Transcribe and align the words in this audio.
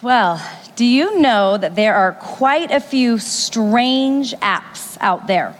Well, 0.00 0.40
do 0.76 0.84
you 0.84 1.18
know 1.18 1.58
that 1.58 1.74
there 1.74 1.96
are 1.96 2.12
quite 2.12 2.70
a 2.70 2.78
few 2.78 3.18
strange 3.18 4.32
apps 4.34 4.96
out 5.00 5.26
there 5.26 5.56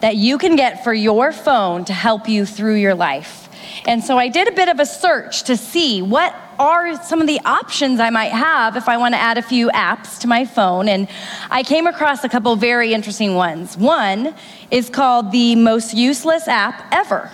that 0.00 0.16
you 0.16 0.36
can 0.36 0.54
get 0.54 0.84
for 0.84 0.92
your 0.92 1.32
phone 1.32 1.86
to 1.86 1.94
help 1.94 2.28
you 2.28 2.44
through 2.44 2.74
your 2.74 2.94
life? 2.94 3.48
And 3.86 4.04
so 4.04 4.18
I 4.18 4.28
did 4.28 4.48
a 4.48 4.52
bit 4.52 4.68
of 4.68 4.80
a 4.80 4.84
search 4.84 5.44
to 5.44 5.56
see 5.56 6.02
what 6.02 6.36
are 6.58 7.02
some 7.04 7.22
of 7.22 7.26
the 7.26 7.40
options 7.46 8.00
I 8.00 8.10
might 8.10 8.32
have 8.32 8.76
if 8.76 8.86
I 8.86 8.98
want 8.98 9.14
to 9.14 9.18
add 9.18 9.38
a 9.38 9.42
few 9.42 9.70
apps 9.70 10.20
to 10.20 10.26
my 10.26 10.44
phone. 10.44 10.86
And 10.86 11.08
I 11.50 11.62
came 11.62 11.86
across 11.86 12.22
a 12.22 12.28
couple 12.28 12.54
very 12.56 12.92
interesting 12.92 13.34
ones. 13.34 13.78
One 13.78 14.34
is 14.70 14.90
called 14.90 15.32
the 15.32 15.56
most 15.56 15.94
useless 15.94 16.48
app 16.48 16.86
ever. 16.92 17.30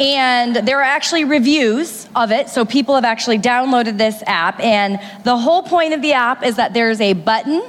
And 0.00 0.56
there 0.56 0.78
are 0.78 0.84
actually 0.84 1.24
reviews 1.24 2.08
of 2.14 2.32
it. 2.32 2.48
So 2.48 2.64
people 2.64 2.94
have 2.94 3.04
actually 3.04 3.38
downloaded 3.38 3.98
this 3.98 4.22
app. 4.26 4.60
And 4.60 5.00
the 5.24 5.36
whole 5.36 5.62
point 5.62 5.94
of 5.94 6.02
the 6.02 6.12
app 6.12 6.44
is 6.44 6.56
that 6.56 6.74
there's 6.74 7.00
a 7.00 7.12
button 7.12 7.62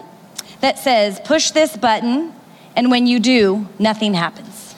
that 0.62 0.80
says, 0.80 1.20
push 1.24 1.52
this 1.52 1.76
button. 1.76 2.34
And 2.76 2.90
when 2.90 3.06
you 3.06 3.20
do, 3.20 3.68
nothing 3.80 4.14
happens. 4.14 4.76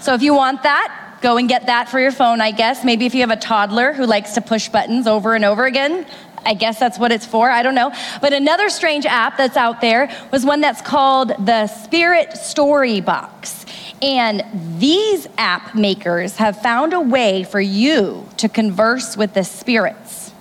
So 0.00 0.14
if 0.14 0.22
you 0.22 0.34
want 0.34 0.62
that, 0.62 1.18
go 1.22 1.36
and 1.36 1.48
get 1.48 1.66
that 1.66 1.88
for 1.88 1.98
your 1.98 2.12
phone, 2.12 2.40
I 2.40 2.52
guess. 2.52 2.84
Maybe 2.84 3.06
if 3.06 3.14
you 3.14 3.20
have 3.22 3.30
a 3.30 3.36
toddler 3.36 3.92
who 3.92 4.06
likes 4.06 4.34
to 4.34 4.40
push 4.40 4.68
buttons 4.68 5.06
over 5.06 5.34
and 5.34 5.44
over 5.44 5.64
again, 5.64 6.06
I 6.44 6.54
guess 6.54 6.78
that's 6.78 6.98
what 6.98 7.10
it's 7.10 7.26
for. 7.26 7.50
I 7.50 7.62
don't 7.62 7.74
know. 7.74 7.92
But 8.20 8.32
another 8.32 8.70
strange 8.70 9.06
app 9.06 9.36
that's 9.36 9.56
out 9.56 9.80
there 9.80 10.08
was 10.32 10.44
one 10.44 10.60
that's 10.60 10.80
called 10.80 11.30
the 11.44 11.66
Spirit 11.66 12.36
Story 12.36 13.00
Box. 13.00 13.66
And 14.00 14.44
these 14.78 15.26
app 15.38 15.74
makers 15.74 16.36
have 16.36 16.60
found 16.62 16.92
a 16.92 17.00
way 17.00 17.44
for 17.44 17.60
you 17.60 18.28
to 18.36 18.48
converse 18.48 19.16
with 19.16 19.34
the 19.34 19.44
spirits. 19.44 20.32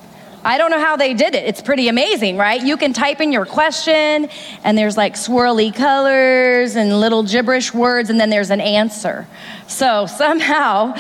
I 0.47 0.57
don't 0.57 0.71
know 0.71 0.79
how 0.79 0.95
they 0.95 1.13
did 1.13 1.35
it. 1.35 1.43
It's 1.43 1.61
pretty 1.61 1.89
amazing, 1.89 2.37
right? 2.37 2.63
You 2.63 2.77
can 2.77 2.93
type 2.93 3.19
in 3.19 3.33
your 3.33 3.45
question, 3.45 4.29
and 4.63 4.77
there's 4.77 4.95
like 4.95 5.15
swirly 5.15 5.75
colors 5.75 6.77
and 6.77 7.01
little 7.01 7.23
gibberish 7.23 7.73
words, 7.73 8.09
and 8.09 8.17
then 8.17 8.29
there's 8.29 8.49
an 8.49 8.61
answer. 8.61 9.27
So 9.67 10.05
somehow, 10.05 10.93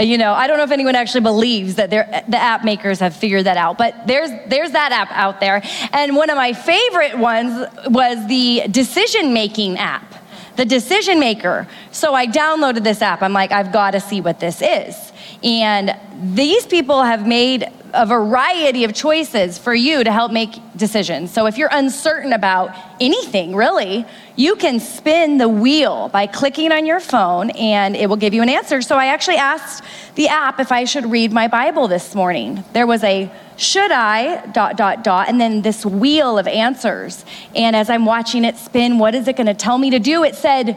you 0.00 0.18
know, 0.18 0.32
I 0.32 0.48
don't 0.48 0.56
know 0.56 0.64
if 0.64 0.72
anyone 0.72 0.96
actually 0.96 1.20
believes 1.20 1.76
that 1.76 1.90
the 1.90 2.36
app 2.36 2.64
makers 2.64 2.98
have 2.98 3.14
figured 3.14 3.44
that 3.44 3.56
out, 3.56 3.78
but 3.78 3.94
there's 4.08 4.30
there's 4.48 4.72
that 4.72 4.90
app 4.90 5.12
out 5.12 5.38
there. 5.38 5.62
And 5.92 6.16
one 6.16 6.28
of 6.28 6.36
my 6.36 6.52
favorite 6.52 7.18
ones 7.18 7.68
was 7.86 8.26
the 8.26 8.64
decision 8.68 9.32
making 9.32 9.78
app 9.78 10.12
the 10.58 10.64
decision 10.64 11.20
maker. 11.20 11.68
So 11.92 12.14
I 12.14 12.26
downloaded 12.26 12.82
this 12.82 13.00
app. 13.00 13.22
I'm 13.22 13.32
like, 13.32 13.52
I've 13.52 13.72
got 13.72 13.92
to 13.92 14.00
see 14.00 14.20
what 14.20 14.40
this 14.40 14.60
is. 14.60 15.12
And 15.44 15.96
these 16.34 16.66
people 16.66 17.04
have 17.04 17.28
made 17.28 17.70
a 17.94 18.04
variety 18.04 18.82
of 18.82 18.92
choices 18.92 19.56
for 19.56 19.72
you 19.72 20.02
to 20.02 20.10
help 20.10 20.32
make 20.32 20.50
decisions. 20.76 21.32
So 21.32 21.46
if 21.46 21.58
you're 21.58 21.70
uncertain 21.70 22.32
about 22.32 22.76
anything, 23.00 23.54
really, 23.54 24.04
you 24.34 24.56
can 24.56 24.80
spin 24.80 25.38
the 25.38 25.48
wheel 25.48 26.08
by 26.08 26.26
clicking 26.26 26.72
on 26.72 26.84
your 26.86 26.98
phone 26.98 27.50
and 27.50 27.94
it 27.94 28.08
will 28.08 28.16
give 28.16 28.34
you 28.34 28.42
an 28.42 28.48
answer. 28.48 28.82
So 28.82 28.96
I 28.96 29.06
actually 29.06 29.36
asked 29.36 29.84
the 30.16 30.26
app 30.26 30.58
if 30.58 30.72
I 30.72 30.84
should 30.84 31.06
read 31.06 31.32
my 31.32 31.46
Bible 31.46 31.86
this 31.86 32.16
morning. 32.16 32.64
There 32.72 32.86
was 32.86 33.04
a 33.04 33.30
should 33.58 33.90
I, 33.90 34.46
dot, 34.46 34.76
dot, 34.76 35.02
dot, 35.02 35.28
and 35.28 35.40
then 35.40 35.62
this 35.62 35.84
wheel 35.84 36.38
of 36.38 36.46
answers. 36.46 37.24
And 37.56 37.74
as 37.74 37.90
I'm 37.90 38.06
watching 38.06 38.44
it 38.44 38.56
spin, 38.56 38.98
what 38.98 39.14
is 39.16 39.26
it 39.26 39.36
going 39.36 39.48
to 39.48 39.54
tell 39.54 39.78
me 39.78 39.90
to 39.90 39.98
do? 39.98 40.22
It 40.22 40.36
said, 40.36 40.74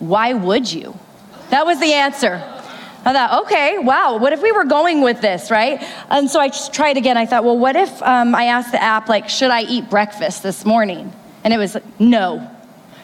why 0.00 0.34
would 0.34 0.70
you? 0.70 0.98
That 1.50 1.64
was 1.64 1.78
the 1.78 1.92
answer. 1.92 2.42
I 3.04 3.12
thought, 3.12 3.44
okay, 3.44 3.78
wow, 3.78 4.16
what 4.16 4.32
if 4.32 4.42
we 4.42 4.50
were 4.50 4.64
going 4.64 5.02
with 5.02 5.20
this, 5.20 5.50
right? 5.50 5.80
And 6.10 6.28
so 6.28 6.40
I 6.40 6.48
tried 6.48 6.96
again. 6.96 7.16
I 7.16 7.26
thought, 7.26 7.44
well, 7.44 7.58
what 7.58 7.76
if 7.76 8.02
um, 8.02 8.34
I 8.34 8.46
asked 8.46 8.72
the 8.72 8.82
app, 8.82 9.08
like, 9.08 9.28
should 9.28 9.50
I 9.50 9.62
eat 9.62 9.88
breakfast 9.88 10.42
this 10.42 10.64
morning? 10.64 11.12
And 11.44 11.54
it 11.54 11.58
was 11.58 11.76
no. 12.00 12.50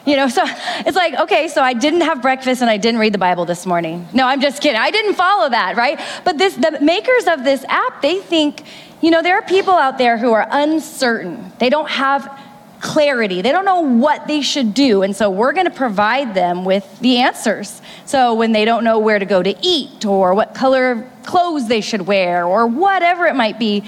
You 0.05 0.17
know, 0.17 0.27
so 0.27 0.43
it's 0.45 0.97
like, 0.97 1.13
okay, 1.13 1.47
so 1.47 1.61
I 1.61 1.73
didn't 1.73 2.01
have 2.01 2.21
breakfast 2.21 2.61
and 2.61 2.69
I 2.69 2.77
didn't 2.77 2.99
read 2.99 3.13
the 3.13 3.19
Bible 3.19 3.45
this 3.45 3.65
morning. 3.65 4.07
No, 4.11 4.25
I'm 4.25 4.41
just 4.41 4.61
kidding. 4.61 4.79
I 4.79 4.91
didn't 4.91 5.13
follow 5.13 5.49
that, 5.49 5.77
right? 5.77 5.99
But 6.25 6.37
this, 6.37 6.55
the 6.55 6.79
makers 6.81 7.27
of 7.27 7.43
this 7.43 7.63
app, 7.69 8.01
they 8.01 8.19
think, 8.19 8.63
you 9.01 9.11
know, 9.11 9.21
there 9.21 9.35
are 9.35 9.41
people 9.41 9.73
out 9.73 9.97
there 9.97 10.17
who 10.17 10.31
are 10.31 10.47
uncertain. 10.49 11.51
They 11.59 11.69
don't 11.69 11.89
have 11.89 12.39
clarity. 12.81 13.41
They 13.41 13.51
don't 13.51 13.65
know 13.65 13.81
what 13.81 14.27
they 14.27 14.41
should 14.41 14.73
do. 14.73 15.03
And 15.03 15.15
so 15.15 15.29
we're 15.29 15.53
going 15.53 15.65
to 15.65 15.71
provide 15.71 16.33
them 16.33 16.65
with 16.65 16.99
the 16.99 17.17
answers. 17.17 17.81
So 18.05 18.33
when 18.33 18.51
they 18.51 18.65
don't 18.65 18.83
know 18.83 18.99
where 18.99 19.19
to 19.19 19.25
go 19.25 19.41
to 19.41 19.55
eat 19.61 20.05
or 20.05 20.33
what 20.33 20.53
color 20.53 21.09
clothes 21.23 21.67
they 21.67 21.81
should 21.81 22.01
wear 22.07 22.45
or 22.45 22.67
whatever 22.67 23.27
it 23.27 23.35
might 23.35 23.59
be, 23.59 23.83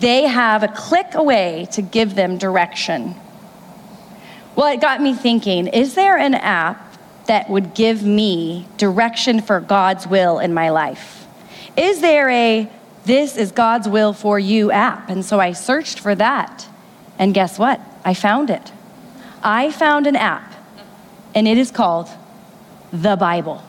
they 0.00 0.22
have 0.22 0.62
a 0.62 0.68
click 0.68 1.14
away 1.14 1.68
to 1.72 1.82
give 1.82 2.14
them 2.14 2.38
direction. 2.38 3.14
Well, 4.56 4.72
it 4.72 4.80
got 4.80 5.00
me 5.00 5.14
thinking 5.14 5.68
is 5.68 5.94
there 5.94 6.16
an 6.16 6.34
app 6.34 6.96
that 7.26 7.50
would 7.50 7.74
give 7.74 8.02
me 8.02 8.66
direction 8.76 9.40
for 9.40 9.60
God's 9.60 10.06
will 10.06 10.38
in 10.38 10.54
my 10.54 10.70
life? 10.70 11.26
Is 11.76 12.00
there 12.00 12.30
a 12.30 12.70
this 13.04 13.36
is 13.36 13.52
God's 13.52 13.88
will 13.88 14.12
for 14.12 14.38
you 14.38 14.70
app? 14.70 15.08
And 15.08 15.24
so 15.24 15.40
I 15.40 15.52
searched 15.52 16.00
for 16.00 16.14
that. 16.14 16.66
And 17.18 17.34
guess 17.34 17.58
what? 17.58 17.80
I 18.04 18.14
found 18.14 18.50
it. 18.50 18.72
I 19.42 19.70
found 19.70 20.06
an 20.06 20.16
app, 20.16 20.52
and 21.34 21.46
it 21.46 21.58
is 21.58 21.70
called 21.70 22.08
the 22.92 23.16
Bible. 23.16 23.62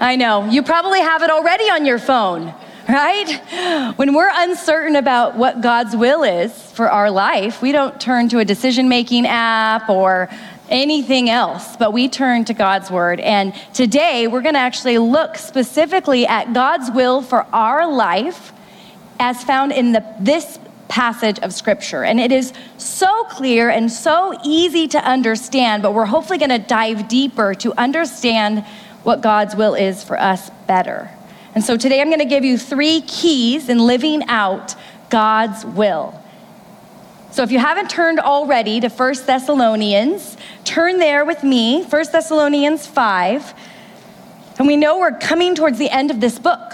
I 0.00 0.16
know, 0.16 0.48
you 0.48 0.62
probably 0.62 1.00
have 1.00 1.22
it 1.22 1.30
already 1.30 1.64
on 1.64 1.84
your 1.84 1.98
phone, 1.98 2.54
right? 2.88 3.92
When 3.96 4.14
we're 4.14 4.30
uncertain 4.32 4.96
about 4.96 5.36
what 5.36 5.60
God's 5.60 5.94
will 5.94 6.22
is 6.22 6.52
for 6.72 6.90
our 6.90 7.10
life, 7.10 7.60
we 7.60 7.72
don't 7.72 8.00
turn 8.00 8.30
to 8.30 8.38
a 8.38 8.44
decision 8.44 8.88
making 8.88 9.26
app 9.26 9.90
or 9.90 10.30
anything 10.70 11.28
else, 11.28 11.76
but 11.76 11.92
we 11.92 12.08
turn 12.08 12.44
to 12.46 12.54
God's 12.54 12.90
word. 12.90 13.20
And 13.20 13.54
today 13.74 14.26
we're 14.26 14.42
going 14.42 14.54
to 14.54 14.60
actually 14.60 14.98
look 14.98 15.36
specifically 15.36 16.26
at 16.26 16.52
God's 16.52 16.90
will 16.90 17.22
for 17.22 17.46
our 17.52 17.90
life 17.90 18.52
as 19.18 19.42
found 19.44 19.72
in 19.72 19.92
the, 19.92 20.04
this 20.18 20.58
passage 20.88 21.38
of 21.40 21.52
Scripture. 21.52 22.04
And 22.04 22.18
it 22.18 22.32
is 22.32 22.52
so 22.78 23.24
clear 23.24 23.70
and 23.70 23.90
so 23.90 24.38
easy 24.44 24.88
to 24.88 24.98
understand, 24.98 25.82
but 25.82 25.94
we're 25.94 26.06
hopefully 26.06 26.38
going 26.38 26.50
to 26.50 26.58
dive 26.58 27.08
deeper 27.08 27.54
to 27.54 27.72
understand 27.80 28.64
what 29.02 29.20
God's 29.20 29.54
will 29.54 29.74
is 29.74 30.02
for 30.02 30.18
us 30.18 30.50
better. 30.66 31.10
And 31.54 31.64
so 31.64 31.76
today 31.76 32.00
I'm 32.00 32.08
going 32.08 32.20
to 32.20 32.24
give 32.24 32.44
you 32.44 32.58
three 32.58 33.00
keys 33.02 33.68
in 33.68 33.78
living 33.78 34.24
out 34.28 34.74
God's 35.08 35.64
will. 35.64 36.20
So 37.32 37.44
if 37.44 37.52
you 37.52 37.60
haven't 37.60 37.88
turned 37.88 38.18
already 38.18 38.80
to 38.80 38.88
1 38.88 39.14
Thessalonians, 39.24 40.36
turn 40.64 40.98
there 40.98 41.24
with 41.24 41.44
me, 41.44 41.84
1 41.84 42.04
Thessalonians 42.10 42.86
5. 42.86 43.54
And 44.58 44.66
we 44.66 44.76
know 44.76 44.98
we're 44.98 45.16
coming 45.18 45.54
towards 45.54 45.78
the 45.78 45.88
end 45.88 46.10
of 46.10 46.20
this 46.20 46.38
book, 46.38 46.72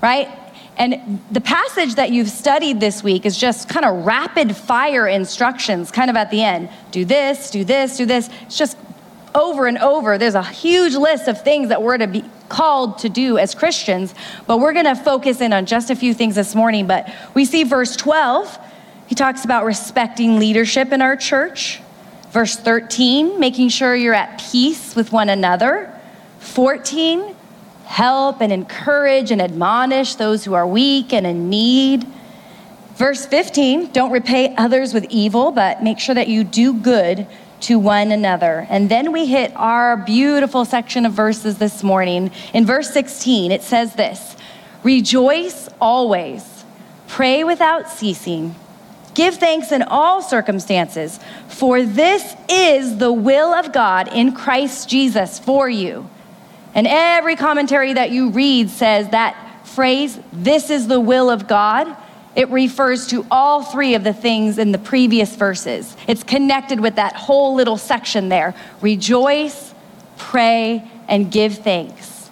right? 0.00 0.28
And 0.76 1.20
the 1.32 1.40
passage 1.40 1.96
that 1.96 2.12
you've 2.12 2.30
studied 2.30 2.78
this 2.78 3.02
week 3.02 3.26
is 3.26 3.36
just 3.36 3.68
kind 3.68 3.84
of 3.84 4.06
rapid 4.06 4.56
fire 4.56 5.08
instructions, 5.08 5.90
kind 5.90 6.08
of 6.08 6.16
at 6.16 6.30
the 6.30 6.44
end. 6.44 6.70
Do 6.92 7.04
this, 7.04 7.50
do 7.50 7.64
this, 7.64 7.96
do 7.96 8.06
this. 8.06 8.30
It's 8.42 8.56
just 8.56 8.78
over 9.34 9.66
and 9.66 9.78
over. 9.78 10.16
There's 10.16 10.36
a 10.36 10.42
huge 10.44 10.94
list 10.94 11.26
of 11.26 11.42
things 11.42 11.70
that 11.70 11.82
we're 11.82 11.98
to 11.98 12.06
be 12.06 12.24
called 12.48 12.98
to 12.98 13.08
do 13.08 13.36
as 13.36 13.54
Christians, 13.54 14.14
but 14.46 14.58
we're 14.58 14.72
going 14.72 14.84
to 14.86 14.94
focus 14.94 15.40
in 15.40 15.52
on 15.52 15.66
just 15.66 15.90
a 15.90 15.96
few 15.96 16.14
things 16.14 16.36
this 16.36 16.54
morning. 16.54 16.86
But 16.86 17.12
we 17.34 17.44
see 17.44 17.64
verse 17.64 17.96
12, 17.96 18.58
he 19.08 19.14
talks 19.14 19.46
about 19.46 19.64
respecting 19.64 20.38
leadership 20.38 20.92
in 20.92 21.00
our 21.00 21.16
church. 21.16 21.80
Verse 22.30 22.56
13, 22.56 23.40
making 23.40 23.70
sure 23.70 23.96
you're 23.96 24.12
at 24.12 24.38
peace 24.38 24.94
with 24.94 25.12
one 25.12 25.30
another. 25.30 25.90
14, 26.40 27.34
help 27.86 28.42
and 28.42 28.52
encourage 28.52 29.30
and 29.30 29.40
admonish 29.40 30.16
those 30.16 30.44
who 30.44 30.52
are 30.52 30.66
weak 30.66 31.14
and 31.14 31.26
in 31.26 31.48
need. 31.48 32.06
Verse 32.96 33.24
15, 33.24 33.92
don't 33.92 34.12
repay 34.12 34.54
others 34.56 34.92
with 34.92 35.06
evil, 35.08 35.52
but 35.52 35.82
make 35.82 35.98
sure 35.98 36.14
that 36.14 36.28
you 36.28 36.44
do 36.44 36.74
good 36.74 37.26
to 37.60 37.78
one 37.78 38.12
another. 38.12 38.66
And 38.68 38.90
then 38.90 39.10
we 39.10 39.24
hit 39.24 39.52
our 39.56 39.96
beautiful 39.96 40.66
section 40.66 41.06
of 41.06 41.14
verses 41.14 41.56
this 41.56 41.82
morning. 41.82 42.30
In 42.52 42.66
verse 42.66 42.90
16, 42.92 43.52
it 43.52 43.62
says 43.62 43.94
this 43.94 44.36
Rejoice 44.82 45.70
always, 45.80 46.64
pray 47.06 47.42
without 47.42 47.88
ceasing, 47.88 48.54
give 49.18 49.34
thanks 49.34 49.72
in 49.72 49.82
all 49.82 50.22
circumstances, 50.22 51.18
for 51.48 51.82
this 51.82 52.36
is 52.48 52.98
the 52.98 53.12
will 53.12 53.52
of 53.52 53.72
God 53.72 54.06
in 54.14 54.32
Christ 54.32 54.88
Jesus 54.88 55.40
for 55.40 55.68
you. 55.68 56.08
And 56.72 56.86
every 56.86 57.34
commentary 57.34 57.94
that 57.94 58.12
you 58.12 58.30
read 58.30 58.70
says 58.70 59.08
that 59.08 59.66
phrase, 59.66 60.20
this 60.32 60.70
is 60.70 60.86
the 60.86 61.00
will 61.00 61.30
of 61.30 61.48
God, 61.48 61.96
it 62.36 62.48
refers 62.50 63.08
to 63.08 63.26
all 63.28 63.64
three 63.64 63.96
of 63.96 64.04
the 64.04 64.12
things 64.12 64.56
in 64.56 64.70
the 64.70 64.78
previous 64.78 65.34
verses. 65.34 65.96
It's 66.06 66.22
connected 66.22 66.78
with 66.78 66.94
that 66.94 67.16
whole 67.16 67.56
little 67.56 67.76
section 67.76 68.28
there 68.28 68.54
rejoice, 68.80 69.74
pray, 70.16 70.88
and 71.08 71.32
give 71.32 71.58
thanks. 71.58 72.30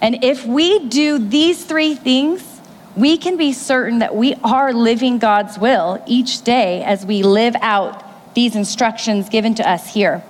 And 0.00 0.22
if 0.22 0.46
we 0.46 0.86
do 0.86 1.18
these 1.18 1.64
three 1.64 1.96
things, 1.96 2.49
we 2.96 3.16
can 3.16 3.36
be 3.36 3.52
certain 3.52 4.00
that 4.00 4.14
we 4.14 4.34
are 4.42 4.72
living 4.72 5.18
God's 5.18 5.58
will 5.58 6.02
each 6.06 6.42
day 6.42 6.82
as 6.82 7.06
we 7.06 7.22
live 7.22 7.54
out 7.60 8.34
these 8.34 8.56
instructions 8.56 9.28
given 9.28 9.54
to 9.56 9.68
us 9.68 9.92
here. 9.92 10.22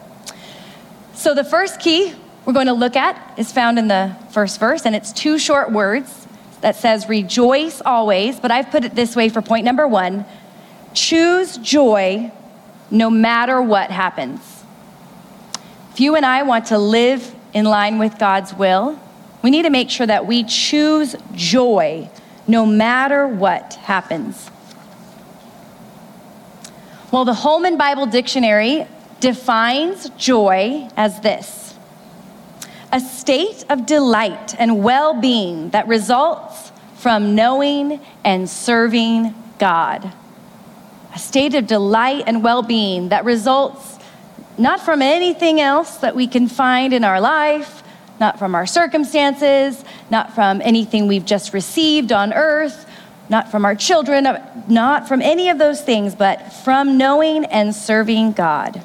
So, 1.14 1.34
the 1.34 1.44
first 1.44 1.80
key 1.80 2.14
we're 2.44 2.52
going 2.52 2.66
to 2.66 2.72
look 2.72 2.96
at 2.96 3.38
is 3.38 3.52
found 3.52 3.78
in 3.78 3.88
the 3.88 4.16
first 4.30 4.58
verse, 4.58 4.86
and 4.86 4.96
it's 4.96 5.12
two 5.12 5.38
short 5.38 5.70
words 5.70 6.26
that 6.60 6.76
says, 6.76 7.08
Rejoice 7.08 7.80
always. 7.84 8.40
But 8.40 8.50
I've 8.50 8.70
put 8.70 8.84
it 8.84 8.94
this 8.94 9.16
way 9.16 9.28
for 9.28 9.42
point 9.42 9.64
number 9.64 9.86
one 9.86 10.24
choose 10.92 11.56
joy 11.58 12.32
no 12.90 13.08
matter 13.08 13.62
what 13.62 13.90
happens. 13.90 14.40
If 15.92 16.00
you 16.00 16.16
and 16.16 16.26
I 16.26 16.42
want 16.42 16.66
to 16.66 16.78
live 16.78 17.34
in 17.52 17.64
line 17.64 17.98
with 17.98 18.18
God's 18.18 18.52
will, 18.52 18.98
we 19.42 19.50
need 19.50 19.62
to 19.62 19.70
make 19.70 19.90
sure 19.90 20.06
that 20.06 20.26
we 20.26 20.44
choose 20.44 21.14
joy 21.34 22.10
no 22.50 22.66
matter 22.66 23.28
what 23.28 23.74
happens. 23.74 24.50
Well, 27.12 27.24
the 27.24 27.34
Holman 27.34 27.76
Bible 27.76 28.06
Dictionary 28.06 28.86
defines 29.20 30.10
joy 30.10 30.88
as 30.96 31.20
this 31.20 31.74
a 32.92 32.98
state 32.98 33.64
of 33.68 33.86
delight 33.86 34.56
and 34.58 34.82
well 34.82 35.14
being 35.20 35.70
that 35.70 35.86
results 35.86 36.72
from 36.96 37.36
knowing 37.36 38.00
and 38.24 38.50
serving 38.50 39.32
God. 39.58 40.12
A 41.14 41.18
state 41.18 41.54
of 41.54 41.68
delight 41.68 42.24
and 42.26 42.42
well 42.42 42.62
being 42.62 43.10
that 43.10 43.24
results 43.24 43.98
not 44.58 44.80
from 44.80 45.00
anything 45.02 45.60
else 45.60 45.98
that 45.98 46.16
we 46.16 46.26
can 46.26 46.48
find 46.48 46.92
in 46.92 47.04
our 47.04 47.20
life, 47.20 47.79
not 48.20 48.38
from 48.38 48.54
our 48.54 48.66
circumstances, 48.66 49.82
not 50.10 50.34
from 50.34 50.60
anything 50.62 51.08
we've 51.08 51.24
just 51.24 51.54
received 51.54 52.12
on 52.12 52.32
earth, 52.34 52.86
not 53.30 53.50
from 53.50 53.64
our 53.64 53.74
children, 53.74 54.26
not 54.68 55.08
from 55.08 55.22
any 55.22 55.48
of 55.48 55.58
those 55.58 55.80
things, 55.80 56.14
but 56.14 56.52
from 56.52 56.98
knowing 56.98 57.46
and 57.46 57.74
serving 57.74 58.32
God. 58.32 58.84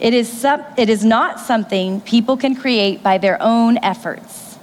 It 0.00 0.14
is, 0.14 0.32
some, 0.32 0.64
it 0.78 0.88
is 0.88 1.04
not 1.04 1.38
something 1.38 2.00
people 2.00 2.36
can 2.36 2.56
create 2.56 3.02
by 3.02 3.18
their 3.18 3.40
own 3.40 3.78
efforts. 3.78 4.54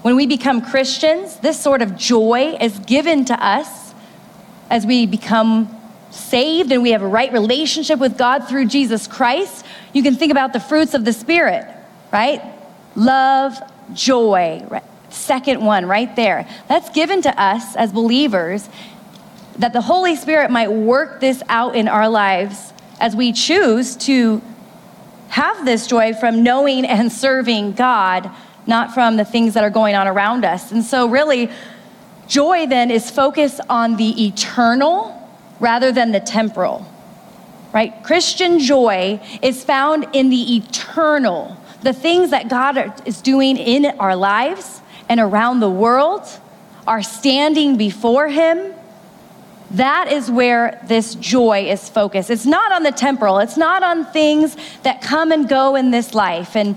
When 0.00 0.16
we 0.16 0.26
become 0.26 0.62
Christians, 0.62 1.36
this 1.36 1.60
sort 1.60 1.82
of 1.82 1.96
joy 1.96 2.56
is 2.60 2.78
given 2.80 3.24
to 3.26 3.34
us 3.34 3.94
as 4.70 4.86
we 4.86 5.06
become 5.06 5.68
saved 6.10 6.72
and 6.72 6.82
we 6.82 6.90
have 6.92 7.02
a 7.02 7.06
right 7.06 7.32
relationship 7.32 7.98
with 7.98 8.18
God 8.18 8.48
through 8.48 8.66
Jesus 8.66 9.06
Christ. 9.06 9.64
You 9.92 10.02
can 10.02 10.16
think 10.16 10.32
about 10.32 10.52
the 10.52 10.60
fruits 10.60 10.94
of 10.94 11.04
the 11.04 11.12
Spirit, 11.12 11.66
right? 12.12 12.42
Love, 12.94 13.58
joy, 13.94 14.66
second 15.10 15.64
one 15.64 15.86
right 15.86 16.14
there. 16.16 16.48
That's 16.68 16.90
given 16.90 17.22
to 17.22 17.42
us 17.42 17.76
as 17.76 17.92
believers 17.92 18.68
that 19.58 19.72
the 19.72 19.82
Holy 19.82 20.16
Spirit 20.16 20.50
might 20.50 20.70
work 20.70 21.20
this 21.20 21.42
out 21.48 21.76
in 21.76 21.88
our 21.88 22.08
lives 22.08 22.72
as 23.00 23.14
we 23.14 23.32
choose 23.32 23.96
to 23.96 24.40
have 25.28 25.64
this 25.64 25.86
joy 25.86 26.14
from 26.14 26.42
knowing 26.42 26.84
and 26.84 27.10
serving 27.10 27.72
God, 27.72 28.30
not 28.66 28.92
from 28.94 29.16
the 29.16 29.24
things 29.24 29.54
that 29.54 29.64
are 29.64 29.70
going 29.70 29.94
on 29.94 30.06
around 30.06 30.44
us. 30.44 30.72
And 30.72 30.84
so, 30.84 31.08
really, 31.08 31.50
joy 32.28 32.66
then 32.66 32.90
is 32.90 33.10
focused 33.10 33.60
on 33.68 33.96
the 33.96 34.26
eternal 34.26 35.18
rather 35.58 35.92
than 35.92 36.12
the 36.12 36.20
temporal, 36.20 36.86
right? 37.72 37.94
Christian 38.02 38.58
joy 38.58 39.20
is 39.42 39.64
found 39.64 40.06
in 40.12 40.28
the 40.28 40.56
eternal, 40.56 41.56
the 41.82 41.92
things 41.92 42.30
that 42.30 42.48
God 42.48 43.06
is 43.06 43.20
doing 43.20 43.56
in 43.56 43.86
our 43.98 44.16
lives 44.16 44.80
and 45.08 45.20
around 45.20 45.60
the 45.60 45.70
world, 45.70 46.22
are 46.86 47.02
standing 47.02 47.76
before 47.76 48.28
Him 48.28 48.74
that 49.72 50.12
is 50.12 50.30
where 50.30 50.82
this 50.86 51.14
joy 51.14 51.70
is 51.70 51.88
focused. 51.88 52.28
It's 52.28 52.44
not 52.44 52.72
on 52.72 52.82
the 52.82 52.92
temporal, 52.92 53.38
it's 53.38 53.56
not 53.56 53.82
on 53.82 54.04
things 54.04 54.56
that 54.82 55.00
come 55.00 55.32
and 55.32 55.48
go 55.48 55.76
in 55.76 55.90
this 55.90 56.14
life. 56.14 56.56
And, 56.56 56.76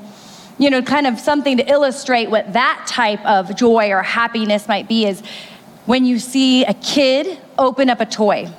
you 0.58 0.70
know, 0.70 0.82
kind 0.82 1.06
of 1.06 1.20
something 1.20 1.58
to 1.58 1.70
illustrate 1.70 2.30
what 2.30 2.54
that 2.54 2.86
type 2.88 3.24
of 3.26 3.56
joy 3.56 3.92
or 3.92 4.02
happiness 4.02 4.68
might 4.70 4.88
be 4.88 5.06
is 5.06 5.22
when 5.86 6.06
you 6.06 6.20
see 6.20 6.64
a 6.64 6.74
kid 6.74 7.38
open 7.58 7.90
up 7.90 8.00
a 8.00 8.06
toy, 8.06 8.50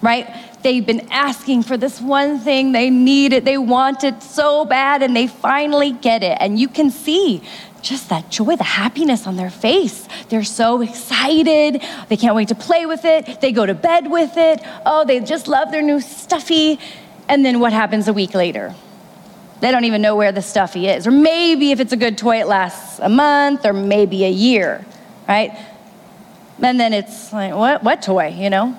right? 0.00 0.26
They've 0.62 0.84
been 0.84 1.08
asking 1.10 1.62
for 1.62 1.76
this 1.76 2.00
one 2.00 2.40
thing, 2.40 2.72
they 2.72 2.90
need 2.90 3.32
it, 3.32 3.44
they 3.44 3.58
want 3.58 4.02
it 4.02 4.22
so 4.22 4.64
bad, 4.64 5.02
and 5.02 5.14
they 5.14 5.28
finally 5.28 5.92
get 5.92 6.22
it. 6.22 6.36
And 6.40 6.58
you 6.58 6.68
can 6.68 6.90
see 6.90 7.42
just 7.80 8.08
that 8.08 8.28
joy, 8.30 8.56
the 8.56 8.64
happiness 8.64 9.26
on 9.26 9.36
their 9.36 9.50
face. 9.50 10.08
They're 10.28 10.44
so 10.44 10.82
excited. 10.82 11.82
They 12.08 12.16
can't 12.16 12.34
wait 12.34 12.48
to 12.48 12.54
play 12.54 12.86
with 12.86 13.04
it. 13.04 13.40
They 13.40 13.52
go 13.52 13.64
to 13.66 13.74
bed 13.74 14.10
with 14.10 14.36
it. 14.36 14.60
Oh, 14.84 15.04
they 15.04 15.20
just 15.20 15.46
love 15.48 15.70
their 15.70 15.82
new 15.82 16.00
stuffy. 16.00 16.78
And 17.28 17.44
then 17.44 17.60
what 17.60 17.72
happens 17.72 18.08
a 18.08 18.12
week 18.12 18.34
later? 18.34 18.74
They 19.60 19.70
don't 19.70 19.84
even 19.84 20.02
know 20.02 20.16
where 20.16 20.32
the 20.32 20.42
stuffy 20.42 20.88
is. 20.88 21.06
Or 21.06 21.10
maybe 21.10 21.72
if 21.72 21.80
it's 21.80 21.92
a 21.92 21.96
good 21.96 22.18
toy, 22.18 22.40
it 22.40 22.46
lasts 22.46 22.98
a 23.00 23.08
month 23.08 23.64
or 23.64 23.72
maybe 23.72 24.24
a 24.24 24.30
year, 24.30 24.84
right? 25.28 25.56
And 26.60 26.80
then 26.80 26.92
it's 26.92 27.32
like, 27.32 27.54
what, 27.54 27.82
what 27.82 28.02
toy, 28.02 28.28
you 28.28 28.50
know? 28.50 28.76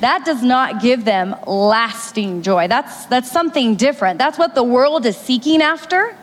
That 0.00 0.24
does 0.24 0.42
not 0.42 0.80
give 0.80 1.04
them 1.04 1.36
lasting 1.46 2.42
joy. 2.42 2.68
That's, 2.68 3.06
that's 3.06 3.30
something 3.30 3.76
different. 3.76 4.18
That's 4.18 4.38
what 4.38 4.54
the 4.54 4.64
world 4.64 5.04
is 5.04 5.16
seeking 5.16 5.60
after. 5.60 6.16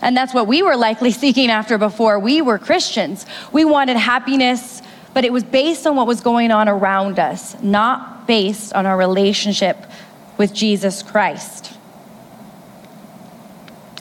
And 0.00 0.16
that's 0.16 0.32
what 0.32 0.46
we 0.46 0.62
were 0.62 0.76
likely 0.76 1.10
seeking 1.22 1.50
after 1.50 1.78
before 1.78 2.18
we 2.18 2.40
were 2.42 2.58
Christians. 2.58 3.26
We 3.52 3.64
wanted 3.64 3.96
happiness, 3.96 4.82
but 5.14 5.24
it 5.24 5.32
was 5.32 5.42
based 5.42 5.86
on 5.86 5.96
what 5.96 6.06
was 6.06 6.20
going 6.20 6.52
on 6.52 6.68
around 6.68 7.18
us, 7.18 7.60
not 7.62 8.26
based 8.26 8.72
on 8.72 8.86
our 8.86 8.96
relationship 8.96 9.76
with 10.36 10.54
Jesus 10.54 11.02
Christ. 11.02 11.74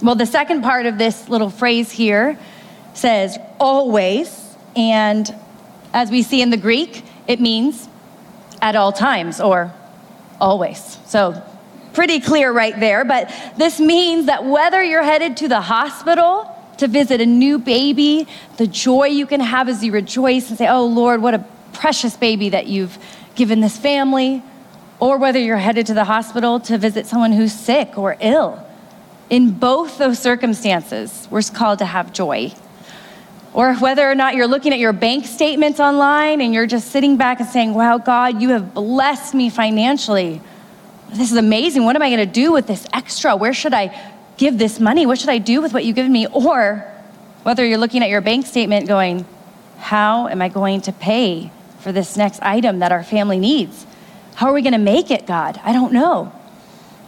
Well, 0.02 0.14
the 0.14 0.28
second 0.28 0.62
part 0.62 0.86
of 0.86 1.00
this 1.00 1.28
little 1.28 1.50
phrase 1.50 1.92
here 1.92 2.38
says 2.94 3.40
always, 3.60 4.56
and 4.76 5.34
as 5.92 6.12
we 6.12 6.22
see 6.22 6.44
in 6.44 6.52
the 6.52 6.58
Greek, 6.58 7.04
it 7.28 7.42
means 7.42 7.90
at 8.62 8.76
all 8.76 8.92
times 8.92 9.40
or 9.40 9.72
always. 10.40 10.98
So 11.06 11.42
pretty 11.94 12.20
clear 12.20 12.52
right 12.52 12.80
there, 12.80 13.06
but 13.06 13.34
this 13.58 13.80
means 13.80 14.28
that 14.28 14.46
whether 14.46 14.84
you're 14.84 15.04
headed 15.04 15.38
to 15.38 15.48
the 15.48 15.62
hospital 15.62 16.54
to 16.78 16.88
visit 16.88 17.22
a 17.22 17.26
new 17.26 17.58
baby, 17.58 18.28
the 18.58 18.68
joy 18.68 19.08
you 19.08 19.26
can 19.26 19.40
have 19.40 19.68
as 19.68 19.84
you 19.84 19.92
rejoice 19.92 20.50
and 20.50 20.58
say, 20.58 20.68
Oh 20.68 20.86
Lord, 20.86 21.22
what 21.22 21.34
a 21.34 21.44
precious 21.74 22.16
baby 22.16 22.50
that 22.50 22.68
you've 22.68 22.98
given 23.36 23.62
this 23.62 23.78
family, 23.78 24.44
or 25.00 25.18
whether 25.18 25.40
you're 25.40 25.58
headed 25.58 25.86
to 25.88 25.94
the 25.94 26.04
hospital 26.04 26.60
to 26.62 26.78
visit 26.78 27.06
someone 27.06 27.32
who's 27.32 27.54
sick 27.54 27.98
or 27.98 28.18
ill. 28.20 28.64
In 29.30 29.52
both 29.52 29.98
those 29.98 30.20
circumstances, 30.20 31.28
we're 31.30 31.42
called 31.42 31.80
to 31.80 31.86
have 31.86 32.14
joy. 32.14 32.54
Or 33.58 33.74
whether 33.76 34.10
or 34.10 34.14
not 34.14 34.36
you're 34.36 34.48
looking 34.48 34.72
at 34.72 34.80
your 34.80 34.94
bank 34.94 35.26
statements 35.26 35.80
online 35.80 36.42
and 36.42 36.54
you're 36.54 36.68
just 36.68 36.92
sitting 36.92 37.18
back 37.18 37.40
and 37.40 37.50
saying, 37.50 37.74
Wow, 37.74 37.98
God, 37.98 38.42
you 38.42 38.50
have 38.50 38.74
blessed 38.74 39.34
me 39.34 39.50
financially 39.50 40.42
this 41.10 41.32
is 41.32 41.38
amazing. 41.38 41.86
What 41.86 41.96
am 41.96 42.02
I 42.02 42.10
going 42.10 42.26
to 42.26 42.32
do 42.32 42.52
with 42.52 42.68
this 42.68 42.86
extra? 42.94 43.36
Where 43.36 43.54
should 43.54 43.74
I 43.74 44.14
give 44.38 44.58
this 44.58 44.80
money? 44.80 45.06
What 45.06 45.20
should 45.20 45.30
I 45.30 45.38
do 45.38 45.62
with 45.62 45.74
what 45.74 45.86
you've 45.86 45.96
given 45.96 46.12
me? 46.12 46.28
Or 46.28 46.86
whether 47.44 47.66
you're 47.66 47.78
looking 47.78 48.04
at 48.04 48.10
your 48.10 48.22
bank 48.22 48.46
statement 48.46 48.88
going, 48.88 49.26
how 49.80 50.28
am 50.28 50.42
I 50.42 50.50
going 50.50 50.82
to 50.82 50.92
pay 50.92 51.52
for 51.80 51.92
this 51.92 52.18
next 52.18 52.42
item 52.42 52.80
that 52.80 52.92
our 52.92 53.04
family 53.04 53.40
needs? 53.40 53.86
How 54.36 54.48
are 54.48 54.54
we 54.54 54.62
going 54.62 54.74
to 54.74 54.80
make 54.80 55.10
it, 55.10 55.26
God? 55.26 55.60
I 55.64 55.72
don't 55.72 55.94
know. 55.94 56.34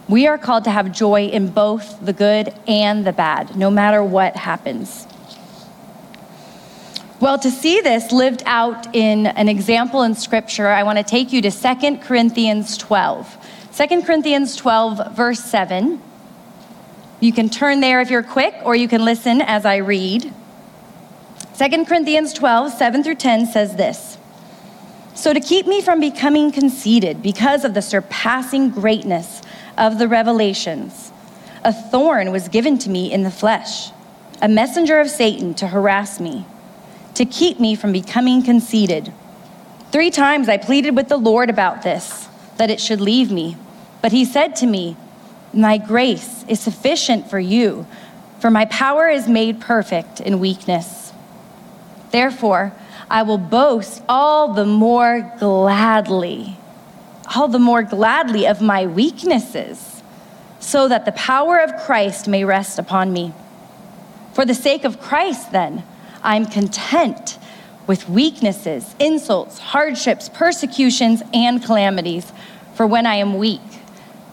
We 0.08 0.26
are 0.26 0.38
called 0.38 0.64
to 0.64 0.70
have 0.70 0.90
joy 0.90 1.26
in 1.26 1.50
both 1.50 2.04
the 2.04 2.12
good 2.12 2.52
and 2.66 3.06
the 3.06 3.12
bad, 3.12 3.54
no 3.54 3.70
matter 3.70 4.02
what 4.02 4.34
happens. 4.34 5.06
Well, 7.20 7.38
to 7.40 7.50
see 7.50 7.82
this 7.82 8.12
lived 8.12 8.42
out 8.46 8.96
in 8.96 9.26
an 9.26 9.46
example 9.46 10.04
in 10.04 10.14
Scripture, 10.14 10.68
I 10.68 10.84
want 10.84 10.96
to 10.96 11.04
take 11.04 11.34
you 11.34 11.42
to 11.42 11.50
2 11.50 11.98
Corinthians 11.98 12.78
12. 12.78 13.36
2 13.76 14.02
Corinthians 14.02 14.56
12, 14.56 15.14
verse 15.14 15.40
7. 15.40 16.00
You 17.20 17.32
can 17.34 17.50
turn 17.50 17.80
there 17.80 18.00
if 18.00 18.08
you're 18.08 18.22
quick, 18.22 18.54
or 18.64 18.74
you 18.74 18.88
can 18.88 19.04
listen 19.04 19.42
as 19.42 19.66
I 19.66 19.76
read. 19.76 20.32
2 21.58 21.84
Corinthians 21.84 22.32
12, 22.32 22.72
7 22.72 23.04
through 23.04 23.16
10 23.16 23.44
says 23.48 23.76
this 23.76 24.16
So 25.14 25.34
to 25.34 25.40
keep 25.40 25.66
me 25.66 25.82
from 25.82 26.00
becoming 26.00 26.50
conceited 26.50 27.22
because 27.22 27.66
of 27.66 27.74
the 27.74 27.82
surpassing 27.82 28.70
greatness 28.70 29.42
of 29.76 29.98
the 29.98 30.08
revelations, 30.08 31.12
a 31.64 31.72
thorn 31.74 32.32
was 32.32 32.48
given 32.48 32.78
to 32.78 32.88
me 32.88 33.12
in 33.12 33.24
the 33.24 33.30
flesh, 33.30 33.90
a 34.40 34.48
messenger 34.48 34.98
of 34.98 35.10
Satan 35.10 35.52
to 35.56 35.66
harass 35.66 36.18
me, 36.18 36.46
to 37.14 37.24
keep 37.24 37.60
me 37.60 37.74
from 37.74 37.92
becoming 37.92 38.42
conceited. 38.42 39.12
Three 39.90 40.10
times 40.10 40.48
I 40.48 40.56
pleaded 40.56 40.94
with 40.94 41.08
the 41.08 41.16
Lord 41.16 41.50
about 41.50 41.82
this, 41.82 42.28
that 42.56 42.70
it 42.70 42.80
should 42.80 43.00
leave 43.00 43.30
me. 43.30 43.56
But 44.02 44.12
he 44.12 44.24
said 44.24 44.56
to 44.56 44.66
me, 44.66 44.96
My 45.52 45.78
grace 45.78 46.44
is 46.48 46.60
sufficient 46.60 47.28
for 47.28 47.40
you, 47.40 47.86
for 48.38 48.50
my 48.50 48.64
power 48.66 49.08
is 49.08 49.28
made 49.28 49.60
perfect 49.60 50.20
in 50.20 50.38
weakness. 50.38 51.12
Therefore, 52.10 52.72
I 53.10 53.22
will 53.22 53.38
boast 53.38 54.02
all 54.08 54.54
the 54.54 54.64
more 54.64 55.34
gladly, 55.38 56.56
all 57.34 57.48
the 57.48 57.58
more 57.58 57.82
gladly 57.82 58.46
of 58.46 58.60
my 58.60 58.86
weaknesses, 58.86 60.02
so 60.60 60.86
that 60.88 61.04
the 61.04 61.12
power 61.12 61.58
of 61.58 61.76
Christ 61.84 62.28
may 62.28 62.44
rest 62.44 62.78
upon 62.78 63.12
me. 63.12 63.32
For 64.32 64.44
the 64.44 64.54
sake 64.54 64.84
of 64.84 65.00
Christ, 65.00 65.50
then, 65.50 65.82
I'm 66.22 66.46
content 66.46 67.38
with 67.86 68.08
weaknesses, 68.08 68.94
insults, 68.98 69.58
hardships, 69.58 70.28
persecutions, 70.28 71.22
and 71.34 71.62
calamities. 71.62 72.32
For 72.74 72.86
when 72.86 73.06
I 73.06 73.16
am 73.16 73.38
weak, 73.38 73.60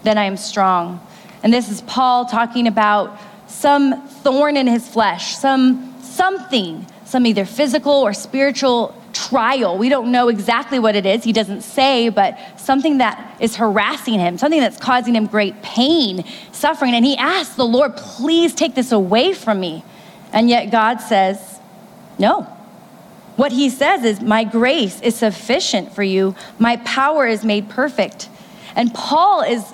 then 0.03 0.17
I 0.17 0.25
am 0.25 0.37
strong. 0.37 1.05
And 1.43 1.53
this 1.53 1.69
is 1.69 1.81
Paul 1.81 2.25
talking 2.25 2.67
about 2.67 3.19
some 3.47 4.07
thorn 4.07 4.57
in 4.57 4.67
his 4.67 4.87
flesh, 4.87 5.35
some 5.35 5.95
something, 6.01 6.85
some 7.05 7.25
either 7.25 7.45
physical 7.45 7.93
or 7.93 8.13
spiritual 8.13 8.93
trial. 9.13 9.77
We 9.77 9.89
don't 9.89 10.11
know 10.11 10.29
exactly 10.29 10.79
what 10.79 10.95
it 10.95 11.05
is. 11.05 11.23
He 11.23 11.33
doesn't 11.33 11.61
say, 11.61 12.09
but 12.09 12.37
something 12.57 12.99
that 12.99 13.37
is 13.39 13.55
harassing 13.55 14.19
him, 14.19 14.37
something 14.37 14.59
that's 14.59 14.77
causing 14.77 15.15
him 15.15 15.25
great 15.25 15.61
pain, 15.61 16.23
suffering. 16.51 16.93
And 16.93 17.05
he 17.05 17.17
asks 17.17 17.55
the 17.55 17.65
Lord, 17.65 17.95
please 17.95 18.53
take 18.53 18.75
this 18.75 18.91
away 18.91 19.33
from 19.33 19.59
me. 19.59 19.83
And 20.33 20.49
yet 20.49 20.71
God 20.71 20.97
says, 20.97 21.56
no. 22.19 22.43
What 23.35 23.51
he 23.51 23.69
says 23.69 24.03
is, 24.03 24.19
My 24.19 24.43
grace 24.43 24.99
is 25.01 25.15
sufficient 25.15 25.93
for 25.93 26.03
you, 26.03 26.35
my 26.59 26.77
power 26.77 27.27
is 27.27 27.45
made 27.45 27.69
perfect. 27.69 28.29
And 28.75 28.93
Paul 28.93 29.41
is 29.41 29.73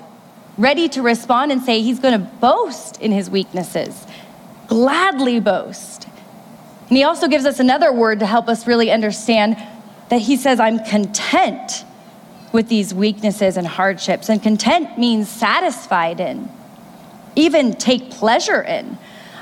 ready 0.56 0.88
to 0.90 1.02
respond 1.02 1.52
and 1.52 1.62
say 1.62 1.82
he's 1.82 1.98
going 1.98 2.18
to 2.18 2.26
boast 2.26 3.00
in 3.00 3.12
his 3.12 3.28
weaknesses, 3.28 4.06
gladly 4.68 5.40
boast. 5.40 6.06
And 6.88 6.96
he 6.96 7.04
also 7.04 7.28
gives 7.28 7.44
us 7.44 7.60
another 7.60 7.92
word 7.92 8.20
to 8.20 8.26
help 8.26 8.48
us 8.48 8.66
really 8.66 8.90
understand 8.90 9.56
that 10.10 10.20
he 10.20 10.36
says, 10.36 10.60
I'm 10.60 10.84
content 10.84 11.84
with 12.52 12.68
these 12.68 12.94
weaknesses 12.94 13.56
and 13.56 13.66
hardships. 13.66 14.28
And 14.28 14.42
content 14.42 14.98
means 14.98 15.28
satisfied 15.28 16.20
in, 16.20 16.48
even 17.34 17.74
take 17.74 18.10
pleasure 18.10 18.62
in. 18.62 18.96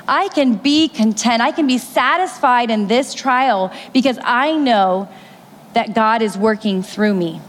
I 0.07 0.27
can 0.29 0.55
be 0.55 0.87
content, 0.89 1.41
I 1.41 1.51
can 1.51 1.67
be 1.67 1.77
satisfied 1.77 2.69
in 2.69 2.87
this 2.87 3.13
trial 3.13 3.73
because 3.93 4.19
I 4.23 4.55
know 4.55 5.09
that 5.73 5.95
God 5.95 6.21
is 6.21 6.37
working 6.37 6.83
through 6.83 7.13
me. 7.13 7.41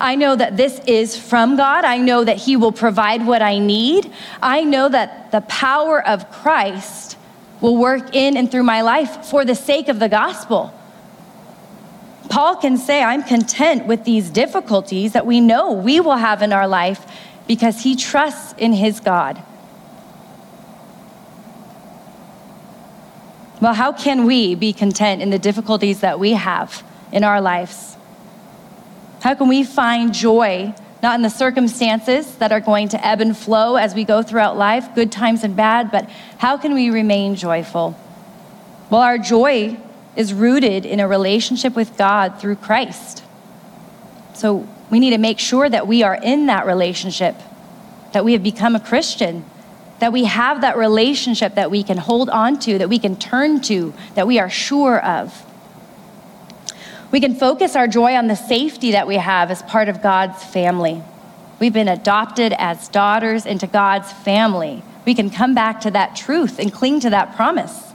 I 0.00 0.16
know 0.16 0.34
that 0.36 0.56
this 0.56 0.80
is 0.86 1.16
from 1.16 1.56
God. 1.56 1.84
I 1.84 1.98
know 1.98 2.24
that 2.24 2.36
He 2.36 2.56
will 2.56 2.72
provide 2.72 3.26
what 3.26 3.42
I 3.42 3.58
need. 3.58 4.12
I 4.42 4.64
know 4.64 4.88
that 4.88 5.30
the 5.30 5.40
power 5.42 6.04
of 6.04 6.30
Christ 6.30 7.16
will 7.60 7.76
work 7.76 8.14
in 8.14 8.36
and 8.36 8.50
through 8.50 8.64
my 8.64 8.82
life 8.82 9.26
for 9.26 9.44
the 9.44 9.54
sake 9.54 9.88
of 9.88 9.98
the 9.98 10.08
gospel. 10.08 10.74
Paul 12.28 12.56
can 12.56 12.76
say, 12.76 13.02
I'm 13.02 13.22
content 13.22 13.86
with 13.86 14.04
these 14.04 14.30
difficulties 14.30 15.12
that 15.12 15.26
we 15.26 15.40
know 15.40 15.72
we 15.72 16.00
will 16.00 16.16
have 16.16 16.42
in 16.42 16.52
our 16.52 16.68
life 16.68 17.06
because 17.46 17.82
he 17.82 17.96
trusts 17.96 18.54
in 18.58 18.74
his 18.74 19.00
God. 19.00 19.42
Well, 23.60 23.74
how 23.74 23.92
can 23.92 24.24
we 24.24 24.54
be 24.54 24.72
content 24.72 25.20
in 25.20 25.30
the 25.30 25.38
difficulties 25.38 26.00
that 26.00 26.20
we 26.20 26.32
have 26.32 26.84
in 27.10 27.24
our 27.24 27.40
lives? 27.40 27.96
How 29.20 29.34
can 29.34 29.48
we 29.48 29.64
find 29.64 30.14
joy, 30.14 30.74
not 31.02 31.16
in 31.16 31.22
the 31.22 31.30
circumstances 31.30 32.36
that 32.36 32.52
are 32.52 32.60
going 32.60 32.88
to 32.90 33.04
ebb 33.04 33.20
and 33.20 33.36
flow 33.36 33.74
as 33.74 33.96
we 33.96 34.04
go 34.04 34.22
throughout 34.22 34.56
life, 34.56 34.94
good 34.94 35.10
times 35.10 35.42
and 35.42 35.56
bad, 35.56 35.90
but 35.90 36.08
how 36.38 36.56
can 36.56 36.72
we 36.72 36.90
remain 36.90 37.34
joyful? 37.34 37.98
Well, 38.90 39.00
our 39.00 39.18
joy 39.18 39.76
is 40.14 40.32
rooted 40.32 40.86
in 40.86 41.00
a 41.00 41.08
relationship 41.08 41.74
with 41.74 41.96
God 41.96 42.40
through 42.40 42.56
Christ. 42.56 43.24
So 44.34 44.68
we 44.88 45.00
need 45.00 45.10
to 45.10 45.18
make 45.18 45.40
sure 45.40 45.68
that 45.68 45.88
we 45.88 46.04
are 46.04 46.14
in 46.14 46.46
that 46.46 46.64
relationship, 46.64 47.34
that 48.12 48.24
we 48.24 48.34
have 48.34 48.42
become 48.44 48.76
a 48.76 48.80
Christian, 48.80 49.44
that 50.00 50.12
we 50.12 50.24
have 50.24 50.60
that 50.60 50.76
relationship 50.76 51.54
that 51.56 51.70
we 51.70 51.82
can 51.82 51.96
hold 51.96 52.30
on 52.30 52.58
to, 52.60 52.78
that 52.78 52.88
we 52.88 52.98
can 52.98 53.16
turn 53.16 53.60
to, 53.62 53.92
that 54.14 54.26
we 54.26 54.38
are 54.38 54.50
sure 54.50 55.04
of. 55.04 55.44
We 57.10 57.20
can 57.20 57.34
focus 57.34 57.74
our 57.74 57.88
joy 57.88 58.14
on 58.14 58.26
the 58.26 58.36
safety 58.36 58.92
that 58.92 59.06
we 59.06 59.16
have 59.16 59.50
as 59.50 59.62
part 59.62 59.88
of 59.88 60.02
God's 60.02 60.44
family. 60.44 61.02
We've 61.58 61.72
been 61.72 61.88
adopted 61.88 62.52
as 62.56 62.88
daughters 62.88 63.46
into 63.46 63.66
God's 63.66 64.12
family. 64.12 64.82
We 65.04 65.14
can 65.14 65.30
come 65.30 65.54
back 65.54 65.80
to 65.80 65.90
that 65.90 66.14
truth 66.14 66.58
and 66.58 66.72
cling 66.72 67.00
to 67.00 67.10
that 67.10 67.34
promise. 67.34 67.88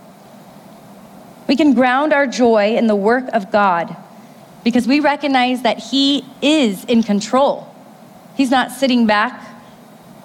We 1.48 1.55
can 1.55 1.74
ground 1.74 2.12
our 2.12 2.25
joy 2.25 2.75
in 2.75 2.88
the 2.88 2.95
work 2.95 3.25
of 3.33 3.51
God 3.51 3.95
because 4.63 4.88
we 4.88 5.00
recognize 5.00 5.62
that 5.62 5.77
He 5.77 6.25
is 6.41 6.83
in 6.86 7.03
control. 7.03 7.74
He's 8.36 8.50
not 8.50 8.72
sitting 8.72 9.05
back, 9.05 9.52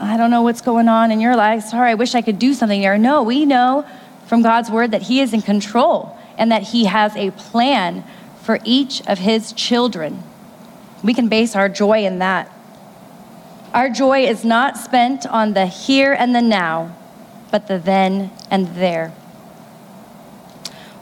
I 0.00 0.16
don't 0.16 0.30
know 0.30 0.42
what's 0.42 0.60
going 0.60 0.88
on 0.88 1.10
in 1.10 1.20
your 1.20 1.36
life. 1.36 1.64
Sorry, 1.64 1.90
I 1.90 1.94
wish 1.94 2.14
I 2.14 2.22
could 2.22 2.38
do 2.38 2.54
something 2.54 2.80
there. 2.80 2.98
No, 2.98 3.22
we 3.22 3.44
know 3.44 3.86
from 4.26 4.42
God's 4.42 4.70
word 4.70 4.92
that 4.92 5.02
He 5.02 5.20
is 5.20 5.32
in 5.32 5.42
control 5.42 6.16
and 6.36 6.52
that 6.52 6.62
He 6.62 6.84
has 6.84 7.16
a 7.16 7.30
plan 7.32 8.04
for 8.48 8.58
each 8.64 9.06
of 9.06 9.18
his 9.18 9.52
children. 9.52 10.22
We 11.04 11.12
can 11.12 11.28
base 11.28 11.54
our 11.54 11.68
joy 11.68 12.06
in 12.06 12.20
that. 12.20 12.50
Our 13.74 13.90
joy 13.90 14.20
is 14.20 14.42
not 14.42 14.78
spent 14.78 15.26
on 15.26 15.52
the 15.52 15.66
here 15.66 16.14
and 16.14 16.34
the 16.34 16.40
now, 16.40 16.96
but 17.50 17.68
the 17.68 17.78
then 17.78 18.30
and 18.50 18.68
there. 18.68 19.12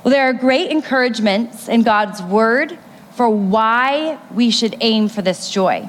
Well, 0.02 0.10
there 0.10 0.24
are 0.24 0.32
great 0.32 0.72
encouragements 0.72 1.68
in 1.68 1.84
God's 1.84 2.20
word 2.20 2.76
for 3.12 3.30
why 3.30 4.18
we 4.34 4.50
should 4.50 4.76
aim 4.80 5.08
for 5.08 5.22
this 5.22 5.48
joy. 5.48 5.88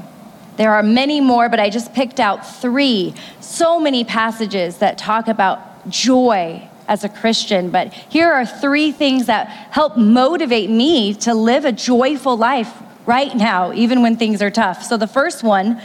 There 0.58 0.74
are 0.74 0.84
many 0.84 1.22
more, 1.22 1.50
but 1.50 1.60
I 1.60 1.70
just 1.70 1.94
picked 1.94 2.20
out 2.20 2.46
three. 2.46 3.14
So 3.40 3.80
many 3.80 4.04
passages 4.04 4.78
that 4.78 4.98
talk 4.98 5.28
about 5.28 5.90
joy 5.90 6.68
as 6.88 7.04
a 7.04 7.10
Christian, 7.10 7.70
but 7.70 7.94
here 7.94 8.32
are 8.32 8.46
three 8.46 8.92
things 8.92 9.28
that 9.28 9.48
help 9.72 9.98
motivate 9.98 10.70
me 10.70 11.14
to 11.16 11.34
live 11.34 11.66
a 11.66 11.72
joyful 11.72 12.38
life 12.38 12.74
right 13.06 13.36
now, 13.36 13.72
even 13.74 14.02
when 14.02 14.16
things 14.18 14.42
are 14.42 14.50
tough. 14.50 14.84
So 14.84 14.98
the 14.98 15.08
first 15.08 15.44
one 15.44 15.82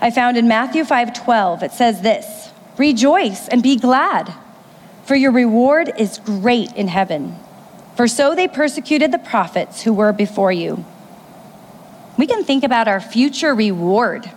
I 0.00 0.10
found 0.10 0.36
in 0.36 0.48
Matthew 0.48 0.84
5:12. 0.84 1.62
It 1.62 1.72
says 1.72 2.00
this: 2.00 2.50
"Rejoice 2.76 3.46
and 3.48 3.62
be 3.62 3.76
glad, 3.76 4.32
for 5.04 5.14
your 5.14 5.30
reward 5.30 5.92
is 5.96 6.18
great 6.18 6.72
in 6.72 6.88
heaven. 6.88 7.36
For 7.94 8.08
so 8.08 8.34
they 8.34 8.48
persecuted 8.48 9.12
the 9.12 9.18
prophets 9.18 9.82
who 9.82 9.92
were 9.92 10.12
before 10.12 10.50
you." 10.50 10.84
We 12.22 12.28
can 12.28 12.44
think 12.44 12.62
about 12.62 12.86
our 12.86 13.00
future 13.00 13.52
reward. 13.52 14.30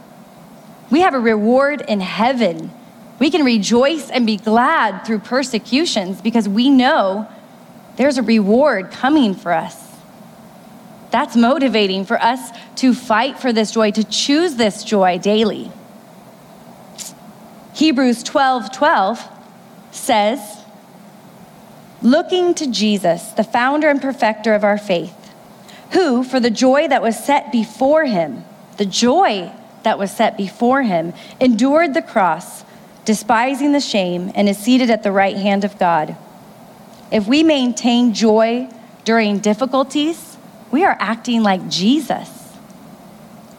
We 0.90 1.02
have 1.02 1.14
a 1.14 1.20
reward 1.20 1.82
in 1.88 2.00
heaven 2.00 2.72
we 3.20 3.32
can 3.32 3.46
rejoice 3.46 4.10
and 4.10 4.26
be 4.26 4.38
glad 4.38 5.06
through 5.06 5.20
persecutions 5.20 6.22
because 6.22 6.50
we 6.50 6.70
know 6.70 7.28
there's 7.96 8.18
a 8.18 8.24
reward 8.24 8.92
coming 8.92 9.34
for 9.34 9.54
us. 9.54 9.82
That's 11.12 11.36
motivating 11.36 12.06
for 12.06 12.22
us 12.22 12.52
to 12.78 12.94
fight 12.94 13.40
for 13.40 13.54
this 13.54 13.72
joy, 13.72 13.92
to 13.92 14.04
choose 14.04 14.56
this 14.56 14.84
joy 14.84 15.18
daily. 15.18 15.72
Hebrews 17.74 18.22
12 18.24 18.74
12 18.74 19.30
says, 19.92 20.58
Looking 22.02 22.54
to 22.56 22.68
Jesus, 22.68 23.30
the 23.30 23.44
founder 23.46 23.88
and 23.88 24.02
perfecter 24.02 24.54
of 24.54 24.66
our 24.66 24.78
faith, 24.78 25.25
who, 25.92 26.24
for 26.24 26.40
the 26.40 26.50
joy 26.50 26.88
that 26.88 27.02
was 27.02 27.18
set 27.24 27.52
before 27.52 28.06
him, 28.06 28.44
the 28.78 28.86
joy 28.86 29.52
that 29.84 30.00
was 30.00 30.12
set 30.12 30.38
before 30.38 30.84
him, 30.84 31.14
endured 31.40 31.94
the 31.94 32.02
cross 32.02 32.66
despising 33.06 33.72
the 33.72 33.80
shame, 33.80 34.32
and 34.36 34.50
is 34.50 34.58
seated 34.58 34.90
at 34.90 35.04
the 35.04 35.12
right 35.12 35.38
hand 35.38 35.64
of 35.64 35.78
God. 35.78 36.18
If 37.12 37.28
we 37.28 37.44
maintain 37.44 38.14
joy 38.14 38.68
during 39.06 39.40
difficulties, 39.40 40.38
we 40.72 40.84
are 40.84 40.98
acting 41.00 41.44
like 41.44 41.70
Jesus. 41.70 42.30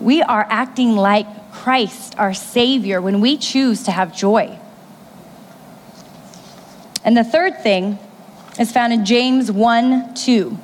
We 0.00 0.20
are 0.20 0.46
acting 0.50 0.96
like 0.96 1.52
Christ, 1.52 2.18
our 2.18 2.34
Savior, 2.34 3.00
when 3.00 3.20
we 3.20 3.38
choose 3.38 3.84
to 3.84 3.92
have 3.92 4.14
joy. 4.14 4.58
And 7.04 7.16
the 7.16 7.24
third 7.24 7.62
thing 7.62 7.98
is 8.58 8.72
found 8.72 8.92
in 8.92 9.04
James 9.04 9.50
1 9.50 10.14
2. 10.14 10.58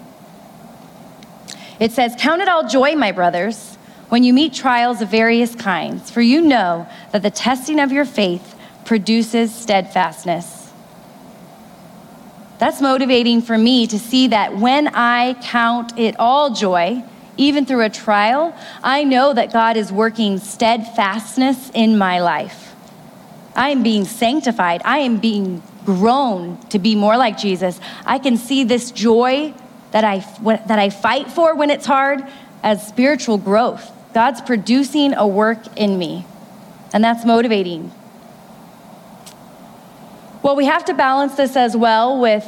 It 1.83 1.91
says, 1.91 2.15
Count 2.17 2.41
it 2.41 2.49
all 2.49 2.69
joy, 2.69 2.95
my 2.95 3.11
brothers, 3.11 3.75
when 4.09 4.23
you 4.23 4.33
meet 4.33 4.55
trials 4.55 5.01
of 5.01 5.09
various 5.09 5.57
kinds, 5.57 6.13
for 6.13 6.21
you 6.21 6.41
know 6.41 6.87
that 7.11 7.25
the 7.25 7.31
testing 7.31 7.81
of 7.81 7.91
your 7.91 8.05
faith 8.05 8.55
produces 8.85 9.53
steadfastness. 9.53 10.71
That's 12.61 12.81
motivating 12.81 13.43
for 13.43 13.59
me 13.59 13.89
to 13.89 13.99
see 13.99 14.29
that 14.29 14.57
when 14.59 14.95
I 14.95 15.35
count 15.43 15.99
it 15.99 16.15
all 16.21 16.55
joy, 16.55 17.03
even 17.37 17.67
through 17.67 17.85
a 17.85 17.91
trial, 17.91 18.55
I 18.85 19.03
know 19.03 19.35
that 19.35 19.53
God 19.53 19.77
is 19.77 19.91
working 19.91 20.39
steadfastness 20.39 21.73
in 21.75 21.99
my 21.99 22.21
life. 22.21 22.77
I 23.57 23.71
am 23.71 23.83
being 23.83 24.05
sanctified. 24.05 24.83
I 24.85 24.99
am 24.99 25.19
being 25.19 25.65
grown 25.85 26.59
to 26.69 26.79
be 26.79 26.95
more 26.95 27.17
like 27.17 27.39
Jesus. 27.39 27.81
I 28.07 28.21
can 28.21 28.37
see 28.37 28.63
this 28.63 28.93
joy 28.93 29.53
that 29.93 30.05
I, 30.05 30.19
that 30.67 30.79
I 30.79 30.91
fight 30.91 31.31
for 31.31 31.55
when 31.55 31.71
it's 31.71 31.87
hard 31.87 32.27
as 32.63 32.87
spiritual 32.87 33.39
growth. 33.39 33.91
God's 34.13 34.41
producing 34.41 35.15
a 35.15 35.27
work 35.27 35.59
in 35.77 35.99
me, 35.99 36.27
and 36.93 37.03
that's 37.03 37.25
motivating. 37.25 37.93
Well, 40.43 40.57
we 40.57 40.67
have 40.67 40.85
to 40.87 40.95
balance 40.95 41.37
this 41.37 41.57
as 41.57 41.77
well 41.77 42.21
with 42.21 42.47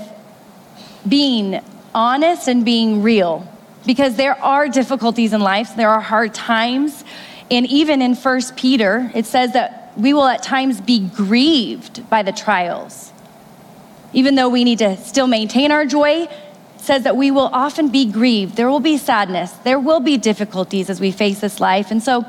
being 1.09 1.63
honest 1.95 2.49
and 2.49 2.65
being 2.65 3.03
real 3.03 3.49
because 3.87 4.17
there 4.17 4.43
are 4.43 4.69
difficulties 4.69 5.33
in 5.33 5.41
life, 5.41 5.77
there 5.77 5.91
are 5.91 6.01
hard 6.01 6.35
times. 6.35 7.05
And 7.51 7.67
even 7.67 8.03
in 8.03 8.15
First 8.15 8.57
Peter, 8.57 9.11
it 9.15 9.27
says 9.27 9.53
that 9.53 9.93
we 9.97 10.13
will 10.13 10.27
at 10.27 10.43
times 10.43 10.81
be 10.81 11.07
grieved 11.09 12.09
by 12.09 12.23
the 12.23 12.33
trials. 12.33 13.13
Even 14.13 14.35
though 14.35 14.49
we 14.49 14.65
need 14.65 14.79
to 14.79 14.97
still 14.97 15.27
maintain 15.27 15.71
our 15.71 15.85
joy, 15.85 16.27
says 16.85 17.03
that 17.05 17.17
we 17.17 17.31
will 17.31 17.51
often 17.53 17.89
be 17.89 18.05
grieved. 18.05 18.57
There 18.57 18.69
will 18.69 18.81
be 18.81 18.97
sadness. 18.97 19.51
There 19.53 19.81
will 19.81 20.01
be 20.01 20.17
difficulties 20.17 20.91
as 20.91 21.01
we 21.01 21.11
face 21.11 21.41
this 21.41 21.61
life. 21.61 21.91
And 21.91 22.03
so, 22.03 22.25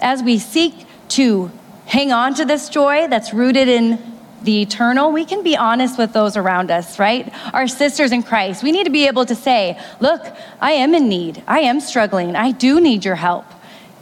as 0.00 0.22
we 0.22 0.38
seek 0.38 0.86
to 1.10 1.50
hang 1.86 2.12
on 2.12 2.34
to 2.34 2.44
this 2.44 2.68
joy 2.68 3.08
that's 3.08 3.32
rooted 3.32 3.68
in 3.68 3.98
the 4.42 4.62
eternal, 4.62 5.10
we 5.12 5.24
can 5.24 5.42
be 5.42 5.56
honest 5.56 5.98
with 5.98 6.12
those 6.12 6.36
around 6.36 6.70
us, 6.70 6.98
right? 6.98 7.32
Our 7.52 7.66
sisters 7.66 8.12
in 8.12 8.22
Christ. 8.22 8.62
We 8.62 8.72
need 8.72 8.84
to 8.84 8.90
be 8.90 9.06
able 9.06 9.26
to 9.26 9.34
say, 9.34 9.78
Look, 10.00 10.22
I 10.60 10.72
am 10.72 10.94
in 10.94 11.08
need. 11.08 11.42
I 11.46 11.60
am 11.60 11.80
struggling. 11.80 12.36
I 12.36 12.52
do 12.52 12.80
need 12.80 13.04
your 13.04 13.16
help. 13.16 13.46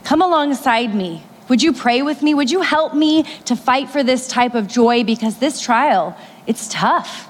Come 0.05 0.21
alongside 0.21 0.95
me. 0.95 1.25
Would 1.49 1.63
you 1.63 1.73
pray 1.73 2.03
with 2.03 2.23
me? 2.23 2.35
Would 2.35 2.51
you 2.51 2.63
help 2.63 2.95
me 2.95 3.25
to 3.45 3.57
fight 3.57 3.91
for 3.91 4.03
this 4.03 4.29
type 4.29 4.55
of 4.55 4.67
joy? 4.67 5.05
Because 5.05 5.39
this 5.39 5.61
trial, 5.61 6.17
it's 6.47 6.69
tough. 6.69 7.29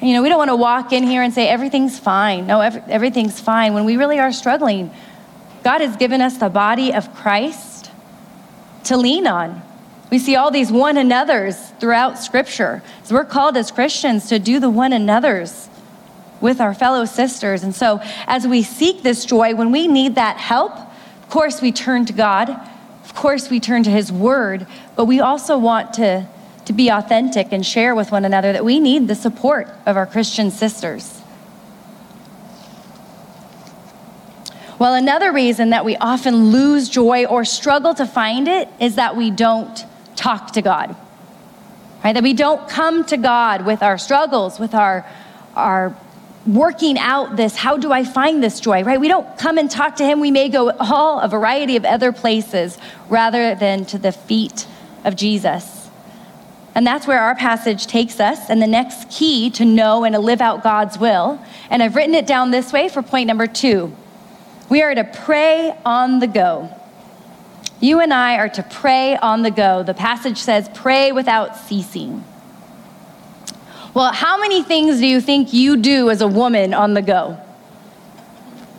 You 0.00 0.12
know, 0.12 0.22
we 0.22 0.28
don't 0.28 0.38
want 0.38 0.50
to 0.50 0.56
walk 0.56 0.92
in 0.92 1.04
here 1.04 1.22
and 1.22 1.32
say 1.32 1.48
everything's 1.48 1.98
fine. 1.98 2.46
No, 2.46 2.60
every, 2.60 2.82
everything's 2.88 3.40
fine 3.40 3.72
when 3.72 3.84
we 3.84 3.96
really 3.96 4.18
are 4.18 4.32
struggling. 4.32 4.90
God 5.64 5.80
has 5.80 5.96
given 5.96 6.20
us 6.20 6.36
the 6.36 6.50
body 6.50 6.92
of 6.92 7.14
Christ 7.14 7.90
to 8.84 8.96
lean 8.96 9.26
on. 9.26 9.62
We 10.10 10.18
see 10.18 10.36
all 10.36 10.50
these 10.50 10.70
one 10.70 10.96
another's 10.96 11.56
throughout 11.80 12.18
Scripture. 12.18 12.82
So 13.02 13.14
we're 13.14 13.24
called 13.24 13.56
as 13.56 13.70
Christians 13.70 14.28
to 14.28 14.38
do 14.38 14.60
the 14.60 14.70
one 14.70 14.92
another's 14.92 15.68
with 16.40 16.60
our 16.60 16.74
fellow 16.74 17.06
sisters. 17.06 17.62
And 17.62 17.74
so, 17.74 18.00
as 18.26 18.46
we 18.46 18.62
seek 18.62 19.02
this 19.02 19.24
joy, 19.24 19.54
when 19.54 19.72
we 19.72 19.88
need 19.88 20.14
that 20.16 20.36
help, 20.36 20.76
of 20.76 21.30
course, 21.30 21.60
we 21.60 21.72
turn 21.72 22.04
to 22.06 22.12
God. 22.12 22.50
Of 23.04 23.14
course, 23.14 23.50
we 23.50 23.58
turn 23.58 23.82
to 23.84 23.90
His 23.90 24.12
Word. 24.12 24.66
But 24.94 25.06
we 25.06 25.20
also 25.20 25.58
want 25.58 25.94
to 25.94 26.28
to 26.66 26.72
be 26.72 26.88
authentic 26.90 27.52
and 27.52 27.64
share 27.64 27.94
with 27.94 28.12
one 28.12 28.24
another 28.24 28.52
that 28.52 28.64
we 28.64 28.78
need 28.78 29.08
the 29.08 29.14
support 29.14 29.68
of 29.86 29.96
our 29.96 30.06
Christian 30.06 30.50
sisters. 30.50 31.22
Well, 34.78 34.92
another 34.92 35.32
reason 35.32 35.70
that 35.70 35.84
we 35.84 35.96
often 35.96 36.50
lose 36.50 36.88
joy 36.88 37.24
or 37.24 37.44
struggle 37.44 37.94
to 37.94 38.04
find 38.04 38.46
it 38.46 38.68
is 38.78 38.96
that 38.96 39.16
we 39.16 39.30
don't 39.30 39.84
talk 40.16 40.52
to 40.52 40.62
God. 40.62 40.94
Right? 42.04 42.12
That 42.12 42.22
we 42.22 42.34
don't 42.34 42.68
come 42.68 43.04
to 43.06 43.16
God 43.16 43.64
with 43.64 43.82
our 43.82 43.96
struggles, 43.96 44.58
with 44.58 44.74
our, 44.74 45.06
our 45.54 45.96
working 46.46 46.98
out 46.98 47.36
this 47.36 47.56
how 47.56 47.76
do 47.76 47.90
I 47.90 48.04
find 48.04 48.42
this 48.42 48.60
joy, 48.60 48.84
right? 48.84 49.00
We 49.00 49.08
don't 49.08 49.38
come 49.38 49.56
and 49.56 49.70
talk 49.70 49.96
to 49.96 50.04
Him. 50.04 50.20
We 50.20 50.30
may 50.30 50.48
go 50.48 50.70
all 50.72 51.20
a 51.20 51.28
variety 51.28 51.76
of 51.76 51.84
other 51.84 52.12
places 52.12 52.76
rather 53.08 53.54
than 53.54 53.84
to 53.86 53.98
the 53.98 54.12
feet 54.12 54.66
of 55.04 55.16
Jesus. 55.16 55.75
And 56.76 56.86
that's 56.86 57.06
where 57.06 57.20
our 57.20 57.34
passage 57.34 57.86
takes 57.86 58.20
us, 58.20 58.50
and 58.50 58.60
the 58.60 58.66
next 58.66 59.08
key 59.08 59.48
to 59.52 59.64
know 59.64 60.04
and 60.04 60.14
to 60.14 60.20
live 60.20 60.42
out 60.42 60.62
God's 60.62 60.98
will. 60.98 61.42
And 61.70 61.82
I've 61.82 61.96
written 61.96 62.14
it 62.14 62.26
down 62.26 62.50
this 62.50 62.70
way 62.70 62.90
for 62.90 63.00
point 63.00 63.26
number 63.26 63.46
two. 63.46 63.96
We 64.68 64.82
are 64.82 64.94
to 64.94 65.02
pray 65.02 65.74
on 65.86 66.18
the 66.18 66.26
go. 66.26 66.68
You 67.80 68.00
and 68.00 68.12
I 68.12 68.36
are 68.36 68.50
to 68.50 68.62
pray 68.62 69.16
on 69.16 69.40
the 69.40 69.50
go. 69.50 69.84
The 69.84 69.94
passage 69.94 70.36
says, 70.36 70.68
pray 70.74 71.12
without 71.12 71.56
ceasing. 71.56 72.22
Well, 73.94 74.12
how 74.12 74.38
many 74.38 74.62
things 74.62 74.98
do 74.98 75.06
you 75.06 75.22
think 75.22 75.54
you 75.54 75.78
do 75.78 76.10
as 76.10 76.20
a 76.20 76.28
woman 76.28 76.74
on 76.74 76.92
the 76.92 77.00
go? 77.00 77.40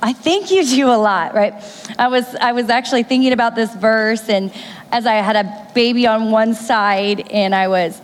I 0.02 0.14
think 0.14 0.52
you 0.52 0.66
do 0.66 0.88
a 0.88 0.98
lot, 0.98 1.34
right? 1.34 1.54
I 1.98 2.08
was 2.08 2.36
I 2.36 2.52
was 2.52 2.70
actually 2.70 3.04
thinking 3.04 3.34
about 3.34 3.56
this 3.56 3.74
verse 3.76 4.30
and 4.30 4.54
as 4.92 5.06
I 5.06 5.16
had 5.16 5.36
a 5.36 5.72
baby 5.74 6.08
on 6.08 6.32
one 6.32 6.54
side 6.54 7.30
and 7.32 7.54
I 7.54 7.68
was 7.68 8.02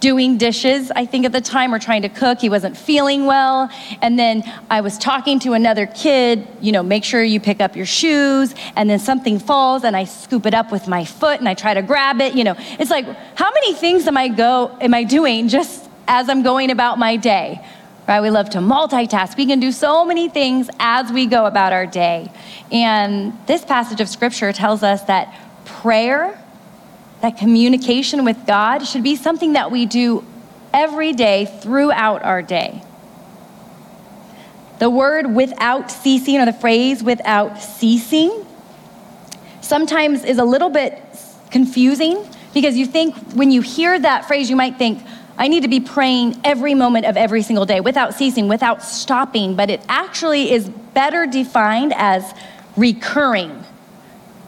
doing 0.00 0.36
dishes, 0.36 0.90
I 0.90 1.06
think 1.06 1.24
at 1.24 1.32
the 1.32 1.40
time, 1.40 1.74
or 1.74 1.78
trying 1.78 2.02
to 2.02 2.08
cook. 2.08 2.40
He 2.40 2.48
wasn't 2.48 2.76
feeling 2.76 3.26
well. 3.26 3.70
And 4.02 4.18
then 4.18 4.44
I 4.70 4.80
was 4.80 4.98
talking 4.98 5.38
to 5.40 5.54
another 5.54 5.86
kid, 5.86 6.46
you 6.60 6.72
know, 6.72 6.82
make 6.82 7.04
sure 7.04 7.22
you 7.22 7.40
pick 7.40 7.60
up 7.60 7.76
your 7.76 7.86
shoes. 7.86 8.54
And 8.76 8.90
then 8.90 8.98
something 8.98 9.38
falls 9.38 9.84
and 9.84 9.96
I 9.96 10.04
scoop 10.04 10.46
it 10.46 10.54
up 10.54 10.70
with 10.70 10.86
my 10.86 11.04
foot 11.04 11.40
and 11.40 11.48
I 11.48 11.54
try 11.54 11.74
to 11.74 11.82
grab 11.82 12.20
it. 12.20 12.34
You 12.34 12.44
know, 12.44 12.54
it's 12.78 12.90
like, 12.90 13.06
how 13.36 13.50
many 13.52 13.74
things 13.74 14.06
am 14.06 14.16
I 14.16 14.28
go 14.28 14.76
am 14.80 14.94
I 14.94 15.04
doing 15.04 15.48
just 15.48 15.88
as 16.08 16.28
I'm 16.28 16.42
going 16.42 16.70
about 16.70 16.98
my 16.98 17.16
day? 17.16 17.64
Right? 18.08 18.20
We 18.20 18.30
love 18.30 18.50
to 18.50 18.58
multitask. 18.58 19.36
We 19.36 19.46
can 19.46 19.58
do 19.58 19.72
so 19.72 20.04
many 20.04 20.28
things 20.28 20.70
as 20.78 21.10
we 21.10 21.26
go 21.26 21.46
about 21.46 21.72
our 21.72 21.86
day. 21.86 22.30
And 22.70 23.36
this 23.46 23.64
passage 23.64 24.00
of 24.00 24.08
scripture 24.08 24.52
tells 24.52 24.84
us 24.84 25.02
that 25.04 25.34
prayer, 25.64 26.40
that 27.20 27.36
communication 27.36 28.24
with 28.24 28.46
God, 28.46 28.86
should 28.86 29.02
be 29.02 29.16
something 29.16 29.54
that 29.54 29.72
we 29.72 29.86
do 29.86 30.24
every 30.72 31.12
day 31.12 31.46
throughout 31.46 32.22
our 32.22 32.42
day. 32.42 32.82
The 34.78 34.90
word 34.90 35.34
without 35.34 35.90
ceasing, 35.90 36.36
or 36.36 36.44
the 36.44 36.52
phrase 36.52 37.02
without 37.02 37.60
ceasing, 37.60 38.46
sometimes 39.62 40.22
is 40.22 40.38
a 40.38 40.44
little 40.44 40.70
bit 40.70 41.02
confusing 41.50 42.28
because 42.52 42.76
you 42.76 42.86
think 42.86 43.16
when 43.32 43.50
you 43.50 43.62
hear 43.62 43.98
that 43.98 44.26
phrase, 44.26 44.48
you 44.48 44.56
might 44.56 44.76
think, 44.76 45.02
I 45.38 45.48
need 45.48 45.62
to 45.62 45.68
be 45.68 45.80
praying 45.80 46.40
every 46.44 46.74
moment 46.74 47.04
of 47.04 47.16
every 47.16 47.42
single 47.42 47.66
day 47.66 47.80
without 47.80 48.14
ceasing, 48.14 48.48
without 48.48 48.82
stopping, 48.82 49.54
but 49.54 49.68
it 49.68 49.82
actually 49.88 50.50
is 50.50 50.68
better 50.68 51.26
defined 51.26 51.92
as 51.94 52.32
recurring 52.76 53.64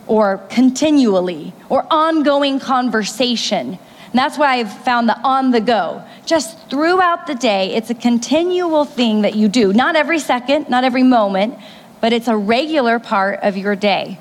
or 0.07 0.39
continually 0.49 1.53
or 1.69 1.87
ongoing 1.91 2.59
conversation. 2.59 3.79
And 4.11 4.15
that's 4.15 4.39
why 4.39 4.55
I've 4.57 4.73
found 4.85 5.09
the 5.09 5.19
on 5.19 5.51
the 5.51 5.61
go. 5.61 6.03
Just 6.25 6.71
throughout 6.71 7.27
the 7.27 7.35
day, 7.35 7.75
it's 7.75 7.91
a 7.91 7.95
continual 7.95 8.87
thing 8.87 9.23
that 9.23 9.35
you 9.35 9.49
do. 9.49 9.73
Not 9.75 9.97
every 9.97 10.19
second, 10.19 10.71
not 10.71 10.85
every 10.85 11.03
moment, 11.03 11.59
but 12.01 12.15
it's 12.15 12.29
a 12.29 12.37
regular 12.37 12.99
part 12.99 13.41
of 13.43 13.59
your 13.59 13.77
day. 13.77 14.19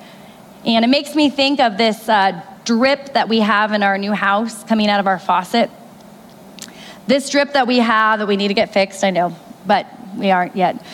And 0.66 0.84
it 0.84 0.90
makes 0.90 1.16
me 1.16 1.30
think 1.30 1.62
of 1.62 1.78
this 1.78 2.10
uh, 2.10 2.42
drip 2.66 3.14
that 3.14 3.30
we 3.30 3.40
have 3.40 3.72
in 3.72 3.82
our 3.82 3.98
new 3.98 4.12
house 4.12 4.66
coming 4.66 4.90
out 4.90 5.00
of 5.00 5.08
our 5.08 5.20
faucet. 5.20 5.70
This 7.08 7.30
drip 7.30 7.54
that 7.54 7.68
we 7.68 7.78
have 7.80 8.20
that 8.20 8.28
we 8.28 8.36
need 8.36 8.50
to 8.50 8.54
get 8.54 8.74
fixed, 8.74 9.04
I 9.04 9.10
know, 9.10 9.36
but 9.66 9.88
we 10.16 10.32
aren't 10.32 10.56
yet. 10.56 10.86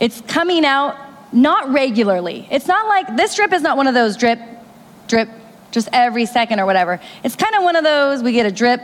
It's 0.00 0.20
coming 0.22 0.64
out 0.64 0.96
not 1.32 1.72
regularly. 1.72 2.48
It's 2.50 2.66
not 2.66 2.88
like 2.88 3.16
this 3.16 3.34
drip 3.34 3.52
is 3.52 3.62
not 3.62 3.76
one 3.76 3.86
of 3.86 3.94
those 3.94 4.16
drip, 4.16 4.40
drip, 5.08 5.28
just 5.70 5.88
every 5.92 6.26
second 6.26 6.60
or 6.60 6.66
whatever. 6.66 7.00
It's 7.22 7.36
kind 7.36 7.54
of 7.54 7.62
one 7.62 7.76
of 7.76 7.84
those 7.84 8.22
we 8.22 8.32
get 8.32 8.46
a 8.46 8.50
drip, 8.50 8.80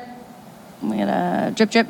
we 0.83 0.99
get 0.99 1.09
a 1.09 1.51
drip, 1.53 1.71
drip, 1.71 1.89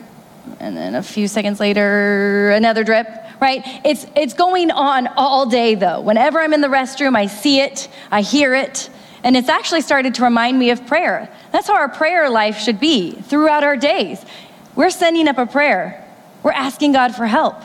and 0.60 0.76
then 0.76 0.94
a 0.94 1.02
few 1.02 1.28
seconds 1.28 1.58
later, 1.60 2.50
another 2.50 2.84
drip, 2.84 3.08
right? 3.40 3.62
It's, 3.84 4.06
it's 4.14 4.34
going 4.34 4.70
on 4.70 5.08
all 5.16 5.46
day 5.46 5.74
though. 5.74 6.00
Whenever 6.00 6.38
I'm 6.38 6.52
in 6.52 6.60
the 6.60 6.68
restroom, 6.68 7.16
I 7.16 7.26
see 7.26 7.60
it, 7.60 7.88
I 8.10 8.22
hear 8.22 8.54
it, 8.54 8.90
and 9.24 9.36
it's 9.36 9.48
actually 9.48 9.80
started 9.80 10.14
to 10.16 10.22
remind 10.22 10.58
me 10.58 10.70
of 10.70 10.86
prayer. 10.86 11.28
That's 11.52 11.66
how 11.66 11.74
our 11.74 11.88
prayer 11.88 12.28
life 12.28 12.58
should 12.58 12.78
be 12.78 13.12
throughout 13.12 13.64
our 13.64 13.76
days. 13.76 14.24
We're 14.74 14.90
sending 14.90 15.28
up 15.28 15.38
a 15.38 15.46
prayer, 15.46 16.04
we're 16.42 16.52
asking 16.52 16.92
God 16.92 17.14
for 17.14 17.26
help. 17.26 17.56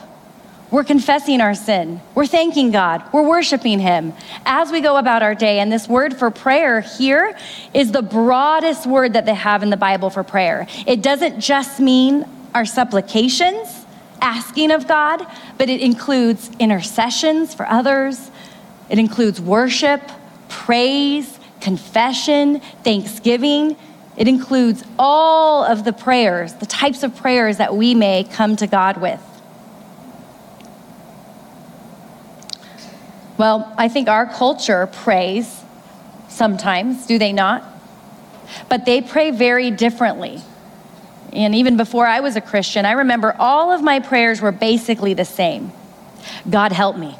We're 0.70 0.84
confessing 0.84 1.40
our 1.40 1.54
sin. 1.54 2.02
We're 2.14 2.26
thanking 2.26 2.70
God. 2.70 3.02
We're 3.10 3.26
worshiping 3.26 3.78
Him 3.78 4.12
as 4.44 4.70
we 4.70 4.82
go 4.82 4.98
about 4.98 5.22
our 5.22 5.34
day. 5.34 5.60
And 5.60 5.72
this 5.72 5.88
word 5.88 6.14
for 6.14 6.30
prayer 6.30 6.82
here 6.82 7.34
is 7.72 7.90
the 7.90 8.02
broadest 8.02 8.86
word 8.86 9.14
that 9.14 9.24
they 9.24 9.34
have 9.34 9.62
in 9.62 9.70
the 9.70 9.78
Bible 9.78 10.10
for 10.10 10.22
prayer. 10.22 10.66
It 10.86 11.00
doesn't 11.00 11.40
just 11.40 11.80
mean 11.80 12.26
our 12.54 12.66
supplications, 12.66 13.86
asking 14.20 14.70
of 14.70 14.86
God, 14.86 15.26
but 15.56 15.70
it 15.70 15.80
includes 15.80 16.50
intercessions 16.58 17.54
for 17.54 17.66
others, 17.66 18.30
it 18.90 18.98
includes 18.98 19.40
worship, 19.40 20.02
praise, 20.50 21.38
confession, 21.60 22.60
thanksgiving. 22.84 23.76
It 24.18 24.26
includes 24.26 24.84
all 24.98 25.62
of 25.62 25.84
the 25.84 25.92
prayers, 25.92 26.52
the 26.54 26.66
types 26.66 27.04
of 27.04 27.14
prayers 27.16 27.58
that 27.58 27.76
we 27.76 27.94
may 27.94 28.24
come 28.24 28.56
to 28.56 28.66
God 28.66 29.00
with. 29.00 29.22
Well, 33.38 33.72
I 33.78 33.86
think 33.88 34.08
our 34.08 34.26
culture 34.26 34.88
prays 34.88 35.62
sometimes, 36.28 37.06
do 37.06 37.20
they 37.20 37.32
not? 37.32 37.64
But 38.68 38.84
they 38.84 39.00
pray 39.00 39.30
very 39.30 39.70
differently. 39.70 40.42
And 41.32 41.54
even 41.54 41.76
before 41.76 42.04
I 42.04 42.18
was 42.18 42.34
a 42.34 42.40
Christian, 42.40 42.84
I 42.84 42.92
remember 42.92 43.36
all 43.38 43.70
of 43.70 43.82
my 43.84 44.00
prayers 44.00 44.40
were 44.40 44.50
basically 44.50 45.14
the 45.14 45.24
same. 45.24 45.70
God, 46.50 46.72
help 46.72 46.96
me. 46.96 47.16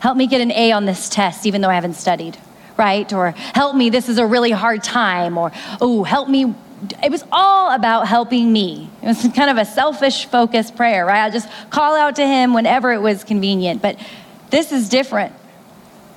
Help 0.00 0.18
me 0.18 0.26
get 0.26 0.42
an 0.42 0.52
A 0.52 0.72
on 0.72 0.84
this 0.84 1.08
test, 1.08 1.46
even 1.46 1.62
though 1.62 1.70
I 1.70 1.74
haven't 1.74 1.94
studied, 1.94 2.36
right? 2.76 3.12
Or 3.12 3.30
help 3.30 3.76
me, 3.76 3.90
this 3.90 4.08
is 4.08 4.18
a 4.18 4.26
really 4.26 4.50
hard 4.50 4.82
time. 4.82 5.38
Or, 5.38 5.52
oh, 5.80 6.04
help 6.04 6.28
me. 6.28 6.54
It 7.02 7.10
was 7.10 7.24
all 7.32 7.74
about 7.74 8.06
helping 8.06 8.52
me. 8.52 8.90
It 9.02 9.06
was 9.06 9.28
kind 9.34 9.50
of 9.50 9.56
a 9.56 9.64
selfish 9.64 10.26
focused 10.26 10.76
prayer, 10.76 11.06
right? 11.06 11.24
I 11.24 11.30
just 11.30 11.48
call 11.70 11.96
out 11.96 12.16
to 12.16 12.26
Him 12.26 12.52
whenever 12.52 12.92
it 12.92 13.00
was 13.00 13.24
convenient. 13.24 13.80
But 13.80 13.98
this 14.50 14.72
is 14.72 14.88
different. 14.88 15.32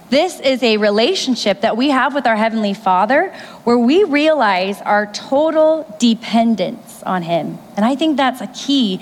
This 0.10 0.40
is 0.40 0.64
a 0.64 0.78
relationship 0.78 1.62
that 1.62 1.76
we 1.76 1.90
have 1.90 2.14
with 2.14 2.26
our 2.28 2.38
Heavenly 2.38 2.74
Father 2.74 3.28
where 3.66 3.78
we 3.78 4.06
realize 4.06 4.82
our 4.82 5.06
total 5.08 5.94
dependence 6.00 7.04
on 7.04 7.24
Him. 7.24 7.58
And 7.76 7.86
I 7.86 7.96
think 7.96 8.16
that's 8.16 8.40
a 8.40 8.48
key 8.48 9.02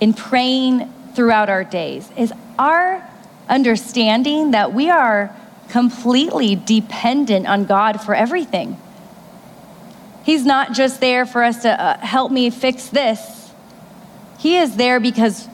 in 0.00 0.14
praying 0.14 0.92
throughout 1.14 1.48
our 1.48 1.64
days 1.64 2.08
is 2.16 2.32
our 2.58 3.04
understanding 3.48 4.52
that 4.52 4.72
we 4.72 4.90
are 4.90 5.34
completely 5.68 6.56
dependent 6.56 7.46
on 7.46 7.64
God 7.64 8.00
for 8.00 8.14
everything. 8.14 8.80
He's 10.24 10.44
not 10.44 10.72
just 10.72 11.00
there 11.00 11.24
for 11.24 11.42
us 11.42 11.62
to 11.62 11.70
uh, 11.70 11.98
help 11.98 12.30
me 12.30 12.50
fix 12.50 12.88
this. 12.88 13.50
He 14.38 14.56
is 14.56 14.76
there 14.76 15.00
because 15.00 15.48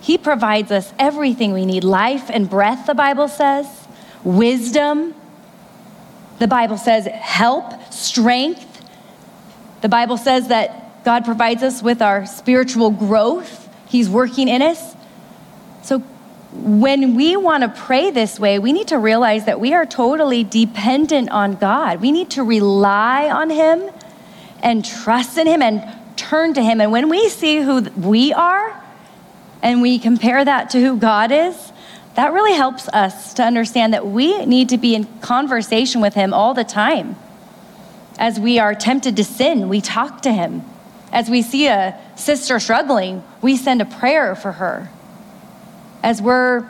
he 0.00 0.18
provides 0.18 0.70
us 0.70 0.92
everything 0.98 1.52
we 1.52 1.64
need 1.64 1.84
life 1.84 2.30
and 2.30 2.48
breath, 2.48 2.86
the 2.86 2.94
Bible 2.94 3.28
says 3.28 3.66
wisdom. 4.24 5.14
The 6.38 6.48
Bible 6.48 6.76
says 6.76 7.06
help, 7.06 7.92
strength. 7.92 8.84
The 9.80 9.88
Bible 9.88 10.16
says 10.16 10.48
that 10.48 11.04
God 11.04 11.24
provides 11.24 11.62
us 11.62 11.82
with 11.82 12.02
our 12.02 12.26
spiritual 12.26 12.90
growth. 12.90 13.68
He's 13.88 14.08
working 14.10 14.48
in 14.48 14.60
us. 14.60 14.94
So 15.82 16.02
when 16.62 17.14
we 17.14 17.36
want 17.36 17.62
to 17.62 17.68
pray 17.68 18.10
this 18.10 18.40
way, 18.40 18.58
we 18.58 18.72
need 18.72 18.88
to 18.88 18.98
realize 18.98 19.46
that 19.46 19.60
we 19.60 19.74
are 19.74 19.86
totally 19.86 20.44
dependent 20.44 21.30
on 21.30 21.54
God. 21.56 22.00
We 22.00 22.12
need 22.12 22.30
to 22.30 22.42
rely 22.42 23.30
on 23.30 23.50
Him 23.50 23.90
and 24.62 24.84
trust 24.84 25.38
in 25.38 25.46
Him 25.46 25.62
and 25.62 25.82
turn 26.16 26.54
to 26.54 26.62
Him. 26.62 26.80
And 26.80 26.90
when 26.92 27.08
we 27.08 27.28
see 27.28 27.60
who 27.60 27.82
we 27.90 28.32
are 28.32 28.82
and 29.62 29.82
we 29.82 29.98
compare 29.98 30.44
that 30.44 30.70
to 30.70 30.80
who 30.80 30.96
God 30.96 31.30
is, 31.30 31.72
that 32.14 32.32
really 32.32 32.54
helps 32.54 32.88
us 32.88 33.34
to 33.34 33.42
understand 33.42 33.92
that 33.92 34.06
we 34.06 34.44
need 34.46 34.70
to 34.70 34.78
be 34.78 34.94
in 34.94 35.04
conversation 35.20 36.00
with 36.00 36.14
Him 36.14 36.32
all 36.32 36.54
the 36.54 36.64
time. 36.64 37.16
As 38.18 38.40
we 38.40 38.58
are 38.58 38.74
tempted 38.74 39.16
to 39.16 39.24
sin, 39.24 39.68
we 39.68 39.80
talk 39.80 40.22
to 40.22 40.32
Him. 40.32 40.64
As 41.12 41.28
we 41.28 41.42
see 41.42 41.66
a 41.66 41.98
sister 42.16 42.58
struggling, 42.58 43.22
we 43.42 43.56
send 43.56 43.82
a 43.82 43.84
prayer 43.84 44.34
for 44.34 44.52
her. 44.52 44.90
As 46.06 46.22
we're 46.22 46.64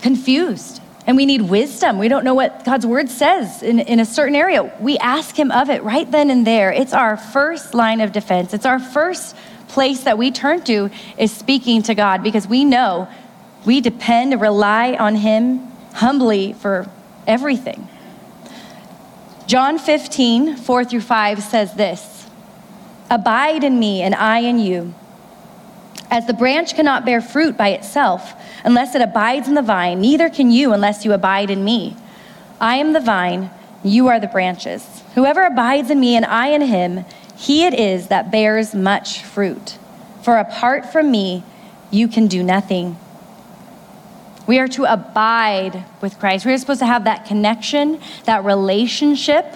confused 0.00 0.80
and 1.04 1.16
we 1.16 1.26
need 1.26 1.42
wisdom, 1.42 1.98
we 1.98 2.06
don't 2.06 2.22
know 2.22 2.34
what 2.34 2.64
God's 2.64 2.86
word 2.86 3.10
says 3.10 3.64
in, 3.64 3.80
in 3.80 3.98
a 3.98 4.04
certain 4.04 4.36
area, 4.36 4.72
we 4.78 4.96
ask 4.98 5.36
Him 5.36 5.50
of 5.50 5.70
it 5.70 5.82
right 5.82 6.08
then 6.08 6.30
and 6.30 6.46
there. 6.46 6.70
It's 6.70 6.92
our 6.92 7.16
first 7.16 7.74
line 7.74 8.00
of 8.00 8.12
defense, 8.12 8.54
it's 8.54 8.66
our 8.66 8.78
first 8.78 9.34
place 9.66 10.04
that 10.04 10.18
we 10.18 10.30
turn 10.30 10.62
to 10.66 10.88
is 11.18 11.32
speaking 11.32 11.82
to 11.82 11.96
God 11.96 12.22
because 12.22 12.46
we 12.46 12.64
know 12.64 13.08
we 13.66 13.80
depend 13.80 14.40
rely 14.40 14.94
on 14.94 15.16
Him 15.16 15.66
humbly 15.94 16.52
for 16.52 16.88
everything. 17.26 17.88
John 19.48 19.80
15, 19.80 20.54
4 20.54 20.84
through 20.84 21.00
5 21.00 21.42
says 21.42 21.74
this 21.74 22.28
Abide 23.10 23.64
in 23.64 23.80
me, 23.80 24.00
and 24.02 24.14
I 24.14 24.38
in 24.42 24.60
you. 24.60 24.94
As 26.10 26.26
the 26.26 26.34
branch 26.34 26.74
cannot 26.74 27.04
bear 27.04 27.20
fruit 27.20 27.56
by 27.56 27.68
itself 27.68 28.34
unless 28.64 28.94
it 28.94 29.02
abides 29.02 29.46
in 29.46 29.54
the 29.54 29.62
vine, 29.62 30.00
neither 30.00 30.28
can 30.28 30.50
you 30.50 30.72
unless 30.72 31.04
you 31.04 31.12
abide 31.12 31.50
in 31.50 31.64
me. 31.64 31.96
I 32.60 32.76
am 32.76 32.92
the 32.92 33.00
vine, 33.00 33.50
you 33.84 34.08
are 34.08 34.18
the 34.18 34.26
branches. 34.26 35.02
Whoever 35.14 35.42
abides 35.44 35.90
in 35.90 36.00
me 36.00 36.16
and 36.16 36.26
I 36.26 36.48
in 36.48 36.62
him, 36.62 37.04
he 37.36 37.64
it 37.64 37.74
is 37.74 38.08
that 38.08 38.30
bears 38.30 38.74
much 38.74 39.22
fruit. 39.22 39.78
For 40.22 40.36
apart 40.36 40.92
from 40.92 41.10
me, 41.10 41.44
you 41.90 42.08
can 42.08 42.26
do 42.26 42.42
nothing. 42.42 42.98
We 44.46 44.58
are 44.58 44.68
to 44.68 44.84
abide 44.84 45.84
with 46.00 46.18
Christ. 46.18 46.44
We 46.44 46.52
are 46.52 46.58
supposed 46.58 46.80
to 46.80 46.86
have 46.86 47.04
that 47.04 47.24
connection, 47.24 48.00
that 48.24 48.44
relationship 48.44 49.46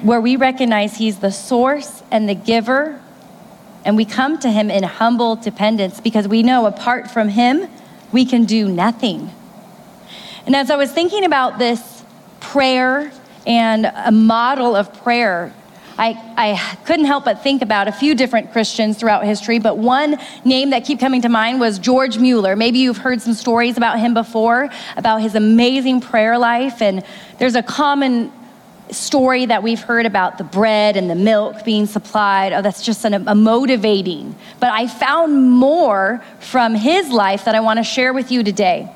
where 0.00 0.20
we 0.20 0.36
recognize 0.36 0.96
He's 0.96 1.18
the 1.18 1.32
source 1.32 2.02
and 2.10 2.28
the 2.28 2.34
giver, 2.34 3.00
and 3.84 3.96
we 3.96 4.04
come 4.04 4.38
to 4.38 4.50
Him 4.50 4.70
in 4.70 4.82
humble 4.82 5.36
dependence 5.36 6.00
because 6.00 6.28
we 6.28 6.42
know 6.42 6.66
apart 6.66 7.10
from 7.10 7.28
Him, 7.28 7.68
we 8.12 8.24
can 8.24 8.44
do 8.44 8.68
nothing. 8.68 9.30
And 10.46 10.56
as 10.56 10.70
I 10.70 10.76
was 10.76 10.92
thinking 10.92 11.24
about 11.24 11.58
this 11.58 12.04
prayer 12.40 13.12
and 13.46 13.86
a 13.86 14.12
model 14.12 14.74
of 14.74 14.92
prayer, 15.02 15.52
I, 15.98 16.16
I 16.36 16.76
couldn't 16.84 17.04
help 17.04 17.24
but 17.24 17.42
think 17.42 17.62
about 17.62 17.86
a 17.86 17.92
few 17.92 18.14
different 18.14 18.52
Christians 18.52 18.98
throughout 18.98 19.24
history, 19.24 19.58
but 19.58 19.78
one 19.78 20.18
name 20.44 20.70
that 20.70 20.84
keep 20.84 20.98
coming 20.98 21.22
to 21.22 21.28
mind 21.28 21.60
was 21.60 21.78
George 21.78 22.18
Mueller. 22.18 22.56
Maybe 22.56 22.78
you've 22.78 22.98
heard 22.98 23.20
some 23.20 23.34
stories 23.34 23.76
about 23.76 23.98
him 23.98 24.14
before, 24.14 24.70
about 24.96 25.20
his 25.20 25.34
amazing 25.34 26.00
prayer 26.00 26.38
life. 26.38 26.80
And 26.80 27.04
there's 27.38 27.54
a 27.54 27.62
common 27.62 28.32
story 28.92 29.46
that 29.46 29.62
we've 29.62 29.80
heard 29.80 30.06
about 30.06 30.38
the 30.38 30.44
bread 30.44 30.96
and 30.96 31.08
the 31.08 31.14
milk 31.14 31.64
being 31.64 31.86
supplied. 31.86 32.52
Oh, 32.52 32.62
that's 32.62 32.82
just 32.82 33.04
an, 33.04 33.26
a 33.28 33.34
motivating. 33.34 34.34
But 34.60 34.70
I 34.70 34.86
found 34.86 35.50
more 35.50 36.22
from 36.40 36.74
his 36.74 37.10
life 37.10 37.44
that 37.44 37.54
I 37.54 37.60
want 37.60 37.78
to 37.78 37.84
share 37.84 38.12
with 38.12 38.30
you 38.30 38.42
today 38.42 38.90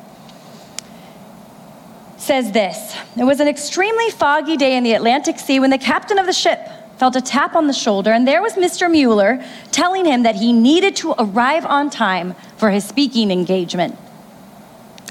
says 2.27 2.51
this 2.51 2.97
It 3.17 3.25
was 3.25 3.41
an 3.41 3.49
extremely 3.49 4.11
foggy 4.11 4.57
day 4.57 4.77
in 4.77 4.83
the 4.83 4.93
Atlantic 4.95 5.39
Sea 5.39 5.61
when 5.61 5.71
the 5.71 5.79
captain 5.79 6.19
of 6.19 6.27
the 6.27 6.33
ship 6.33 6.59
felt 6.99 7.15
a 7.15 7.21
tap 7.21 7.55
on 7.55 7.67
the 7.67 7.73
shoulder, 7.73 8.11
and 8.11 8.27
there 8.27 8.43
was 8.43 8.55
Mr. 8.55 8.91
Mueller 8.91 9.45
telling 9.71 10.05
him 10.07 10.23
that 10.23 10.35
he 10.35 10.53
needed 10.53 10.97
to 10.97 11.15
arrive 11.19 11.65
on 11.67 11.91
time 11.91 12.35
for 12.57 12.71
his 12.71 12.85
speaking 12.85 13.31
engagement. 13.31 13.97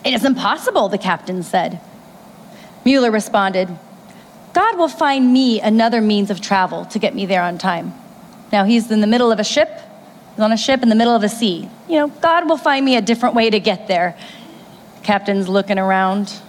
It 0.04 0.14
is 0.14 0.26
impossible, 0.26 0.90
the 0.90 0.98
captain 0.98 1.44
said. 1.44 1.80
Mueller 2.84 3.12
responded, 3.12 3.70
God 4.56 4.78
will 4.78 4.88
find 4.88 5.34
me 5.34 5.60
another 5.60 6.00
means 6.00 6.32
of 6.32 6.40
travel 6.40 6.86
to 6.86 6.98
get 6.98 7.14
me 7.14 7.26
there 7.26 7.44
on 7.44 7.58
time. 7.58 7.94
Now, 8.54 8.64
he's 8.64 8.90
in 8.90 9.02
the 9.02 9.08
middle 9.08 9.30
of 9.30 9.38
a 9.38 9.44
ship, 9.44 9.70
he's 10.32 10.40
on 10.40 10.54
a 10.54 10.58
ship 10.58 10.82
in 10.82 10.88
the 10.88 10.96
middle 10.96 11.14
of 11.14 11.24
a 11.24 11.30
sea. 11.30 11.70
You 11.90 11.98
know, 11.98 12.08
God 12.08 12.48
will 12.48 12.56
find 12.56 12.86
me 12.86 12.96
a 12.96 13.02
different 13.02 13.36
way 13.36 13.50
to 13.50 13.60
get 13.60 13.90
there. 13.90 14.18
Captain's 15.04 15.50
looking 15.50 15.78
around. 15.78 16.40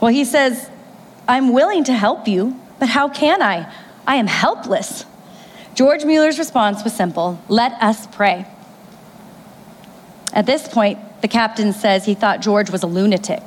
Well, 0.00 0.12
he 0.12 0.24
says, 0.24 0.70
I'm 1.26 1.52
willing 1.52 1.82
to 1.84 1.92
help 1.92 2.28
you, 2.28 2.60
but 2.78 2.88
how 2.90 3.08
can 3.08 3.42
I? 3.42 3.74
I 4.06 4.14
am 4.16 4.28
helpless. 4.28 5.04
George 5.74 6.04
Mueller's 6.04 6.38
response 6.38 6.84
was 6.84 6.92
simple 6.94 7.42
let 7.48 7.72
us 7.82 8.06
pray. 8.06 8.46
At 10.32 10.46
this 10.46 10.68
point, 10.68 11.00
the 11.22 11.28
captain 11.28 11.72
says 11.72 12.04
he 12.04 12.14
thought 12.14 12.40
George 12.40 12.70
was 12.70 12.84
a 12.84 12.86
lunatic. 12.86 13.42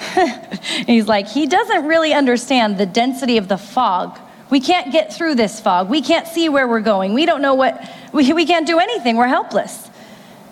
he's 0.86 1.06
like, 1.06 1.28
he 1.28 1.46
doesn't 1.46 1.86
really 1.86 2.12
understand 2.12 2.78
the 2.78 2.86
density 2.86 3.36
of 3.36 3.48
the 3.48 3.58
fog. 3.58 4.18
We 4.50 4.60
can't 4.60 4.92
get 4.92 5.12
through 5.12 5.36
this 5.36 5.60
fog. 5.60 5.88
We 5.88 6.02
can't 6.02 6.26
see 6.26 6.48
where 6.48 6.66
we're 6.66 6.80
going. 6.80 7.14
We 7.14 7.26
don't 7.26 7.42
know 7.42 7.54
what, 7.54 7.88
we, 8.12 8.32
we 8.32 8.46
can't 8.46 8.66
do 8.66 8.78
anything. 8.78 9.16
We're 9.16 9.28
helpless. 9.28 9.90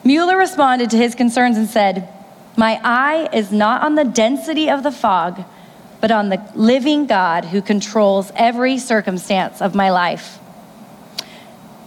Mueller 0.05 0.37
responded 0.37 0.91
to 0.91 0.97
his 0.97 1.15
concerns 1.15 1.57
and 1.57 1.69
said, 1.69 2.09
My 2.57 2.81
eye 2.85 3.29
is 3.33 3.51
not 3.51 3.83
on 3.83 3.95
the 3.95 4.05
density 4.05 4.71
of 4.71 4.83
the 4.83 4.93
fog 4.93 5.45
but 6.01 6.11
on 6.11 6.29
the 6.29 6.43
living 6.55 7.07
God 7.07 7.45
who 7.45 7.61
controls 7.61 8.31
every 8.37 8.79
circumstance 8.79 9.61
of 9.61 9.75
my 9.75 9.91
life. 9.91 10.39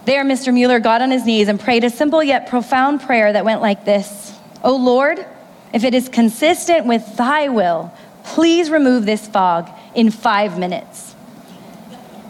There, 0.06 0.26
Mr. 0.26 0.54
Mueller 0.54 0.80
got 0.80 1.02
on 1.02 1.12
his 1.12 1.26
knees 1.26 1.48
and 1.48 1.60
prayed 1.60 1.84
a 1.84 1.90
simple 1.90 2.24
yet 2.24 2.50
profound 2.50 3.02
prayer 3.02 3.32
that 3.32 3.46
went 3.46 3.62
like 3.62 3.86
this 3.86 4.38
O 4.64 4.76
Lord, 4.76 5.26
if 5.74 5.84
it 5.84 5.94
is 5.94 6.10
consistent 6.10 6.86
with 6.86 7.18
thy 7.18 7.48
will, 7.48 7.94
please 8.24 8.70
remove 8.70 9.06
this 9.06 9.28
fog 9.28 9.70
in 9.96 10.12
five 10.12 10.58
minutes. 10.58 11.16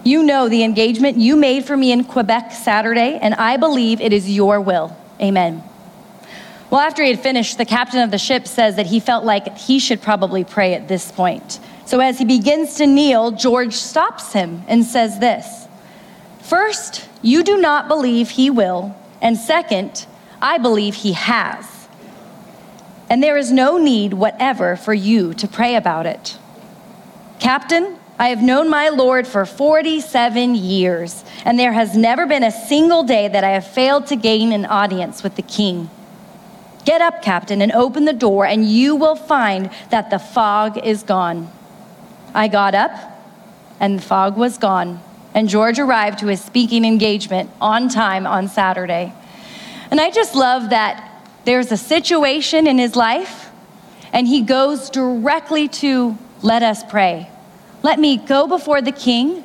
You 0.04 0.24
know 0.24 0.50
the 0.50 0.64
engagement 0.64 1.18
you 1.18 1.36
made 1.36 1.66
for 1.66 1.78
me 1.78 1.92
in 1.92 2.04
Quebec 2.04 2.54
Saturday, 2.54 3.20
and 3.22 3.36
I 3.36 3.58
believe 3.58 4.02
it 4.02 4.14
is 4.14 4.30
your 4.30 4.60
will. 4.60 4.96
Amen. 5.22 5.64
Well, 6.72 6.80
after 6.80 7.04
he 7.04 7.10
had 7.10 7.20
finished, 7.20 7.58
the 7.58 7.66
captain 7.66 8.02
of 8.02 8.12
the 8.12 8.18
ship 8.18 8.48
says 8.48 8.78
that 8.78 8.88
he 8.88 9.00
felt 9.00 9.26
like 9.26 9.58
he 9.58 9.78
should 9.78 10.02
probably 10.02 10.44
pray 10.44 10.74
at 10.74 10.88
this 10.88 11.12
point. 11.12 11.60
So 11.86 12.00
as 12.00 12.18
he 12.18 12.26
begins 12.26 12.76
to 12.76 12.88
kneel, 12.88 13.32
George 13.32 13.74
stops 13.74 14.34
him 14.34 14.64
and 14.68 14.86
says 14.86 15.20
this 15.20 15.68
First, 16.40 17.08
you 17.22 17.44
do 17.44 17.58
not 17.58 17.88
believe 17.88 18.32
he 18.32 18.50
will. 18.50 18.96
And 19.22 19.38
second, 19.38 20.08
I 20.42 20.58
believe 20.58 20.96
he 20.96 21.14
has. 21.14 21.71
And 23.12 23.22
there 23.22 23.36
is 23.36 23.52
no 23.52 23.78
need 23.78 24.14
whatever 24.14 24.78
for 24.78 24.94
you 24.94 25.34
to 25.34 25.46
pray 25.46 25.76
about 25.76 26.06
it. 26.06 26.38
Captain, 27.42 27.98
I 28.18 28.30
have 28.30 28.42
known 28.42 28.70
my 28.70 28.88
Lord 28.88 29.28
for 29.28 29.46
47 29.46 30.56
years, 30.56 31.26
and 31.44 31.60
there 31.60 31.74
has 31.74 31.98
never 31.98 32.26
been 32.26 32.46
a 32.46 32.52
single 32.52 33.04
day 33.04 33.28
that 33.28 33.44
I 33.44 33.50
have 33.50 33.68
failed 33.68 34.08
to 34.08 34.16
gain 34.16 34.54
an 34.54 34.66
audience 34.66 35.24
with 35.24 35.36
the 35.36 35.42
king. 35.42 35.90
Get 36.86 37.02
up, 37.02 37.22
Captain, 37.22 37.62
and 37.62 37.74
open 37.74 38.06
the 38.06 38.14
door, 38.14 38.46
and 38.46 38.66
you 38.66 38.96
will 38.96 39.18
find 39.18 39.70
that 39.90 40.10
the 40.10 40.18
fog 40.18 40.78
is 40.78 41.04
gone. 41.04 41.52
I 42.34 42.48
got 42.48 42.74
up, 42.74 42.92
and 43.82 44.00
the 44.00 44.04
fog 44.04 44.38
was 44.38 44.58
gone, 44.58 45.02
and 45.34 45.50
George 45.50 45.80
arrived 45.80 46.20
to 46.20 46.28
his 46.28 46.42
speaking 46.42 46.86
engagement 46.86 47.50
on 47.60 47.90
time 47.90 48.26
on 48.26 48.48
Saturday. 48.48 49.12
And 49.90 50.00
I 50.00 50.12
just 50.12 50.34
love 50.34 50.70
that 50.70 51.11
there's 51.46 51.72
a 51.72 51.78
situation 51.78 52.68
in 52.68 52.78
his 52.78 52.96
life, 52.96 53.50
and 54.14 54.28
he 54.28 54.42
goes 54.42 54.90
directly 54.90 55.68
to 55.68 56.18
let 56.42 56.64
us 56.64 56.84
pray. 56.84 57.30
Let 57.84 58.00
me 58.00 58.18
go 58.18 58.48
before 58.48 58.82
the 58.82 58.92
king. 58.92 59.44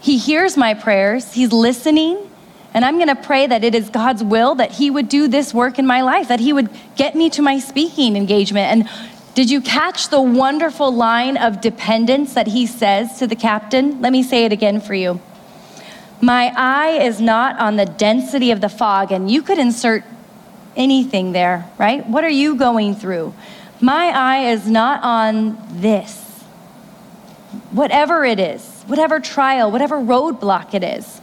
He 0.00 0.18
hears 0.18 0.56
my 0.56 0.74
prayers, 0.74 1.32
he's 1.32 1.52
listening. 1.52 2.28
And 2.74 2.84
I'm 2.84 2.96
going 2.96 3.08
to 3.08 3.16
pray 3.16 3.46
that 3.46 3.64
it 3.64 3.74
is 3.74 3.88
God's 3.88 4.22
will 4.22 4.54
that 4.56 4.72
He 4.72 4.90
would 4.90 5.08
do 5.08 5.26
this 5.26 5.54
work 5.54 5.78
in 5.78 5.86
my 5.86 6.02
life, 6.02 6.28
that 6.28 6.40
He 6.40 6.52
would 6.52 6.68
get 6.96 7.14
me 7.14 7.30
to 7.30 7.42
my 7.42 7.58
speaking 7.58 8.14
engagement. 8.14 8.70
And 8.70 8.88
did 9.34 9.50
you 9.50 9.60
catch 9.60 10.10
the 10.10 10.20
wonderful 10.20 10.92
line 10.92 11.36
of 11.36 11.60
dependence 11.60 12.34
that 12.34 12.48
He 12.48 12.66
says 12.66 13.18
to 13.18 13.26
the 13.26 13.36
captain? 13.36 14.00
Let 14.00 14.12
me 14.12 14.22
say 14.22 14.44
it 14.44 14.52
again 14.52 14.80
for 14.80 14.94
you. 14.94 15.20
My 16.20 16.52
eye 16.56 16.98
is 17.00 17.20
not 17.20 17.58
on 17.58 17.76
the 17.76 17.86
density 17.86 18.50
of 18.50 18.60
the 18.60 18.68
fog, 18.68 19.12
and 19.12 19.30
you 19.30 19.40
could 19.40 19.58
insert 19.58 20.04
anything 20.78 21.32
there, 21.32 21.68
right? 21.76 22.06
What 22.08 22.24
are 22.24 22.30
you 22.30 22.54
going 22.54 22.94
through? 22.94 23.34
My 23.80 24.06
eye 24.06 24.50
is 24.50 24.66
not 24.68 25.02
on 25.02 25.58
this 25.70 26.24
whatever 27.70 28.24
it 28.24 28.38
is, 28.38 28.82
whatever 28.86 29.20
trial, 29.20 29.70
whatever 29.70 29.96
roadblock 29.96 30.74
it 30.74 30.82
is, 30.82 31.20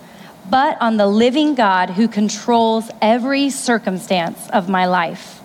but 0.49 0.79
on 0.81 0.97
the 0.97 1.07
living 1.07 1.55
God 1.55 1.91
who 1.91 2.07
controls 2.07 2.89
every 3.01 3.49
circumstance 3.49 4.49
of 4.51 4.69
my 4.69 4.85
life. 4.85 5.41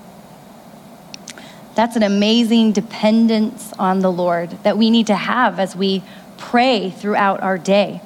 That's 1.75 1.97
an 1.97 2.03
amazing 2.03 2.73
dependence 2.73 3.73
on 3.79 4.01
the 4.01 4.13
Lord 4.13 4.51
that 4.63 4.77
we 4.77 4.91
need 4.91 5.07
to 5.07 5.15
have 5.15 5.59
as 5.59 5.75
we 5.75 6.03
pray 6.37 6.91
throughout 6.91 7.43
our 7.43 7.57
day. 7.57 8.03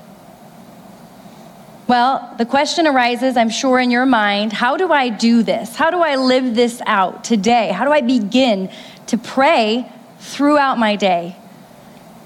Well, 1.87 2.35
the 2.38 2.47
question 2.47 2.87
arises, 2.87 3.37
I'm 3.37 3.51
sure, 3.51 3.79
in 3.79 3.90
your 3.90 4.07
mind 4.07 4.53
how 4.53 4.77
do 4.77 4.90
I 4.90 5.11
do 5.11 5.42
this? 5.42 5.77
How 5.77 5.90
do 5.90 5.99
I 5.99 6.16
live 6.16 6.55
this 6.55 6.81
out 6.87 7.25
today? 7.25 7.73
How 7.73 7.85
do 7.85 7.92
I 7.92 8.01
begin 8.01 8.70
to 9.09 9.18
pray 9.18 9.90
throughout 10.18 10.79
my 10.79 10.97
day? 10.97 11.37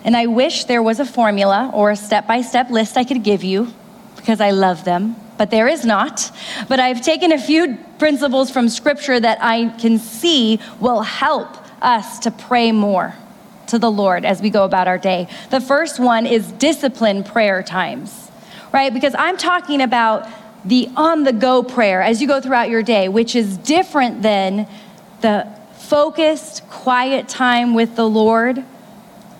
And 0.05 0.16
I 0.16 0.27
wish 0.27 0.64
there 0.64 0.83
was 0.83 1.01
a 1.01 1.05
formula 1.05 1.71
or 1.75 1.90
a 1.90 1.97
step 1.97 2.27
by 2.27 2.42
step 2.42 2.71
list 2.71 2.97
I 2.97 3.05
could 3.05 3.25
give 3.25 3.42
you 3.42 3.73
because 4.16 4.40
I 4.40 4.53
love 4.53 4.85
them, 4.85 5.16
but 5.37 5.51
there 5.51 5.66
is 5.66 5.85
not. 5.85 6.31
But 6.68 6.79
I've 6.79 7.03
taken 7.03 7.33
a 7.33 7.38
few 7.38 7.79
principles 7.99 8.51
from 8.51 8.68
scripture 8.68 9.18
that 9.18 9.38
I 9.40 9.71
can 9.79 9.99
see 9.99 10.61
will 10.79 11.03
help 11.03 11.57
us 11.83 12.21
to 12.21 12.31
pray 12.31 12.71
more 12.71 13.14
to 13.66 13.79
the 13.79 13.90
Lord 13.90 14.25
as 14.25 14.40
we 14.40 14.51
go 14.51 14.64
about 14.64 14.87
our 14.87 14.99
day. 14.99 15.29
The 15.51 15.61
first 15.61 15.99
one 15.99 16.27
is 16.27 16.53
discipline 16.53 17.25
prayer 17.25 17.62
times, 17.62 18.28
right? 18.79 18.95
Because 18.95 19.17
I'm 19.19 19.37
talking 19.37 19.81
about 19.81 20.29
the 20.64 20.88
on 20.97 21.25
the 21.25 21.33
go 21.33 21.64
prayer 21.64 22.01
as 22.01 22.23
you 22.23 22.29
go 22.29 22.41
throughout 22.41 22.71
your 22.71 22.85
day, 22.85 23.09
which 23.09 23.35
is 23.35 23.57
different 23.57 24.23
than 24.23 24.69
the 25.21 25.49
focused, 25.79 26.64
quiet 26.69 27.29
time 27.29 27.75
with 27.75 27.97
the 27.97 28.09
Lord 28.09 28.59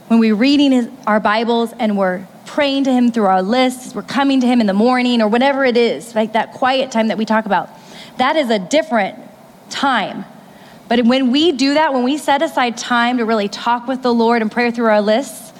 when 0.09 0.19
we're 0.19 0.35
reading 0.35 0.73
his, 0.73 0.89
our 1.07 1.21
Bibles 1.21 1.73
and 1.79 1.97
we're 1.97 2.27
praying 2.47 2.85
to 2.85 2.93
Him 2.93 3.13
through 3.13 3.27
our 3.27 3.43
lists, 3.43 3.95
we're 3.95 4.03
coming 4.03 4.41
to 4.41 4.47
Him 4.49 4.61
in 4.61 4.67
the 4.67 4.73
morning 4.73 5.23
or 5.23 5.29
whatever 5.29 5.65
it 5.65 5.77
is, 5.77 6.17
like 6.17 6.33
that 6.33 6.53
quiet 6.55 6.91
time 6.91 7.07
that 7.09 7.19
we 7.19 7.25
talk 7.25 7.47
about, 7.47 7.71
that 8.17 8.35
is 8.35 8.51
a 8.51 8.59
different 8.59 9.21
time. 9.71 10.25
But 10.89 11.05
when 11.05 11.31
we 11.31 11.53
do 11.53 11.75
that, 11.75 11.93
when 11.93 12.03
we 12.03 12.19
set 12.19 12.43
aside 12.43 12.77
time 12.77 13.19
to 13.19 13.25
really 13.25 13.49
talk 13.49 13.87
with 13.87 14.03
the 14.03 14.13
Lord 14.13 14.43
and 14.43 14.51
pray 14.51 14.73
through 14.73 14.87
our 14.87 15.03
lists, 15.03 15.53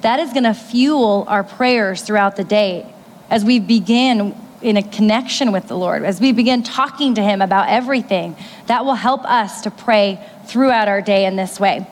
that 0.00 0.18
is 0.18 0.32
going 0.32 0.44
to 0.44 0.54
fuel 0.54 1.26
our 1.28 1.44
prayers 1.44 2.00
throughout 2.00 2.36
the 2.36 2.44
day 2.44 2.94
as 3.30 3.44
we 3.44 3.60
begin 3.60 4.34
in 4.60 4.76
a 4.76 4.82
connection 4.82 5.52
with 5.52 5.68
the 5.68 5.76
Lord, 5.76 6.04
as 6.04 6.20
we 6.20 6.32
begin 6.32 6.62
talking 6.62 7.14
to 7.14 7.22
Him 7.22 7.40
about 7.40 7.68
everything. 7.68 8.36
That 8.66 8.84
will 8.84 8.94
help 8.94 9.24
us 9.24 9.62
to 9.62 9.70
pray 9.70 10.24
throughout 10.46 10.88
our 10.88 11.00
day 11.00 11.26
in 11.26 11.36
this 11.36 11.60
way. 11.60 11.86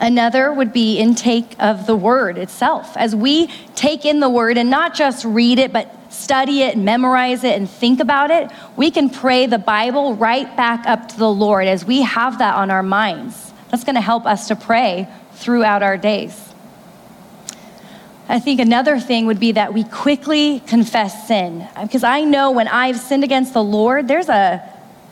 Another 0.00 0.52
would 0.52 0.72
be 0.72 0.98
intake 0.98 1.54
of 1.60 1.86
the 1.86 1.94
word 1.94 2.36
itself. 2.36 2.96
As 2.96 3.14
we 3.14 3.46
take 3.76 4.04
in 4.04 4.18
the 4.18 4.28
word 4.28 4.58
and 4.58 4.68
not 4.68 4.94
just 4.94 5.24
read 5.24 5.60
it, 5.60 5.72
but 5.72 6.12
study 6.12 6.62
it, 6.62 6.76
memorize 6.76 7.44
it, 7.44 7.56
and 7.56 7.70
think 7.70 8.00
about 8.00 8.30
it, 8.30 8.50
we 8.76 8.90
can 8.90 9.08
pray 9.08 9.46
the 9.46 9.58
Bible 9.58 10.14
right 10.16 10.56
back 10.56 10.86
up 10.86 11.08
to 11.10 11.16
the 11.16 11.30
Lord 11.30 11.68
as 11.68 11.84
we 11.84 12.02
have 12.02 12.38
that 12.38 12.56
on 12.56 12.70
our 12.70 12.82
minds. 12.82 13.52
That's 13.70 13.84
going 13.84 13.94
to 13.94 14.02
help 14.02 14.26
us 14.26 14.48
to 14.48 14.56
pray 14.56 15.08
throughout 15.34 15.82
our 15.82 15.96
days. 15.96 16.51
I 18.28 18.38
think 18.38 18.60
another 18.60 18.98
thing 18.98 19.26
would 19.26 19.40
be 19.40 19.52
that 19.52 19.74
we 19.74 19.84
quickly 19.84 20.60
confess 20.60 21.26
sin. 21.26 21.68
Because 21.80 22.04
I 22.04 22.22
know 22.22 22.52
when 22.52 22.68
I've 22.68 22.98
sinned 22.98 23.24
against 23.24 23.52
the 23.52 23.62
Lord, 23.62 24.08
there's 24.08 24.28
a, 24.28 24.62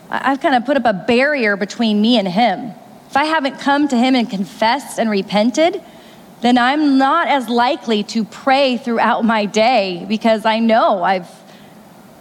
I've 0.09 0.40
kind 0.40 0.55
of 0.55 0.64
put 0.64 0.77
up 0.77 0.85
a 0.85 0.92
barrier 0.92 1.57
between 1.57 2.01
me 2.01 2.18
and 2.18 2.29
Him. 2.29 2.73
If 3.09 3.16
I 3.16 3.25
haven't 3.25 3.59
come 3.59 3.88
to 3.88 3.96
Him 3.96 4.14
and 4.14 4.31
confessed 4.31 4.99
and 4.99 5.11
repented, 5.11 5.83
then 6.40 6.57
I'm 6.57 6.99
not 6.99 7.29
as 7.29 7.49
likely 7.49 8.03
to 8.05 8.25
pray 8.25 8.79
throughout 8.79 9.25
my 9.25 9.44
day 9.44 10.07
because 10.09 10.46
I 10.46 10.59
know 10.59 11.03
I've, 11.03 11.29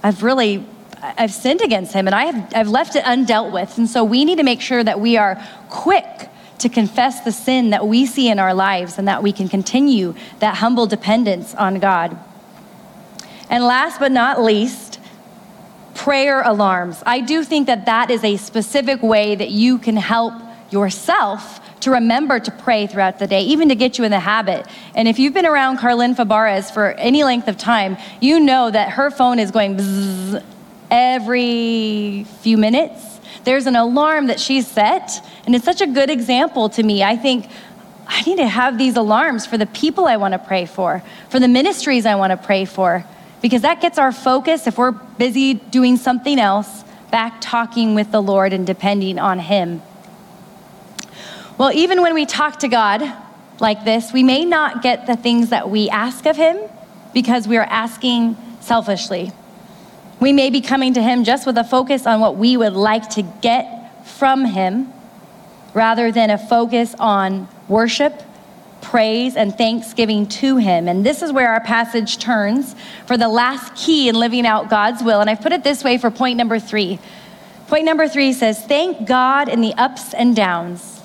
I've 0.03 0.23
really 0.23 0.65
I've 1.01 1.31
sinned 1.31 1.61
against 1.61 1.93
him 1.93 2.07
and 2.07 2.15
I 2.15 2.25
have, 2.25 2.53
I've 2.53 2.67
left 2.67 2.95
it 2.95 3.03
undealt 3.05 3.53
with. 3.53 3.77
And 3.77 3.89
so 3.89 4.03
we 4.03 4.25
need 4.25 4.37
to 4.37 4.43
make 4.43 4.61
sure 4.61 4.83
that 4.83 4.99
we 4.99 5.17
are 5.17 5.41
quick 5.69 6.29
to 6.59 6.69
confess 6.69 7.21
the 7.21 7.31
sin 7.31 7.71
that 7.71 7.87
we 7.87 8.05
see 8.05 8.29
in 8.29 8.39
our 8.39 8.53
lives 8.53 8.97
and 8.97 9.07
that 9.07 9.23
we 9.23 9.31
can 9.31 9.49
continue 9.49 10.13
that 10.39 10.55
humble 10.55 10.85
dependence 10.85 11.55
on 11.55 11.79
God. 11.79 12.17
And 13.49 13.63
last 13.63 13.99
but 13.99 14.11
not 14.11 14.41
least, 14.41 14.99
prayer 15.95 16.41
alarms. 16.41 17.01
I 17.05 17.21
do 17.21 17.43
think 17.43 17.67
that 17.67 17.85
that 17.85 18.11
is 18.11 18.23
a 18.23 18.37
specific 18.37 19.01
way 19.01 19.35
that 19.35 19.49
you 19.49 19.77
can 19.77 19.97
help 19.97 20.33
yourself 20.71 21.59
to 21.81 21.91
remember 21.91 22.39
to 22.39 22.51
pray 22.51 22.87
throughout 22.87 23.19
the 23.19 23.27
day, 23.27 23.41
even 23.41 23.69
to 23.69 23.75
get 23.75 23.97
you 23.97 24.03
in 24.03 24.11
the 24.11 24.19
habit. 24.19 24.65
And 24.95 25.07
if 25.07 25.17
you've 25.17 25.33
been 25.33 25.45
around 25.45 25.77
Carlin 25.77 26.13
Fabares 26.13 26.71
for 26.71 26.91
any 26.93 27.23
length 27.23 27.47
of 27.47 27.57
time, 27.57 27.97
you 28.21 28.39
know 28.39 28.69
that 28.69 28.91
her 28.91 29.09
phone 29.09 29.39
is 29.39 29.51
going 29.51 29.77
bzzz 29.77 30.43
every 30.91 32.25
few 32.41 32.57
minutes. 32.57 33.19
There's 33.43 33.65
an 33.65 33.75
alarm 33.75 34.27
that 34.27 34.39
she's 34.39 34.67
set, 34.67 35.11
and 35.45 35.55
it's 35.55 35.65
such 35.65 35.81
a 35.81 35.87
good 35.87 36.09
example 36.09 36.69
to 36.69 36.83
me. 36.83 37.03
I 37.03 37.15
think 37.15 37.49
I 38.07 38.21
need 38.23 38.37
to 38.37 38.47
have 38.47 38.77
these 38.77 38.95
alarms 38.95 39.45
for 39.45 39.57
the 39.57 39.67
people 39.67 40.05
I 40.05 40.17
want 40.17 40.33
to 40.33 40.39
pray 40.39 40.65
for, 40.65 41.03
for 41.29 41.39
the 41.39 41.47
ministries 41.47 42.05
I 42.05 42.15
want 42.15 42.31
to 42.31 42.37
pray 42.37 42.65
for, 42.65 43.05
because 43.41 43.61
that 43.61 43.81
gets 43.81 43.97
our 43.97 44.11
focus 44.11 44.67
if 44.67 44.77
we're 44.77 44.91
busy 44.91 45.53
doing 45.53 45.95
something 45.95 46.39
else, 46.39 46.83
back 47.11 47.37
talking 47.39 47.95
with 47.95 48.11
the 48.11 48.21
Lord 48.21 48.51
and 48.51 48.65
depending 48.67 49.19
on 49.19 49.39
Him. 49.39 49.81
Well, 51.57 51.71
even 51.73 52.01
when 52.01 52.13
we 52.13 52.25
talk 52.25 52.59
to 52.59 52.67
God 52.67 53.03
like 53.59 53.83
this, 53.85 54.13
we 54.13 54.23
may 54.23 54.45
not 54.45 54.81
get 54.81 55.07
the 55.07 55.15
things 55.15 55.49
that 55.49 55.69
we 55.69 55.89
ask 55.89 56.25
of 56.25 56.35
Him 56.35 56.57
because 57.13 57.47
we 57.47 57.57
are 57.57 57.65
asking 57.65 58.37
selfishly. 58.61 59.31
We 60.19 60.33
may 60.33 60.49
be 60.49 60.61
coming 60.61 60.93
to 60.95 61.01
Him 61.01 61.23
just 61.23 61.45
with 61.45 61.57
a 61.57 61.63
focus 61.63 62.05
on 62.05 62.19
what 62.19 62.35
we 62.35 62.57
would 62.57 62.73
like 62.73 63.09
to 63.11 63.21
get 63.21 64.05
from 64.05 64.45
Him 64.45 64.91
rather 65.73 66.11
than 66.11 66.29
a 66.29 66.37
focus 66.37 66.95
on 66.99 67.47
worship, 67.67 68.23
praise, 68.81 69.35
and 69.35 69.57
thanksgiving 69.57 70.27
to 70.27 70.57
Him. 70.57 70.87
And 70.87 71.05
this 71.05 71.21
is 71.21 71.31
where 71.31 71.49
our 71.49 71.61
passage 71.61 72.17
turns 72.17 72.75
for 73.05 73.17
the 73.17 73.29
last 73.29 73.75
key 73.75 74.09
in 74.09 74.15
living 74.15 74.45
out 74.45 74.69
God's 74.69 75.03
will. 75.03 75.21
And 75.21 75.29
I've 75.29 75.41
put 75.41 75.53
it 75.53 75.63
this 75.63 75.83
way 75.83 75.97
for 75.97 76.11
point 76.11 76.37
number 76.37 76.59
three. 76.59 76.99
Point 77.67 77.85
number 77.85 78.07
three 78.07 78.33
says, 78.33 78.63
Thank 78.63 79.07
God 79.07 79.47
in 79.47 79.61
the 79.61 79.73
ups 79.73 80.13
and 80.13 80.35
downs 80.35 80.99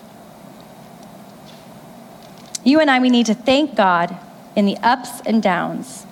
you 2.64 2.80
and 2.80 2.90
I, 2.90 2.98
we 2.98 3.10
need 3.10 3.26
to 3.26 3.34
thank 3.34 3.76
God 3.76 4.16
in 4.56 4.64
the 4.64 4.78
ups 4.78 5.20
and 5.26 5.42
downs. 5.42 6.03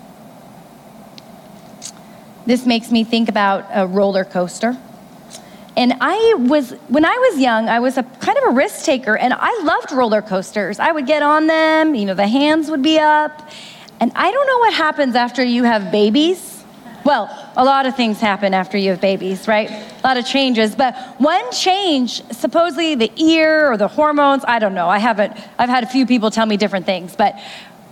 This 2.45 2.65
makes 2.65 2.91
me 2.91 3.03
think 3.03 3.29
about 3.29 3.65
a 3.73 3.87
roller 3.87 4.25
coaster. 4.25 4.77
And 5.75 5.93
I 6.01 6.35
was, 6.37 6.71
when 6.87 7.03
I 7.03 7.29
was 7.31 7.39
young, 7.39 7.67
I 7.67 7.79
was 7.79 7.97
a 7.97 8.03
kind 8.03 8.37
of 8.37 8.43
a 8.45 8.49
risk 8.51 8.85
taker, 8.85 9.17
and 9.17 9.33
I 9.33 9.63
loved 9.63 9.91
roller 9.91 10.21
coasters. 10.21 10.79
I 10.79 10.91
would 10.91 11.07
get 11.07 11.23
on 11.23 11.47
them, 11.47 11.95
you 11.95 12.05
know, 12.05 12.13
the 12.13 12.27
hands 12.27 12.69
would 12.69 12.83
be 12.83 12.99
up. 12.99 13.49
And 13.99 14.11
I 14.15 14.29
don't 14.31 14.47
know 14.47 14.57
what 14.59 14.73
happens 14.73 15.15
after 15.15 15.43
you 15.43 15.63
have 15.63 15.91
babies 15.91 16.53
well, 17.03 17.29
a 17.57 17.65
lot 17.65 17.85
of 17.85 17.95
things 17.97 18.19
happen 18.19 18.53
after 18.53 18.77
you 18.77 18.91
have 18.91 19.01
babies, 19.01 19.47
right? 19.47 19.69
A 19.69 20.01
lot 20.03 20.17
of 20.17 20.25
changes. 20.25 20.73
But 20.73 20.95
one 21.17 21.51
change, 21.51 22.23
supposedly 22.31 22.95
the 22.95 23.11
ear 23.21 23.71
or 23.71 23.77
the 23.77 23.89
hormones, 23.89 24.43
I 24.47 24.59
don't 24.59 24.73
know. 24.73 24.87
I 24.87 24.99
haven't, 24.99 25.33
I've 25.59 25.69
had 25.69 25.83
a 25.83 25.87
few 25.87 26.05
people 26.05 26.31
tell 26.31 26.45
me 26.45 26.55
different 26.55 26.85
things. 26.85 27.15
But 27.15 27.37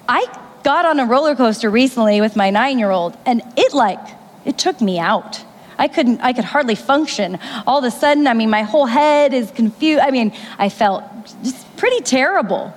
I 0.08 0.26
got 0.64 0.86
on 0.86 1.00
a 1.00 1.06
roller 1.06 1.36
coaster 1.36 1.70
recently 1.70 2.22
with 2.22 2.36
my 2.36 2.50
nine 2.52 2.80
year 2.80 2.92
old, 2.92 3.18
and 3.26 3.42
it 3.58 3.74
like, 3.74 4.00
it 4.46 4.58
took 4.58 4.82
me 4.82 5.00
out. 5.00 5.44
I 5.78 5.88
couldn't, 5.88 6.22
I 6.22 6.34
could 6.34 6.44
hardly 6.44 6.76
function. 6.76 7.40
All 7.66 7.80
of 7.80 7.84
a 7.86 7.92
sudden, 7.92 8.28
I 8.28 8.34
mean, 8.34 8.50
my 8.50 8.64
whole 8.64 8.86
head 8.86 9.34
is 9.34 9.50
confused. 9.52 10.02
I 10.02 10.12
mean, 10.12 10.32
I 10.60 10.70
felt 10.70 11.04
just 11.44 11.76
pretty 11.76 12.02
terrible. 12.02 12.74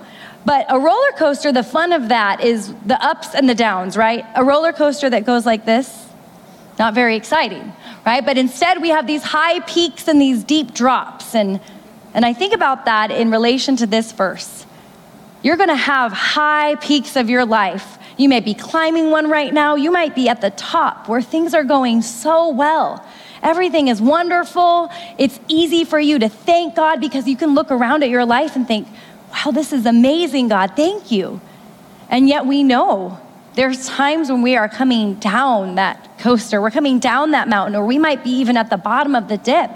But 0.47 0.67
a 0.69 0.79
roller 0.79 1.13
coaster, 1.17 1.53
the 1.53 1.63
fun 1.63 1.93
of 1.93 2.09
that 2.09 2.43
is 2.43 2.73
the 2.87 3.03
ups 3.03 3.35
and 3.35 3.49
the 3.49 3.55
downs, 3.55 3.97
right? 3.97 4.25
A 4.35 4.45
roller 4.45 4.73
coaster 4.73 5.09
that 5.11 5.25
goes 5.25 5.47
like 5.47 5.65
this, 5.65 6.07
not 6.79 6.95
very 6.95 7.17
exciting, 7.17 7.73
right? 8.05 8.25
But 8.25 8.37
instead, 8.37 8.81
we 8.81 8.91
have 8.91 9.07
these 9.07 9.23
high 9.23 9.61
peaks 9.61 10.07
and 10.09 10.21
these 10.21 10.45
deep 10.45 10.75
drops. 10.75 11.35
And, 11.35 11.61
and 12.13 12.25
I 12.25 12.35
think 12.35 12.55
about 12.55 12.85
that 12.85 13.11
in 13.11 13.31
relation 13.31 13.77
to 13.77 13.87
this 13.87 14.13
verse. 14.13 14.67
You're 15.43 15.57
gonna 15.57 15.77
have 15.77 16.13
high 16.13 16.75
peaks 16.77 17.17
of 17.17 17.29
your 17.29 17.45
life. 17.45 17.99
You 18.17 18.29
may 18.29 18.41
be 18.41 18.55
climbing 18.55 19.11
one 19.11 19.29
right 19.29 19.53
now, 19.53 19.75
you 19.75 19.91
might 19.91 20.15
be 20.15 20.29
at 20.29 20.41
the 20.41 20.51
top 20.51 21.09
where 21.09 21.23
things 21.23 21.55
are 21.55 21.65
going 21.65 22.03
so 22.03 22.49
well. 22.51 23.05
Everything 23.43 23.89
is 23.89 24.01
wonderful. 24.01 24.91
It's 25.19 25.39
easy 25.49 25.85
for 25.85 25.99
you 25.99 26.19
to 26.21 26.29
thank 26.29 26.77
God 26.77 27.01
because 27.01 27.29
you 27.29 27.37
can 27.37 27.55
look 27.55 27.71
around 27.71 28.03
at 28.03 28.09
your 28.09 28.25
life 28.25 28.57
and 28.57 28.67
think, 28.67 28.89
wow, 29.33 29.51
this 29.51 29.73
is 29.73 29.85
amazing, 29.85 30.49
God, 30.49 30.73
thank 30.77 31.11
you. 31.11 31.41
And 32.09 32.29
yet 32.29 32.47
we 32.47 32.63
know 32.63 33.21
there's 33.55 33.87
times 33.87 34.31
when 34.31 34.43
we 34.43 34.57
are 34.57 34.69
coming 34.69 35.15
down 35.15 35.77
that 35.77 36.19
coaster, 36.19 36.61
we're 36.61 36.71
coming 36.71 36.99
down 36.99 37.33
that 37.33 37.49
mountain, 37.49 37.77
or 37.77 37.85
we 37.85 37.99
might 37.99 38.25
be 38.25 38.31
even 38.31 38.57
at 38.57 38.71
the 38.71 38.77
bottom 38.77 39.15
of 39.15 39.29
the 39.29 39.37
dip. 39.37 39.71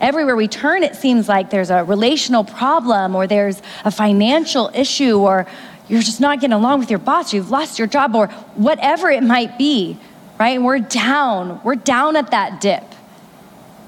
Everywhere 0.00 0.34
we 0.34 0.48
turn, 0.48 0.82
it 0.82 0.96
seems 0.96 1.28
like 1.28 1.50
there's 1.50 1.70
a 1.70 1.84
relational 1.84 2.42
problem, 2.42 3.14
or 3.14 3.26
there's 3.26 3.62
a 3.84 3.90
financial 3.90 4.70
issue, 4.74 5.18
or 5.18 5.46
you're 5.90 6.02
just 6.02 6.20
not 6.20 6.40
getting 6.40 6.54
along 6.54 6.78
with 6.78 6.88
your 6.88 7.00
boss, 7.00 7.32
you've 7.32 7.50
lost 7.50 7.78
your 7.78 7.88
job, 7.88 8.14
or 8.14 8.28
whatever 8.54 9.10
it 9.10 9.24
might 9.24 9.58
be, 9.58 9.98
right? 10.38 10.56
And 10.56 10.64
we're 10.64 10.78
down, 10.78 11.60
we're 11.64 11.74
down 11.74 12.16
at 12.16 12.30
that 12.30 12.60
dip. 12.60 12.84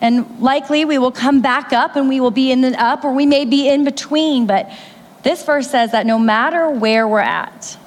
And 0.00 0.40
likely 0.40 0.84
we 0.84 0.98
will 0.98 1.12
come 1.12 1.40
back 1.40 1.72
up 1.72 1.94
and 1.94 2.08
we 2.08 2.18
will 2.18 2.32
be 2.32 2.50
in 2.50 2.60
the 2.60 2.82
up, 2.82 3.04
or 3.04 3.12
we 3.12 3.24
may 3.24 3.44
be 3.44 3.68
in 3.68 3.84
between, 3.84 4.46
but 4.46 4.68
this 5.22 5.44
verse 5.44 5.70
says 5.70 5.92
that 5.92 6.04
no 6.04 6.18
matter 6.18 6.68
where 6.68 7.06
we're 7.06 7.20
at, 7.20 7.78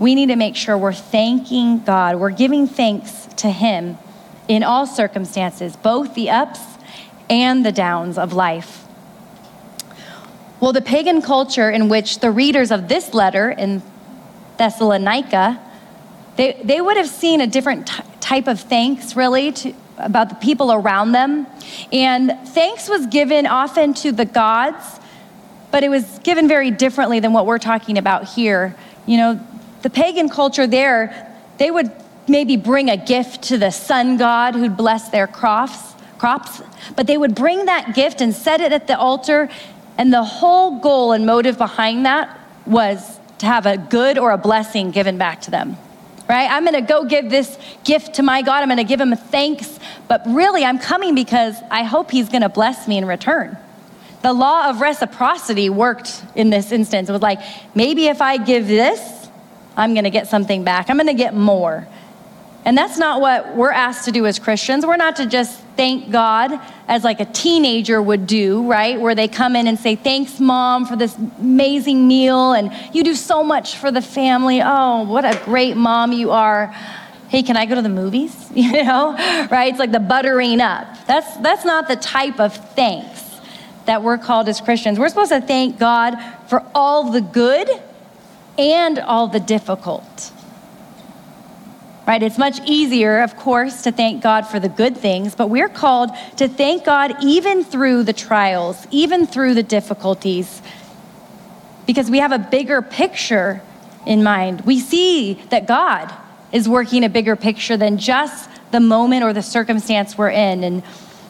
we 0.00 0.14
need 0.14 0.28
to 0.28 0.36
make 0.36 0.56
sure 0.56 0.78
we're 0.78 0.94
thanking 0.94 1.84
God. 1.84 2.16
We're 2.16 2.30
giving 2.30 2.66
thanks 2.66 3.26
to 3.36 3.50
Him 3.50 3.98
in 4.48 4.62
all 4.62 4.86
circumstances, 4.86 5.76
both 5.76 6.14
the 6.14 6.30
ups 6.30 6.60
and 7.28 7.66
the 7.66 7.72
downs 7.72 8.16
of 8.16 8.32
life. 8.32 8.81
Well, 10.62 10.72
the 10.72 10.80
pagan 10.80 11.20
culture 11.20 11.68
in 11.70 11.90
which 11.90 12.20
the 12.20 12.30
readers 12.30 12.70
of 12.70 12.88
this 12.88 13.12
letter 13.12 13.50
in 13.50 13.82
Thessalonica, 14.56 15.60
they, 16.36 16.58
they 16.64 16.80
would 16.80 16.96
have 16.96 17.08
seen 17.08 17.42
a 17.42 17.46
different 17.46 17.88
t- 17.88 18.02
type 18.20 18.46
of 18.46 18.60
thanks, 18.60 19.14
really, 19.14 19.52
to, 19.52 19.74
about 19.98 20.30
the 20.30 20.36
people 20.36 20.72
around 20.72 21.12
them. 21.12 21.46
And 21.92 22.32
thanks 22.46 22.88
was 22.88 23.06
given 23.08 23.46
often 23.46 23.92
to 23.94 24.12
the 24.12 24.24
gods 24.24 25.00
but 25.72 25.82
it 25.82 25.88
was 25.88 26.20
given 26.20 26.46
very 26.46 26.70
differently 26.70 27.18
than 27.18 27.32
what 27.32 27.46
we're 27.46 27.58
talking 27.58 27.98
about 27.98 28.28
here. 28.28 28.76
You 29.06 29.16
know, 29.16 29.40
the 29.80 29.90
pagan 29.90 30.28
culture 30.28 30.66
there, 30.68 31.34
they 31.58 31.72
would 31.72 31.90
maybe 32.28 32.56
bring 32.56 32.90
a 32.90 32.96
gift 32.96 33.42
to 33.44 33.58
the 33.58 33.70
sun 33.70 34.18
god 34.18 34.54
who'd 34.54 34.76
bless 34.76 35.08
their 35.08 35.26
crops, 35.26 35.94
crops, 36.18 36.62
but 36.94 37.06
they 37.06 37.16
would 37.16 37.34
bring 37.34 37.64
that 37.64 37.94
gift 37.94 38.20
and 38.20 38.34
set 38.34 38.60
it 38.60 38.70
at 38.70 38.86
the 38.86 38.96
altar, 38.96 39.48
and 39.98 40.12
the 40.12 40.24
whole 40.24 40.80
goal 40.80 41.12
and 41.12 41.26
motive 41.26 41.58
behind 41.58 42.06
that 42.06 42.38
was 42.66 43.18
to 43.38 43.46
have 43.46 43.66
a 43.66 43.76
good 43.76 44.18
or 44.18 44.30
a 44.30 44.38
blessing 44.38 44.90
given 44.90 45.18
back 45.18 45.42
to 45.42 45.50
them. 45.50 45.76
Right? 46.28 46.48
I'm 46.50 46.64
going 46.64 46.74
to 46.74 46.80
go 46.80 47.04
give 47.04 47.28
this 47.28 47.58
gift 47.84 48.14
to 48.14 48.22
my 48.22 48.42
God. 48.42 48.62
I'm 48.62 48.68
going 48.68 48.78
to 48.78 48.84
give 48.84 49.00
him 49.00 49.14
thanks, 49.14 49.78
but 50.08 50.22
really 50.26 50.64
I'm 50.64 50.78
coming 50.78 51.14
because 51.14 51.56
I 51.70 51.82
hope 51.82 52.10
he's 52.10 52.28
going 52.28 52.42
to 52.42 52.48
bless 52.48 52.88
me 52.88 52.96
in 52.96 53.04
return 53.04 53.58
the 54.22 54.32
law 54.32 54.70
of 54.70 54.80
reciprocity 54.80 55.68
worked 55.68 56.22
in 56.34 56.50
this 56.50 56.72
instance. 56.72 57.08
It 57.08 57.12
was 57.12 57.22
like, 57.22 57.40
maybe 57.74 58.06
if 58.06 58.22
I 58.22 58.36
give 58.36 58.68
this, 58.68 59.28
I'm 59.76 59.94
going 59.94 60.04
to 60.04 60.10
get 60.10 60.28
something 60.28 60.64
back. 60.64 60.88
I'm 60.88 60.96
going 60.96 61.08
to 61.08 61.14
get 61.14 61.34
more. 61.34 61.86
And 62.64 62.78
that's 62.78 62.98
not 62.98 63.20
what 63.20 63.56
we're 63.56 63.72
asked 63.72 64.04
to 64.04 64.12
do 64.12 64.24
as 64.26 64.38
Christians. 64.38 64.86
We're 64.86 64.96
not 64.96 65.16
to 65.16 65.26
just 65.26 65.61
thank 65.76 66.10
God 66.10 66.60
as 66.88 67.04
like 67.04 67.20
a 67.20 67.24
teenager 67.24 68.00
would 68.00 68.26
do, 68.26 68.66
right? 68.68 69.00
Where 69.00 69.14
they 69.14 69.28
come 69.28 69.56
in 69.56 69.66
and 69.66 69.78
say, 69.78 69.96
Thanks, 69.96 70.40
mom, 70.40 70.86
for 70.86 70.96
this 70.96 71.16
amazing 71.16 72.06
meal. 72.06 72.52
And 72.52 72.72
you 72.94 73.02
do 73.04 73.14
so 73.14 73.42
much 73.42 73.76
for 73.76 73.90
the 73.90 74.02
family. 74.02 74.60
Oh, 74.62 75.04
what 75.04 75.24
a 75.24 75.40
great 75.44 75.76
mom 75.76 76.12
you 76.12 76.30
are. 76.30 76.66
Hey, 77.28 77.42
can 77.42 77.56
I 77.56 77.64
go 77.66 77.74
to 77.74 77.82
the 77.82 77.88
movies? 77.88 78.36
You 78.54 78.84
know, 78.84 79.14
right? 79.50 79.70
It's 79.70 79.78
like 79.78 79.92
the 79.92 80.00
buttering 80.00 80.60
up. 80.60 80.86
That's, 81.06 81.36
that's 81.38 81.64
not 81.64 81.88
the 81.88 81.96
type 81.96 82.38
of 82.38 82.54
thanks 82.74 83.40
that 83.86 84.02
we're 84.02 84.18
called 84.18 84.48
as 84.48 84.60
Christians. 84.60 84.98
We're 84.98 85.08
supposed 85.08 85.32
to 85.32 85.40
thank 85.40 85.78
God 85.78 86.16
for 86.48 86.62
all 86.74 87.10
the 87.10 87.22
good 87.22 87.68
and 88.58 88.98
all 88.98 89.28
the 89.28 89.40
difficult. 89.40 90.32
Right? 92.04 92.20
It's 92.20 92.36
much 92.36 92.58
easier, 92.66 93.20
of 93.20 93.36
course, 93.36 93.82
to 93.82 93.92
thank 93.92 94.22
God 94.22 94.42
for 94.42 94.58
the 94.58 94.68
good 94.68 94.96
things, 94.96 95.36
but 95.36 95.48
we're 95.48 95.68
called 95.68 96.10
to 96.36 96.48
thank 96.48 96.84
God 96.84 97.14
even 97.22 97.62
through 97.62 98.02
the 98.02 98.12
trials, 98.12 98.88
even 98.90 99.24
through 99.24 99.54
the 99.54 99.62
difficulties, 99.62 100.62
because 101.86 102.10
we 102.10 102.18
have 102.18 102.32
a 102.32 102.38
bigger 102.38 102.82
picture 102.82 103.62
in 104.04 104.24
mind. 104.24 104.62
We 104.62 104.80
see 104.80 105.34
that 105.50 105.66
God 105.68 106.12
is 106.50 106.68
working 106.68 107.04
a 107.04 107.08
bigger 107.08 107.36
picture 107.36 107.76
than 107.76 107.98
just 107.98 108.50
the 108.72 108.80
moment 108.80 109.22
or 109.22 109.32
the 109.32 109.42
circumstance 109.42 110.18
we're 110.18 110.30
in. 110.30 110.64
And 110.64 110.82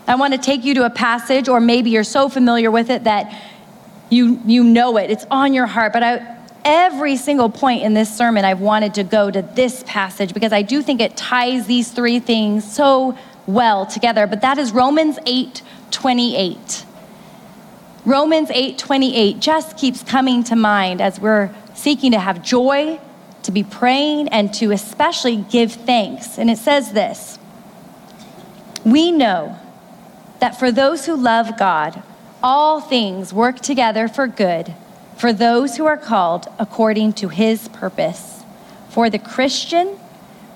I 0.09 0.15
want 0.15 0.33
to 0.33 0.39
take 0.39 0.65
you 0.65 0.75
to 0.75 0.87
a 0.87 0.91
passage, 0.91 1.49
or 1.49 1.61
maybe 1.61 1.91
you're 1.91 2.03
so 2.03 2.29
familiar 2.29 2.71
with 2.71 2.89
it 2.89 3.05
that 3.05 3.39
you, 4.11 4.41
you 4.47 4.65
know 4.65 4.97
it, 4.97 5.11
it's 5.11 5.27
on 5.31 5.53
your 5.53 5.67
heart. 5.67 5.93
But 5.93 6.03
I, 6.03 6.39
every 6.65 7.17
single 7.17 7.49
point 7.49 7.83
in 7.83 7.95
this 7.95 8.15
sermon, 8.15 8.45
I've 8.45 8.61
wanted 8.61 8.95
to 8.95 9.05
go 9.05 9.31
to 9.31 9.43
this 9.43 9.85
passage 9.87 10.35
because 10.35 10.53
I 10.53 10.63
do 10.63 10.83
think 10.83 11.01
it 11.01 11.17
ties 11.17 11.67
these 11.67 11.91
three 11.91 12.19
things 12.19 12.71
so 12.71 13.17
well 13.47 13.87
together. 13.87 14.27
But 14.27 14.43
that 14.43 14.59
is 14.59 14.73
Romans 14.73 15.19
8 15.27 15.63
28. 15.91 16.87
Romans 18.05 18.51
8 18.51 18.79
28 18.79 19.39
just 19.41 19.77
keeps 19.77 20.03
coming 20.03 20.43
to 20.45 20.57
mind 20.57 21.01
as 21.01 21.21
we're 21.21 21.55
seeking 21.75 22.13
to 22.13 22.19
have 22.19 22.43
joy, 22.43 23.01
to 23.43 23.53
be 23.53 23.63
praying, 23.63 24.29
and 24.29 24.53
to 24.55 24.73
especially 24.73 25.37
give 25.37 25.73
thanks. 25.73 26.39
And 26.39 26.51
it 26.51 26.59
says 26.59 26.93
this 26.93 27.39
We 28.85 29.13
know 29.13 29.59
that 30.41 30.59
for 30.59 30.73
those 30.73 31.07
who 31.07 31.17
love 31.17 31.57
God, 31.59 32.03
all 32.43 32.81
things 32.81 33.33
work 33.33 33.61
together 33.61 34.09
for 34.09 34.27
good 34.27 34.75
for 35.23 35.33
those 35.33 35.77
who 35.77 35.87
are 35.87 35.97
called 35.97 36.49
according 36.59 37.13
to 37.13 37.29
his 37.29 37.69
purpose. 37.69 38.43
For 38.89 39.09
the 39.09 39.21
Christian, 39.21 39.97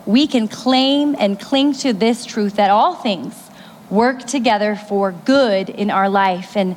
we 0.07 0.27
can 0.27 0.49
claim 0.49 1.15
and 1.21 1.39
cling 1.39 1.73
to 1.75 1.93
this 1.93 2.25
truth 2.25 2.57
that 2.57 2.69
all 2.69 2.97
things 2.97 3.49
work 3.91 4.25
together 4.25 4.75
for 4.75 5.13
good 5.13 5.69
in 5.69 5.89
our 5.89 6.09
life. 6.09 6.57
And 6.57 6.75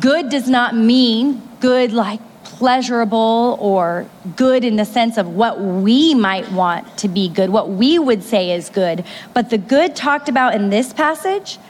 good 0.00 0.30
does 0.30 0.48
not 0.48 0.74
mean 0.74 1.40
good 1.60 1.92
like 1.92 2.18
pleasurable 2.42 3.56
or 3.60 4.04
good 4.34 4.64
in 4.64 4.74
the 4.74 4.84
sense 4.84 5.16
of 5.16 5.28
what 5.28 5.60
we 5.60 6.14
might 6.16 6.50
want 6.50 6.98
to 6.98 7.06
be 7.06 7.28
good, 7.28 7.50
what 7.50 7.68
we 7.68 8.00
would 8.00 8.24
say 8.24 8.50
is 8.50 8.68
good. 8.68 9.04
But 9.32 9.48
the 9.48 9.58
good 9.58 9.94
talked 9.94 10.28
about 10.28 10.56
in 10.56 10.70
this 10.70 10.92
passage 10.92 11.60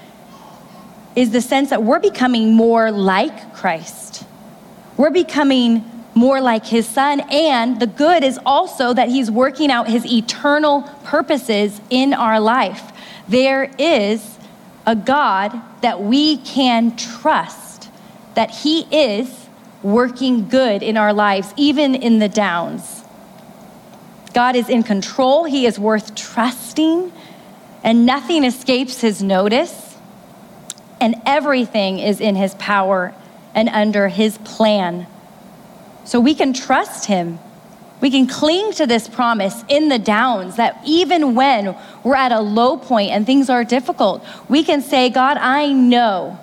is 1.14 1.30
the 1.30 1.42
sense 1.42 1.68
that 1.68 1.82
we're 1.82 2.00
becoming 2.00 2.54
more 2.54 2.90
like 2.90 3.52
Christ. 3.52 4.24
We're 4.96 5.10
becoming 5.10 5.88
more 6.14 6.40
like 6.40 6.66
his 6.66 6.86
son. 6.86 7.20
And 7.30 7.80
the 7.80 7.86
good 7.86 8.22
is 8.22 8.38
also 8.44 8.92
that 8.94 9.08
he's 9.08 9.30
working 9.30 9.70
out 9.70 9.88
his 9.88 10.04
eternal 10.06 10.82
purposes 11.04 11.80
in 11.90 12.12
our 12.12 12.40
life. 12.40 12.92
There 13.28 13.70
is 13.78 14.38
a 14.86 14.94
God 14.96 15.60
that 15.80 16.02
we 16.02 16.38
can 16.38 16.96
trust, 16.96 17.88
that 18.34 18.50
he 18.50 18.82
is 18.90 19.46
working 19.82 20.48
good 20.48 20.82
in 20.82 20.96
our 20.96 21.12
lives, 21.12 21.52
even 21.56 21.94
in 21.94 22.18
the 22.18 22.28
downs. 22.28 23.02
God 24.34 24.56
is 24.56 24.68
in 24.68 24.82
control, 24.82 25.44
he 25.44 25.66
is 25.66 25.78
worth 25.78 26.14
trusting, 26.14 27.12
and 27.84 28.06
nothing 28.06 28.44
escapes 28.44 29.00
his 29.00 29.22
notice 29.22 29.92
and 31.02 31.16
everything 31.26 31.98
is 31.98 32.20
in 32.20 32.36
his 32.36 32.54
power 32.54 33.12
and 33.54 33.68
under 33.68 34.08
his 34.08 34.38
plan. 34.38 35.06
So 36.04 36.20
we 36.20 36.34
can 36.34 36.52
trust 36.52 37.06
him. 37.06 37.38
We 38.00 38.10
can 38.10 38.26
cling 38.26 38.72
to 38.72 38.86
this 38.86 39.06
promise 39.06 39.64
in 39.68 39.88
the 39.88 39.98
downs 39.98 40.56
that 40.56 40.80
even 40.84 41.34
when 41.34 41.76
we're 42.02 42.16
at 42.16 42.32
a 42.32 42.40
low 42.40 42.76
point 42.76 43.12
and 43.12 43.24
things 43.24 43.48
are 43.48 43.62
difficult, 43.62 44.24
we 44.48 44.64
can 44.64 44.80
say, 44.80 45.08
God, 45.08 45.36
I 45.36 45.72
know 45.72 46.38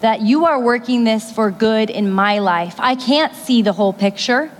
that 0.00 0.22
you 0.22 0.46
are 0.46 0.58
working 0.58 1.04
this 1.04 1.30
for 1.30 1.50
good 1.50 1.90
in 1.90 2.10
my 2.10 2.38
life. 2.38 2.76
I 2.78 2.94
can't 2.94 3.34
see 3.34 3.60
the 3.60 3.74
whole 3.74 3.92
picture. 3.92 4.50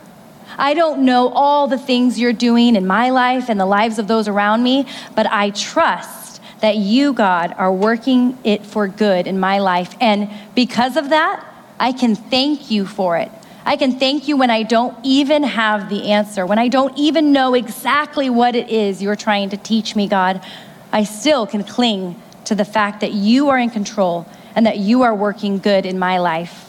I 0.59 0.75
don't 0.75 1.07
know 1.07 1.29
all 1.29 1.66
the 1.66 1.79
things 1.79 2.18
you're 2.18 2.35
doing 2.35 2.77
in 2.77 2.87
my 2.87 3.09
life 3.09 3.49
and 3.49 3.59
the 3.59 3.64
lives 3.64 3.99
of 3.99 4.07
those 4.07 4.29
around 4.29 4.62
me, 4.62 4.87
but 5.14 5.27
I 5.27 5.51
trust 5.51 6.43
that 6.61 6.77
you, 6.77 7.14
God, 7.14 7.55
are 7.57 7.73
working 7.73 8.37
it 8.45 8.66
for 8.66 8.87
good 8.87 9.27
in 9.27 9.41
my 9.41 9.59
life. 9.59 9.95
And 10.01 10.29
because 10.55 10.99
of 10.99 11.09
that, 11.09 11.47
I 11.81 11.93
can 11.93 12.14
thank 12.14 12.70
you 12.70 12.85
for 12.85 13.16
it. 13.16 13.33
I 13.64 13.76
can 13.76 13.99
thank 13.99 14.28
you 14.28 14.37
when 14.37 14.51
I 14.51 14.62
don't 14.62 14.97
even 15.03 15.43
have 15.43 15.89
the 15.89 16.11
answer, 16.12 16.45
when 16.45 16.59
I 16.59 16.68
don't 16.68 16.97
even 16.99 17.33
know 17.33 17.55
exactly 17.55 18.28
what 18.28 18.55
it 18.55 18.68
is 18.68 19.03
you're 19.03 19.16
trying 19.16 19.51
to 19.51 19.57
teach 19.57 19.97
me, 19.97 20.07
God. 20.07 20.45
I 20.93 21.05
still 21.05 21.47
can 21.47 21.64
cling 21.64 22.20
to 22.45 22.55
the 22.55 22.64
fact 22.64 23.01
that 23.01 23.12
you 23.12 23.49
are 23.49 23.59
in 23.59 23.70
control 23.70 24.26
and 24.55 24.66
that 24.66 24.78
you 24.78 25.03
are 25.03 25.14
working 25.14 25.59
good 25.59 25.87
in 25.87 25.99
my 25.99 26.18
life. 26.18 26.68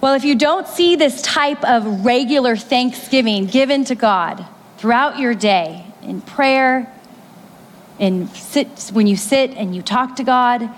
Well, 0.00 0.14
if 0.14 0.24
you 0.24 0.34
don't 0.34 0.66
see 0.66 0.96
this 0.96 1.22
type 1.22 1.62
of 1.64 2.04
regular 2.04 2.56
thanksgiving 2.56 3.46
given 3.46 3.84
to 3.84 3.94
God 3.94 4.44
throughout 4.78 5.18
your 5.18 5.34
day 5.34 5.84
in 6.02 6.22
prayer, 6.22 6.92
in 7.98 8.28
sit, 8.28 8.90
when 8.92 9.06
you 9.06 9.16
sit 9.16 9.50
and 9.52 9.74
you 9.74 9.82
talk 9.82 10.16
to 10.16 10.24
God, 10.24 10.68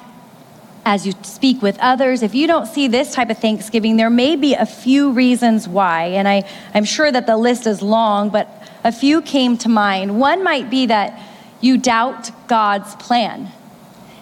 as 0.89 1.07
you 1.07 1.12
speak 1.20 1.61
with 1.61 1.78
others, 1.80 2.22
if 2.22 2.34
you 2.34 2.47
don't 2.47 2.64
see 2.64 2.89
this 2.89 3.12
type 3.12 3.28
of 3.28 3.36
thanksgiving, 3.36 3.99
there 3.99 4.09
may 4.09 4.36
be 4.36 4.55
a 4.55 4.64
few 4.64 5.12
reasons 5.12 5.68
why. 5.68 6.05
And 6.05 6.26
I, 6.26 6.49
I'm 6.72 6.84
sure 6.84 7.12
that 7.12 7.26
the 7.26 7.36
list 7.36 7.66
is 7.66 7.82
long, 7.82 8.30
but 8.30 8.49
a 8.84 8.91
few 8.91 9.20
came 9.20 9.59
to 9.59 9.68
mind. 9.68 10.18
One 10.18 10.43
might 10.43 10.70
be 10.70 10.86
that 10.86 11.20
you 11.61 11.76
doubt 11.76 12.30
God's 12.49 12.95
plan. 12.95 13.53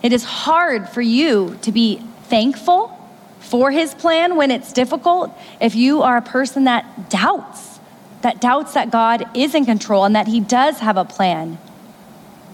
It 0.02 0.12
is 0.12 0.24
hard 0.24 0.88
for 0.88 1.00
you 1.00 1.56
to 1.62 1.70
be 1.70 2.02
thankful 2.24 2.98
for 3.38 3.70
his 3.70 3.94
plan 3.94 4.34
when 4.34 4.50
it's 4.50 4.72
difficult 4.72 5.30
if 5.60 5.76
you 5.76 6.02
are 6.02 6.16
a 6.16 6.22
person 6.22 6.64
that 6.64 7.10
doubts, 7.10 7.78
that 8.22 8.40
doubts 8.40 8.74
that 8.74 8.90
God 8.90 9.24
is 9.36 9.54
in 9.54 9.66
control 9.66 10.04
and 10.04 10.16
that 10.16 10.26
he 10.26 10.40
does 10.40 10.80
have 10.80 10.96
a 10.96 11.04
plan. 11.04 11.58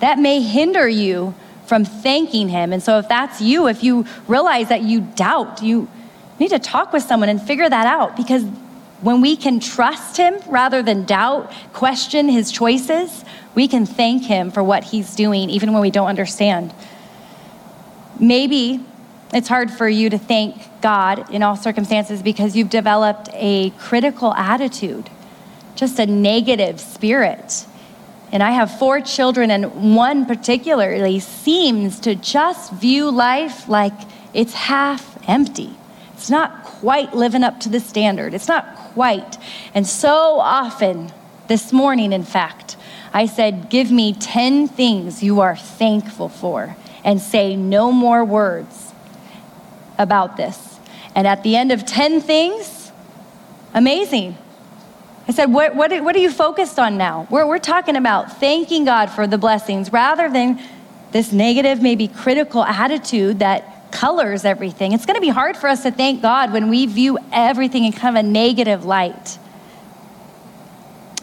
That 0.00 0.18
may 0.18 0.42
hinder 0.42 0.86
you 0.86 1.34
from 1.72 1.86
thanking 1.86 2.50
Him. 2.50 2.70
And 2.70 2.82
so, 2.82 2.98
if 2.98 3.08
that's 3.08 3.40
you, 3.40 3.66
if 3.66 3.82
you 3.82 4.04
realize 4.28 4.68
that 4.68 4.82
you 4.82 5.00
doubt, 5.00 5.62
you 5.62 5.88
need 6.38 6.50
to 6.50 6.58
talk 6.58 6.92
with 6.92 7.02
someone 7.02 7.30
and 7.30 7.40
figure 7.40 7.66
that 7.66 7.86
out 7.86 8.14
because 8.14 8.44
when 9.00 9.22
we 9.22 9.36
can 9.36 9.58
trust 9.58 10.18
Him 10.18 10.34
rather 10.48 10.82
than 10.82 11.06
doubt, 11.06 11.50
question 11.72 12.28
His 12.28 12.52
choices, 12.52 13.24
we 13.54 13.68
can 13.68 13.86
thank 13.86 14.24
Him 14.24 14.50
for 14.50 14.62
what 14.62 14.84
He's 14.84 15.14
doing, 15.14 15.48
even 15.48 15.72
when 15.72 15.80
we 15.80 15.90
don't 15.90 16.08
understand. 16.08 16.74
Maybe 18.20 18.84
it's 19.32 19.48
hard 19.48 19.70
for 19.70 19.88
you 19.88 20.10
to 20.10 20.18
thank 20.18 20.60
God 20.82 21.30
in 21.30 21.42
all 21.42 21.56
circumstances 21.56 22.22
because 22.22 22.54
you've 22.54 22.68
developed 22.68 23.30
a 23.32 23.70
critical 23.78 24.34
attitude, 24.34 25.08
just 25.74 25.98
a 25.98 26.04
negative 26.04 26.80
spirit. 26.80 27.64
And 28.32 28.42
I 28.42 28.52
have 28.52 28.78
four 28.78 29.02
children, 29.02 29.50
and 29.50 29.94
one 29.94 30.24
particularly 30.24 31.20
seems 31.20 32.00
to 32.00 32.14
just 32.14 32.72
view 32.72 33.10
life 33.10 33.68
like 33.68 33.92
it's 34.32 34.54
half 34.54 35.18
empty. 35.28 35.76
It's 36.14 36.30
not 36.30 36.64
quite 36.64 37.14
living 37.14 37.44
up 37.44 37.60
to 37.60 37.68
the 37.68 37.78
standard. 37.78 38.32
It's 38.32 38.48
not 38.48 38.74
quite. 38.94 39.36
And 39.74 39.86
so 39.86 40.40
often, 40.40 41.12
this 41.48 41.72
morning, 41.72 42.12
in 42.12 42.24
fact, 42.24 42.76
I 43.12 43.26
said, 43.26 43.68
Give 43.68 43.90
me 43.90 44.14
10 44.14 44.68
things 44.68 45.22
you 45.22 45.40
are 45.40 45.56
thankful 45.56 46.30
for, 46.30 46.76
and 47.04 47.20
say 47.20 47.54
no 47.54 47.92
more 47.92 48.24
words 48.24 48.92
about 49.98 50.38
this. 50.38 50.78
And 51.14 51.26
at 51.26 51.42
the 51.42 51.56
end 51.56 51.72
of 51.72 51.84
10 51.84 52.22
things, 52.22 52.90
amazing. 53.74 54.38
I 55.28 55.32
said, 55.32 55.52
what, 55.52 55.76
what, 55.76 55.92
what 56.02 56.16
are 56.16 56.20
you 56.20 56.30
focused 56.30 56.78
on 56.78 56.98
now? 56.98 57.28
We're, 57.30 57.46
we're 57.46 57.58
talking 57.58 57.96
about 57.96 58.40
thanking 58.40 58.84
God 58.84 59.06
for 59.06 59.26
the 59.26 59.38
blessings 59.38 59.92
rather 59.92 60.28
than 60.28 60.60
this 61.12 61.32
negative, 61.32 61.80
maybe 61.80 62.08
critical 62.08 62.64
attitude 62.64 63.38
that 63.38 63.92
colors 63.92 64.44
everything. 64.44 64.92
It's 64.92 65.06
going 65.06 65.14
to 65.14 65.20
be 65.20 65.28
hard 65.28 65.56
for 65.56 65.68
us 65.68 65.84
to 65.84 65.90
thank 65.90 66.22
God 66.22 66.52
when 66.52 66.68
we 66.68 66.86
view 66.86 67.18
everything 67.30 67.84
in 67.84 67.92
kind 67.92 68.16
of 68.16 68.24
a 68.24 68.28
negative 68.28 68.84
light. 68.84 69.38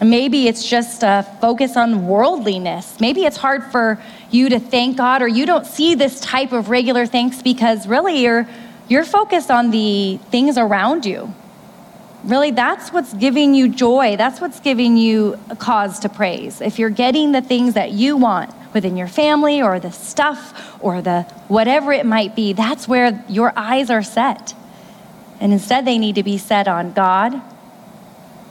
Maybe 0.00 0.48
it's 0.48 0.66
just 0.66 1.02
a 1.02 1.26
focus 1.42 1.76
on 1.76 2.06
worldliness. 2.06 3.00
Maybe 3.00 3.26
it's 3.26 3.36
hard 3.36 3.64
for 3.64 4.02
you 4.30 4.48
to 4.48 4.58
thank 4.58 4.96
God 4.96 5.20
or 5.20 5.28
you 5.28 5.44
don't 5.44 5.66
see 5.66 5.94
this 5.94 6.20
type 6.20 6.52
of 6.52 6.70
regular 6.70 7.04
thanks 7.04 7.42
because 7.42 7.86
really 7.86 8.22
you're, 8.22 8.48
you're 8.88 9.04
focused 9.04 9.50
on 9.50 9.70
the 9.72 10.18
things 10.30 10.56
around 10.56 11.04
you 11.04 11.34
really 12.24 12.50
that's 12.50 12.92
what's 12.92 13.14
giving 13.14 13.54
you 13.54 13.68
joy. 13.68 14.16
That's 14.16 14.40
what's 14.40 14.60
giving 14.60 14.96
you 14.96 15.38
a 15.48 15.56
cause 15.56 16.00
to 16.00 16.08
praise. 16.08 16.60
If 16.60 16.78
you're 16.78 16.90
getting 16.90 17.32
the 17.32 17.40
things 17.40 17.74
that 17.74 17.92
you 17.92 18.16
want 18.16 18.52
within 18.72 18.96
your 18.96 19.08
family 19.08 19.62
or 19.62 19.80
the 19.80 19.90
stuff 19.90 20.78
or 20.80 21.02
the 21.02 21.22
whatever 21.48 21.92
it 21.92 22.06
might 22.06 22.36
be, 22.36 22.52
that's 22.52 22.86
where 22.86 23.24
your 23.28 23.52
eyes 23.56 23.90
are 23.90 24.02
set. 24.02 24.54
And 25.40 25.52
instead, 25.52 25.86
they 25.86 25.98
need 25.98 26.16
to 26.16 26.22
be 26.22 26.36
set 26.36 26.68
on 26.68 26.92
God, 26.92 27.32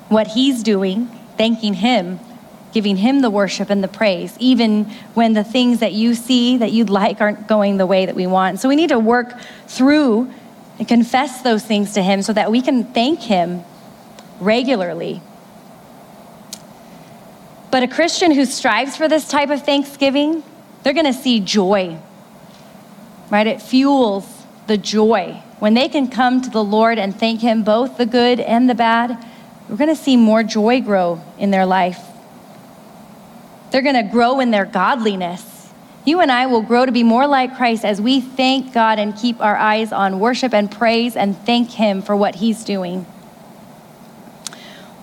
what 0.10 0.28
He's 0.28 0.64
doing, 0.64 1.06
thanking 1.38 1.76
Him, 1.76 2.20
giving 2.74 2.98
Him 2.98 3.22
the 3.22 3.30
worship 3.30 3.70
and 3.70 3.84
the 3.84 3.88
praise, 3.88 4.36
even 4.40 4.86
when 5.14 5.34
the 5.34 5.44
things 5.44 5.80
that 5.80 5.94
you 5.94 6.16
see 6.16 6.58
that 6.58 6.72
you'd 6.72 6.90
like 6.90 7.22
aren't 7.22 7.48
going 7.48 7.78
the 7.78 7.86
way 7.86 8.08
that 8.08 8.16
we 8.16 8.26
want. 8.26 8.60
So 8.60 8.68
we 8.68 8.76
need 8.76 8.90
to 8.90 9.00
work 9.00 9.40
through 9.68 10.32
and 10.80 10.88
confess 10.88 11.42
those 11.42 11.64
things 11.64 11.94
to 11.94 12.02
Him 12.02 12.22
so 12.22 12.34
that 12.34 12.50
we 12.50 12.62
can 12.62 12.86
thank 12.86 13.20
Him 13.20 13.64
regularly. 14.40 15.22
But 17.70 17.84
a 17.84 17.88
Christian 17.88 18.32
who 18.32 18.46
strives 18.46 18.96
for 18.96 19.08
this 19.08 19.28
type 19.28 19.50
of 19.50 19.64
thanksgiving, 19.64 20.44
they're 20.82 20.94
going 20.94 21.06
to 21.06 21.14
see 21.14 21.40
joy, 21.40 22.00
right? 23.30 23.46
It 23.46 23.62
fuels 23.62 24.26
the 24.68 24.78
joy. 24.78 25.44
When 25.60 25.74
they 25.74 25.90
can 25.90 26.08
come 26.08 26.42
to 26.42 26.50
the 26.50 26.64
Lord 26.64 26.98
and 26.98 27.14
thank 27.16 27.42
Him, 27.42 27.64
both 27.64 27.98
the 27.98 28.06
good 28.06 28.40
and 28.40 28.70
the 28.70 28.76
bad, 28.76 29.24
we're 29.68 29.76
going 29.76 29.96
to 29.96 30.02
see 30.02 30.18
more 30.18 30.42
joy 30.42 30.82
grow 30.82 31.22
in 31.38 31.52
their 31.52 31.66
life. 31.66 32.02
They're 33.72 33.84
going 33.84 34.04
to 34.04 34.10
grow 34.10 34.40
in 34.40 34.50
their 34.50 34.66
godliness. 34.66 35.59
You 36.06 36.22
and 36.22 36.32
I 36.32 36.46
will 36.46 36.62
grow 36.62 36.86
to 36.86 36.92
be 36.92 37.04
more 37.04 37.28
like 37.28 37.58
Christ 37.58 37.84
as 37.84 38.02
we 38.02 38.22
thank 38.22 38.74
God 38.74 39.00
and 39.00 39.16
keep 39.16 39.42
our 39.42 39.58
eyes 39.58 39.92
on 39.92 40.20
worship 40.20 40.54
and 40.54 40.72
praise 40.72 41.16
and 41.16 41.38
thank 41.46 41.72
Him 41.72 42.02
for 42.02 42.16
what 42.16 42.36
He's 42.36 42.64
doing. 42.64 43.06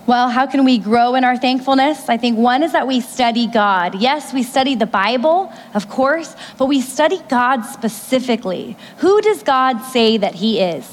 Well, 0.07 0.31
how 0.31 0.47
can 0.47 0.65
we 0.65 0.79
grow 0.79 1.17
in 1.17 1.25
our 1.25 1.37
thankfulness? 1.37 2.09
I 2.09 2.17
think 2.17 2.39
one 2.39 2.63
is 2.63 2.73
that 2.73 2.87
we 2.87 3.01
study 3.01 3.49
God. 3.49 3.97
Yes, 4.01 4.33
we 4.33 4.45
study 4.45 4.77
the 4.77 4.87
Bible, 4.87 5.53
of 5.75 5.89
course, 5.89 6.37
but 6.57 6.67
we 6.67 6.81
study 6.81 7.19
God 7.29 7.63
specifically. 7.63 8.77
Who 8.99 9.21
does 9.21 9.43
God 9.43 9.81
say 9.81 10.17
that 10.17 10.37
He 10.37 10.61
is? 10.61 10.87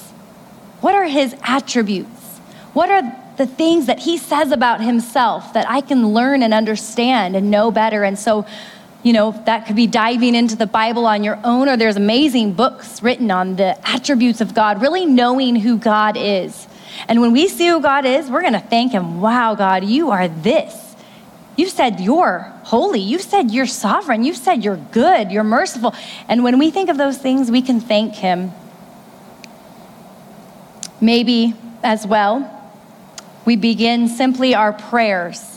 What 0.81 0.95
are 0.95 1.05
His 1.05 1.35
attributes? 1.43 2.09
What 2.73 2.89
are 2.89 3.03
the 3.37 3.45
things 3.45 3.85
that 3.85 3.99
He 3.99 4.17
says 4.17 4.51
about 4.51 4.81
Himself 4.81 5.53
that 5.53 5.69
I 5.69 5.81
can 5.81 6.07
learn 6.07 6.41
and 6.41 6.51
understand 6.51 7.35
and 7.35 7.51
know 7.51 7.69
better? 7.69 8.03
And 8.03 8.17
so, 8.17 8.47
you 9.03 9.11
know, 9.11 9.31
that 9.45 9.67
could 9.67 9.75
be 9.75 9.85
diving 9.85 10.33
into 10.33 10.55
the 10.55 10.65
Bible 10.65 11.05
on 11.05 11.23
your 11.23 11.37
own, 11.43 11.67
or 11.67 11.75
there's 11.75 11.97
amazing 11.97 12.53
books 12.53 13.03
written 13.03 13.29
on 13.31 13.57
the 13.57 13.77
attributes 13.87 14.39
of 14.39 14.53
God, 14.53 14.81
really 14.81 15.05
knowing 15.05 15.57
who 15.57 15.77
God 15.77 16.15
is. 16.17 16.67
And 17.09 17.19
when 17.19 17.33
we 17.33 17.49
see 17.49 17.67
who 17.67 17.81
God 17.81 18.05
is, 18.05 18.29
we're 18.29 18.41
going 18.41 18.53
to 18.53 18.59
thank 18.59 18.93
Him. 18.93 19.19
Wow, 19.19 19.55
God, 19.55 19.83
you 19.83 20.11
are 20.11 20.29
this. 20.29 20.95
You 21.57 21.67
said 21.67 21.99
you're 21.99 22.51
holy. 22.63 23.01
You 23.01 23.19
said 23.19 23.51
you're 23.51 23.67
sovereign. 23.67 24.23
You 24.23 24.33
said 24.33 24.63
you're 24.63 24.77
good. 24.77 25.31
You're 25.31 25.43
merciful. 25.43 25.93
And 26.29 26.43
when 26.43 26.57
we 26.57 26.71
think 26.71 26.89
of 26.89 26.97
those 26.97 27.17
things, 27.17 27.51
we 27.51 27.61
can 27.61 27.81
thank 27.81 28.15
Him. 28.15 28.53
Maybe 31.01 31.53
as 31.83 32.07
well, 32.07 32.49
we 33.45 33.57
begin 33.57 34.07
simply 34.07 34.55
our 34.55 34.71
prayers 34.71 35.52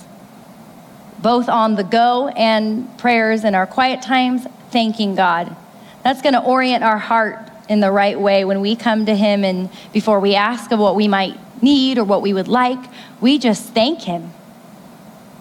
both 1.18 1.48
on 1.48 1.76
the 1.76 1.84
go 1.84 2.28
and 2.28 2.98
prayers 2.98 3.44
in 3.44 3.54
our 3.54 3.66
quiet 3.66 4.02
times, 4.02 4.46
thanking 4.70 5.14
God. 5.14 5.54
That's 6.02 6.22
going 6.22 6.34
to 6.34 6.42
orient 6.42 6.84
our 6.84 6.98
heart 6.98 7.50
in 7.68 7.80
the 7.80 7.90
right 7.90 8.18
way 8.18 8.44
when 8.44 8.60
we 8.60 8.76
come 8.76 9.06
to 9.06 9.14
Him 9.14 9.44
and 9.44 9.70
before 9.92 10.20
we 10.20 10.34
ask 10.34 10.70
of 10.70 10.78
what 10.78 10.94
we 10.94 11.08
might 11.08 11.38
need 11.62 11.98
or 11.98 12.04
what 12.04 12.22
we 12.22 12.32
would 12.32 12.48
like, 12.48 12.78
we 13.20 13.38
just 13.38 13.70
thank 13.70 14.02
Him. 14.02 14.32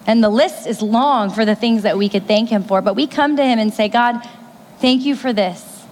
And 0.06 0.22
the 0.22 0.30
list 0.30 0.66
is 0.66 0.82
long 0.82 1.30
for 1.30 1.44
the 1.44 1.54
things 1.54 1.82
that 1.82 1.98
we 1.98 2.08
could 2.08 2.26
thank 2.26 2.48
Him 2.48 2.64
for, 2.64 2.80
but 2.80 2.94
we 2.94 3.06
come 3.06 3.36
to 3.36 3.44
Him 3.44 3.58
and 3.58 3.72
say, 3.72 3.88
God, 3.88 4.20
thank 4.78 5.04
you 5.04 5.14
for 5.14 5.32
this. 5.32 5.84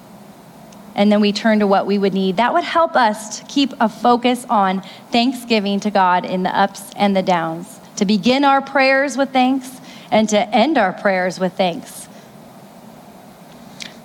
And 0.96 1.10
then 1.10 1.20
we 1.20 1.32
turn 1.32 1.58
to 1.58 1.66
what 1.66 1.86
we 1.86 1.98
would 1.98 2.14
need. 2.14 2.36
That 2.36 2.52
would 2.52 2.64
help 2.64 2.94
us 2.94 3.40
to 3.40 3.46
keep 3.46 3.72
a 3.80 3.88
focus 3.88 4.46
on 4.48 4.82
thanksgiving 5.10 5.80
to 5.80 5.90
God 5.90 6.24
in 6.24 6.44
the 6.44 6.56
ups 6.56 6.92
and 6.96 7.16
the 7.16 7.22
downs 7.22 7.80
to 7.96 8.04
begin 8.04 8.44
our 8.44 8.60
prayers 8.60 9.16
with 9.16 9.30
thanks 9.30 9.80
and 10.10 10.28
to 10.28 10.48
end 10.54 10.78
our 10.78 10.92
prayers 10.92 11.38
with 11.38 11.52
thanks. 11.54 12.08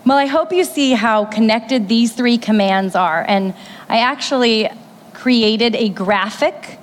Well, 0.06 0.18
I 0.18 0.26
hope 0.26 0.52
you 0.52 0.64
see 0.64 0.92
how 0.92 1.26
connected 1.26 1.88
these 1.88 2.14
three 2.14 2.38
commands 2.38 2.96
are. 2.96 3.24
And 3.28 3.54
I 3.88 4.00
actually 4.00 4.70
created 5.14 5.76
a 5.76 5.90
graphic 5.90 6.80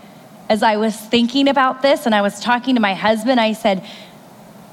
as 0.48 0.62
I 0.62 0.76
was 0.76 0.94
thinking 0.94 1.48
about 1.48 1.82
this 1.82 2.06
and 2.06 2.14
I 2.14 2.22
was 2.22 2.40
talking 2.40 2.74
to 2.76 2.80
my 2.80 2.94
husband. 2.94 3.40
I 3.40 3.52
said, 3.52 3.84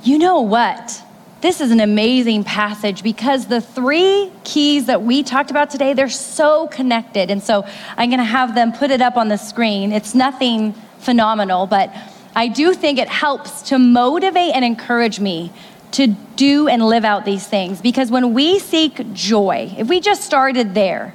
You 0.04 0.20
know 0.20 0.42
what? 0.42 1.04
this 1.44 1.60
is 1.60 1.72
an 1.72 1.82
amazing 1.82 2.46
passage 2.46 3.04
because 3.04 3.48
the 3.48 3.60
three 3.60 4.32
keys 4.46 4.86
that 4.86 5.04
we 5.04 5.24
talked 5.24 5.52
about 5.52 5.70
today, 5.70 5.94
they're 5.94 6.08
so 6.08 6.68
connected. 6.70 7.30
And 7.30 7.44
so 7.44 7.68
I'm 7.98 8.10
going 8.10 8.20
to 8.20 8.24
have 8.24 8.56
them 8.56 8.72
put 8.72 8.92
it 8.92 9.02
up 9.02 9.18
on 9.18 9.28
the 9.28 9.36
screen. 9.36 9.92
It's 9.92 10.16
nothing 10.16 10.72
phenomenal, 11.00 11.68
but 11.68 11.94
I 12.36 12.48
do 12.48 12.74
think 12.74 13.00
it 13.00 13.10
helps 13.10 13.64
to 13.64 13.78
motivate 13.78 14.56
and 14.56 14.66
encourage 14.66 15.20
me 15.20 15.52
to 15.92 16.08
do 16.08 16.68
and 16.68 16.86
live 16.86 17.06
out 17.06 17.26
these 17.26 17.46
things. 17.46 17.82
Because 17.82 18.10
when 18.10 18.34
we 18.34 18.60
seek 18.60 19.14
joy, 19.14 19.74
if 19.78 19.88
we 19.88 20.00
just 20.00 20.24
started 20.24 20.74
there, 20.74 21.14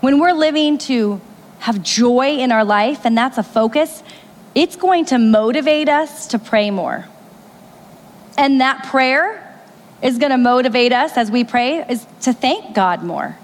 when 0.00 0.18
we're 0.18 0.32
living 0.32 0.78
to 0.78 1.20
have 1.60 1.82
joy 1.82 2.38
in 2.38 2.52
our 2.52 2.64
life 2.64 3.04
and 3.04 3.16
that's 3.16 3.38
a 3.38 3.42
focus, 3.42 4.02
it's 4.54 4.76
going 4.76 5.04
to 5.06 5.18
motivate 5.18 5.88
us 5.88 6.28
to 6.28 6.38
pray 6.38 6.70
more. 6.70 7.06
And 8.36 8.60
that 8.60 8.84
prayer 8.84 9.44
is 10.02 10.18
going 10.18 10.30
to 10.30 10.38
motivate 10.38 10.92
us 10.92 11.16
as 11.16 11.30
we 11.30 11.44
pray 11.44 11.84
is 11.88 12.06
to 12.22 12.32
thank 12.32 12.74
God 12.74 13.02
more. 13.02 13.36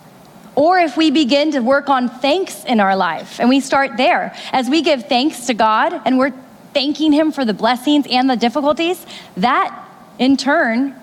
Or 0.57 0.79
if 0.79 0.97
we 0.97 1.11
begin 1.11 1.53
to 1.53 1.61
work 1.61 1.89
on 1.89 2.09
thanks 2.09 2.65
in 2.65 2.79
our 2.79 2.95
life 2.95 3.41
and 3.41 3.49
we 3.49 3.59
start 3.61 3.97
there, 3.97 4.37
as 4.53 4.69
we 4.71 4.83
give 4.83 5.09
thanks 5.09 5.47
to 5.47 5.55
God 5.55 6.01
and 6.05 6.17
we're 6.17 6.33
thanking 6.75 7.13
Him 7.13 7.33
for 7.33 7.45
the 7.45 7.55
blessings 7.55 8.07
and 8.11 8.29
the 8.29 8.37
difficulties, 8.37 9.07
that 9.37 9.89
in 10.19 10.37
turn 10.37 10.95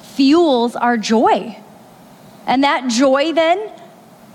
fuels 0.00 0.74
our 0.74 0.96
joy. 0.96 1.56
And 2.46 2.64
that 2.64 2.88
joy, 2.88 3.32
then, 3.32 3.70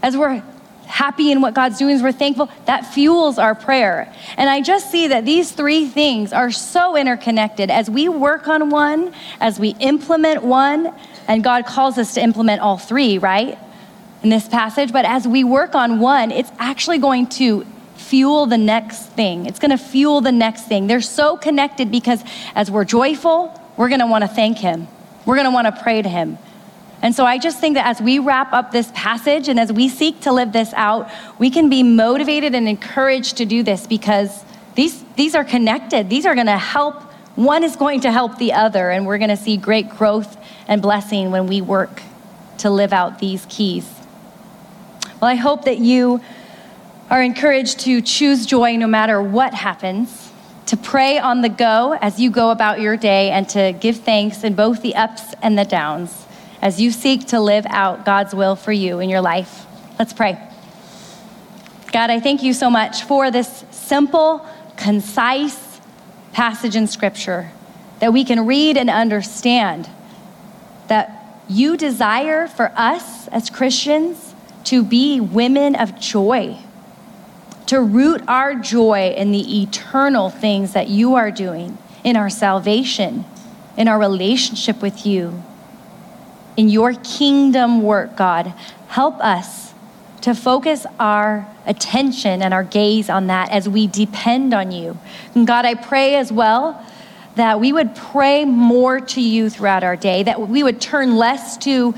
as 0.01 0.15
we're 0.15 0.43
happy 0.85 1.31
in 1.31 1.41
what 1.41 1.53
God's 1.53 1.79
doing, 1.79 1.95
as 1.95 2.03
we're 2.03 2.11
thankful, 2.11 2.49
that 2.65 2.93
fuels 2.93 3.39
our 3.39 3.55
prayer. 3.55 4.13
And 4.37 4.49
I 4.49 4.61
just 4.61 4.91
see 4.91 5.07
that 5.07 5.25
these 5.25 5.51
three 5.51 5.87
things 5.87 6.33
are 6.33 6.51
so 6.51 6.97
interconnected. 6.97 7.71
As 7.71 7.89
we 7.89 8.09
work 8.09 8.47
on 8.47 8.69
one, 8.69 9.13
as 9.39 9.59
we 9.59 9.69
implement 9.79 10.43
one, 10.43 10.93
and 11.27 11.43
God 11.43 11.65
calls 11.65 11.97
us 11.97 12.13
to 12.15 12.21
implement 12.21 12.61
all 12.61 12.77
three, 12.77 13.17
right? 13.17 13.57
In 14.21 14.29
this 14.29 14.47
passage, 14.47 14.91
but 14.91 15.05
as 15.05 15.27
we 15.27 15.43
work 15.43 15.73
on 15.73 15.99
one, 15.99 16.29
it's 16.31 16.51
actually 16.59 16.97
going 16.97 17.27
to 17.27 17.65
fuel 18.11 18.45
the 18.45 18.57
next 18.57 19.05
thing. 19.11 19.45
It's 19.45 19.57
going 19.57 19.71
to 19.71 19.77
fuel 19.77 20.19
the 20.19 20.33
next 20.33 20.63
thing. 20.63 20.87
They're 20.87 20.99
so 20.99 21.37
connected 21.37 21.89
because 21.89 22.21
as 22.55 22.69
we're 22.69 22.83
joyful, 22.83 23.57
we're 23.77 23.87
going 23.87 24.01
to 24.01 24.05
want 24.05 24.23
to 24.23 24.27
thank 24.27 24.57
Him. 24.57 24.89
We're 25.25 25.35
going 25.35 25.47
to 25.47 25.53
want 25.53 25.73
to 25.73 25.81
pray 25.81 26.01
to 26.01 26.09
Him. 26.09 26.37
And 27.01 27.15
so 27.15 27.25
I 27.25 27.37
just 27.37 27.61
think 27.61 27.75
that 27.75 27.87
as 27.87 28.01
we 28.01 28.19
wrap 28.19 28.51
up 28.51 28.73
this 28.73 28.91
passage 28.93 29.47
and 29.47 29.57
as 29.57 29.71
we 29.71 29.87
seek 29.87 30.19
to 30.21 30.33
live 30.33 30.51
this 30.51 30.73
out, 30.73 31.09
we 31.39 31.49
can 31.49 31.69
be 31.69 31.83
motivated 31.83 32.53
and 32.53 32.67
encouraged 32.67 33.37
to 33.37 33.45
do 33.45 33.63
this 33.63 33.87
because 33.87 34.43
these, 34.75 35.01
these 35.15 35.33
are 35.33 35.45
connected. 35.45 36.09
These 36.09 36.25
are 36.25 36.35
going 36.35 36.47
to 36.47 36.57
help. 36.57 37.01
One 37.37 37.63
is 37.63 37.77
going 37.77 38.01
to 38.01 38.11
help 38.11 38.37
the 38.37 38.51
other, 38.51 38.91
and 38.91 39.07
we're 39.07 39.19
going 39.19 39.29
to 39.29 39.37
see 39.37 39.55
great 39.55 39.89
growth 39.89 40.35
and 40.67 40.81
blessing 40.81 41.31
when 41.31 41.47
we 41.47 41.61
work 41.61 42.01
to 42.57 42.69
live 42.69 42.91
out 42.91 43.19
these 43.19 43.45
keys. 43.47 43.89
Well, 45.21 45.31
I 45.31 45.35
hope 45.35 45.63
that 45.63 45.77
you 45.77 46.19
are 47.11 47.21
encouraged 47.21 47.81
to 47.81 48.01
choose 48.01 48.45
joy 48.47 48.77
no 48.77 48.87
matter 48.87 49.21
what 49.21 49.53
happens 49.53 50.31
to 50.67 50.77
pray 50.77 51.19
on 51.19 51.41
the 51.41 51.49
go 51.49 51.97
as 51.99 52.17
you 52.17 52.31
go 52.31 52.49
about 52.49 52.79
your 52.79 52.95
day, 52.95 53.29
and 53.31 53.49
to 53.49 53.73
give 53.73 53.97
thanks 53.97 54.45
in 54.45 54.55
both 54.55 54.81
the 54.81 54.95
ups 54.95 55.33
and 55.41 55.59
the 55.59 55.65
downs 55.65 56.25
as 56.61 56.79
you 56.79 56.91
seek 56.91 57.27
to 57.27 57.41
live 57.41 57.65
out 57.67 58.05
God's 58.05 58.33
will 58.33 58.55
for 58.55 58.71
you 58.71 58.99
in 58.99 59.09
your 59.09 59.19
life. 59.19 59.65
Let's 59.99 60.13
pray. 60.13 60.39
God, 61.91 62.09
I 62.09 62.21
thank 62.21 62.41
you 62.41 62.53
so 62.53 62.69
much 62.69 63.03
for 63.03 63.31
this 63.31 63.65
simple, 63.71 64.47
concise 64.77 65.81
passage 66.31 66.77
in 66.77 66.87
Scripture 66.87 67.51
that 67.99 68.13
we 68.13 68.23
can 68.23 68.45
read 68.45 68.77
and 68.77 68.89
understand 68.89 69.89
that 70.87 71.41
you 71.49 71.75
desire 71.75 72.47
for 72.47 72.71
us 72.77 73.27
as 73.27 73.49
Christians 73.49 74.33
to 74.63 74.85
be 74.85 75.19
women 75.19 75.75
of 75.75 75.99
joy 75.99 76.57
to 77.71 77.79
root 77.79 78.21
our 78.27 78.53
joy 78.53 79.13
in 79.15 79.31
the 79.31 79.61
eternal 79.61 80.29
things 80.29 80.73
that 80.73 80.89
you 80.89 81.15
are 81.15 81.31
doing 81.31 81.77
in 82.03 82.17
our 82.17 82.29
salvation, 82.29 83.23
in 83.77 83.87
our 83.87 83.97
relationship 83.97 84.81
with 84.81 85.05
you, 85.05 85.41
in 86.57 86.67
your 86.67 86.91
kingdom 86.95 87.81
work, 87.81 88.17
God. 88.17 88.53
Help 88.89 89.17
us 89.21 89.73
to 90.19 90.35
focus 90.35 90.85
our 90.99 91.47
attention 91.65 92.41
and 92.41 92.53
our 92.53 92.65
gaze 92.65 93.09
on 93.09 93.27
that 93.27 93.49
as 93.51 93.69
we 93.69 93.87
depend 93.87 94.53
on 94.53 94.73
you. 94.73 94.97
And 95.33 95.47
God, 95.47 95.63
I 95.63 95.75
pray 95.75 96.15
as 96.15 96.29
well 96.29 96.85
that 97.37 97.61
we 97.61 97.71
would 97.71 97.95
pray 97.95 98.43
more 98.43 98.99
to 98.99 99.21
you 99.21 99.49
throughout 99.49 99.85
our 99.85 99.95
day, 99.95 100.23
that 100.23 100.49
we 100.49 100.61
would 100.61 100.81
turn 100.81 101.15
less 101.15 101.55
to 101.59 101.95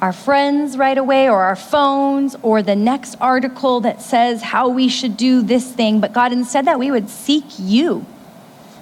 our 0.00 0.12
friends 0.12 0.76
right 0.76 0.96
away 0.96 1.28
or 1.28 1.42
our 1.42 1.56
phones 1.56 2.36
or 2.42 2.62
the 2.62 2.76
next 2.76 3.16
article 3.20 3.80
that 3.80 4.00
says 4.00 4.42
how 4.42 4.68
we 4.68 4.88
should 4.88 5.16
do 5.16 5.42
this 5.42 5.70
thing, 5.72 6.00
but 6.00 6.12
God, 6.12 6.32
instead 6.32 6.66
that 6.66 6.78
we 6.78 6.90
would 6.90 7.10
seek 7.10 7.44
you, 7.58 8.06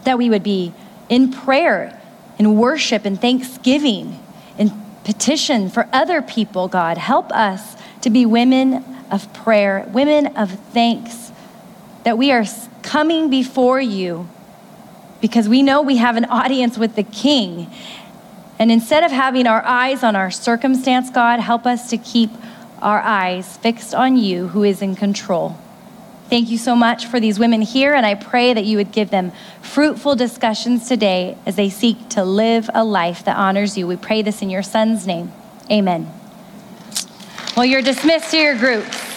that 0.04 0.18
we 0.18 0.28
would 0.28 0.42
be 0.42 0.74
in 1.08 1.32
prayer, 1.32 2.00
in 2.38 2.56
worship, 2.56 3.06
in 3.06 3.16
thanksgiving, 3.16 4.20
in 4.58 4.70
petition 5.04 5.70
for 5.70 5.88
other 5.92 6.20
people, 6.20 6.68
God. 6.68 6.98
Help 6.98 7.32
us 7.32 7.76
to 8.02 8.10
be 8.10 8.26
women 8.26 8.84
of 9.10 9.32
prayer, 9.32 9.88
women 9.92 10.36
of 10.36 10.50
thanks, 10.72 11.32
that 12.04 12.18
we 12.18 12.30
are 12.30 12.44
coming 12.82 13.30
before 13.30 13.80
you 13.80 14.28
because 15.20 15.48
we 15.48 15.62
know 15.62 15.80
we 15.80 15.96
have 15.96 16.16
an 16.16 16.26
audience 16.26 16.76
with 16.76 16.94
the 16.94 17.02
King 17.02 17.70
and 18.58 18.72
instead 18.72 19.04
of 19.04 19.10
having 19.10 19.46
our 19.46 19.62
eyes 19.64 20.02
on 20.02 20.16
our 20.16 20.30
circumstance, 20.30 21.10
God, 21.10 21.40
help 21.40 21.66
us 21.66 21.90
to 21.90 21.98
keep 21.98 22.30
our 22.80 23.00
eyes 23.00 23.56
fixed 23.58 23.94
on 23.94 24.16
you 24.16 24.48
who 24.48 24.62
is 24.62 24.82
in 24.82 24.96
control. 24.96 25.56
Thank 26.28 26.50
you 26.50 26.58
so 26.58 26.74
much 26.74 27.06
for 27.06 27.20
these 27.20 27.38
women 27.38 27.62
here, 27.62 27.94
and 27.94 28.04
I 28.04 28.16
pray 28.16 28.52
that 28.52 28.64
you 28.64 28.78
would 28.78 28.90
give 28.90 29.10
them 29.10 29.30
fruitful 29.62 30.16
discussions 30.16 30.88
today 30.88 31.38
as 31.46 31.54
they 31.54 31.70
seek 31.70 32.08
to 32.10 32.24
live 32.24 32.68
a 32.74 32.82
life 32.82 33.24
that 33.26 33.36
honors 33.36 33.78
you. 33.78 33.86
We 33.86 33.96
pray 33.96 34.22
this 34.22 34.42
in 34.42 34.50
your 34.50 34.64
son's 34.64 35.06
name. 35.06 35.30
Amen. 35.70 36.10
Well, 37.56 37.64
you're 37.64 37.82
dismissed 37.82 38.32
to 38.32 38.38
your 38.38 38.56
groups. 38.56 39.15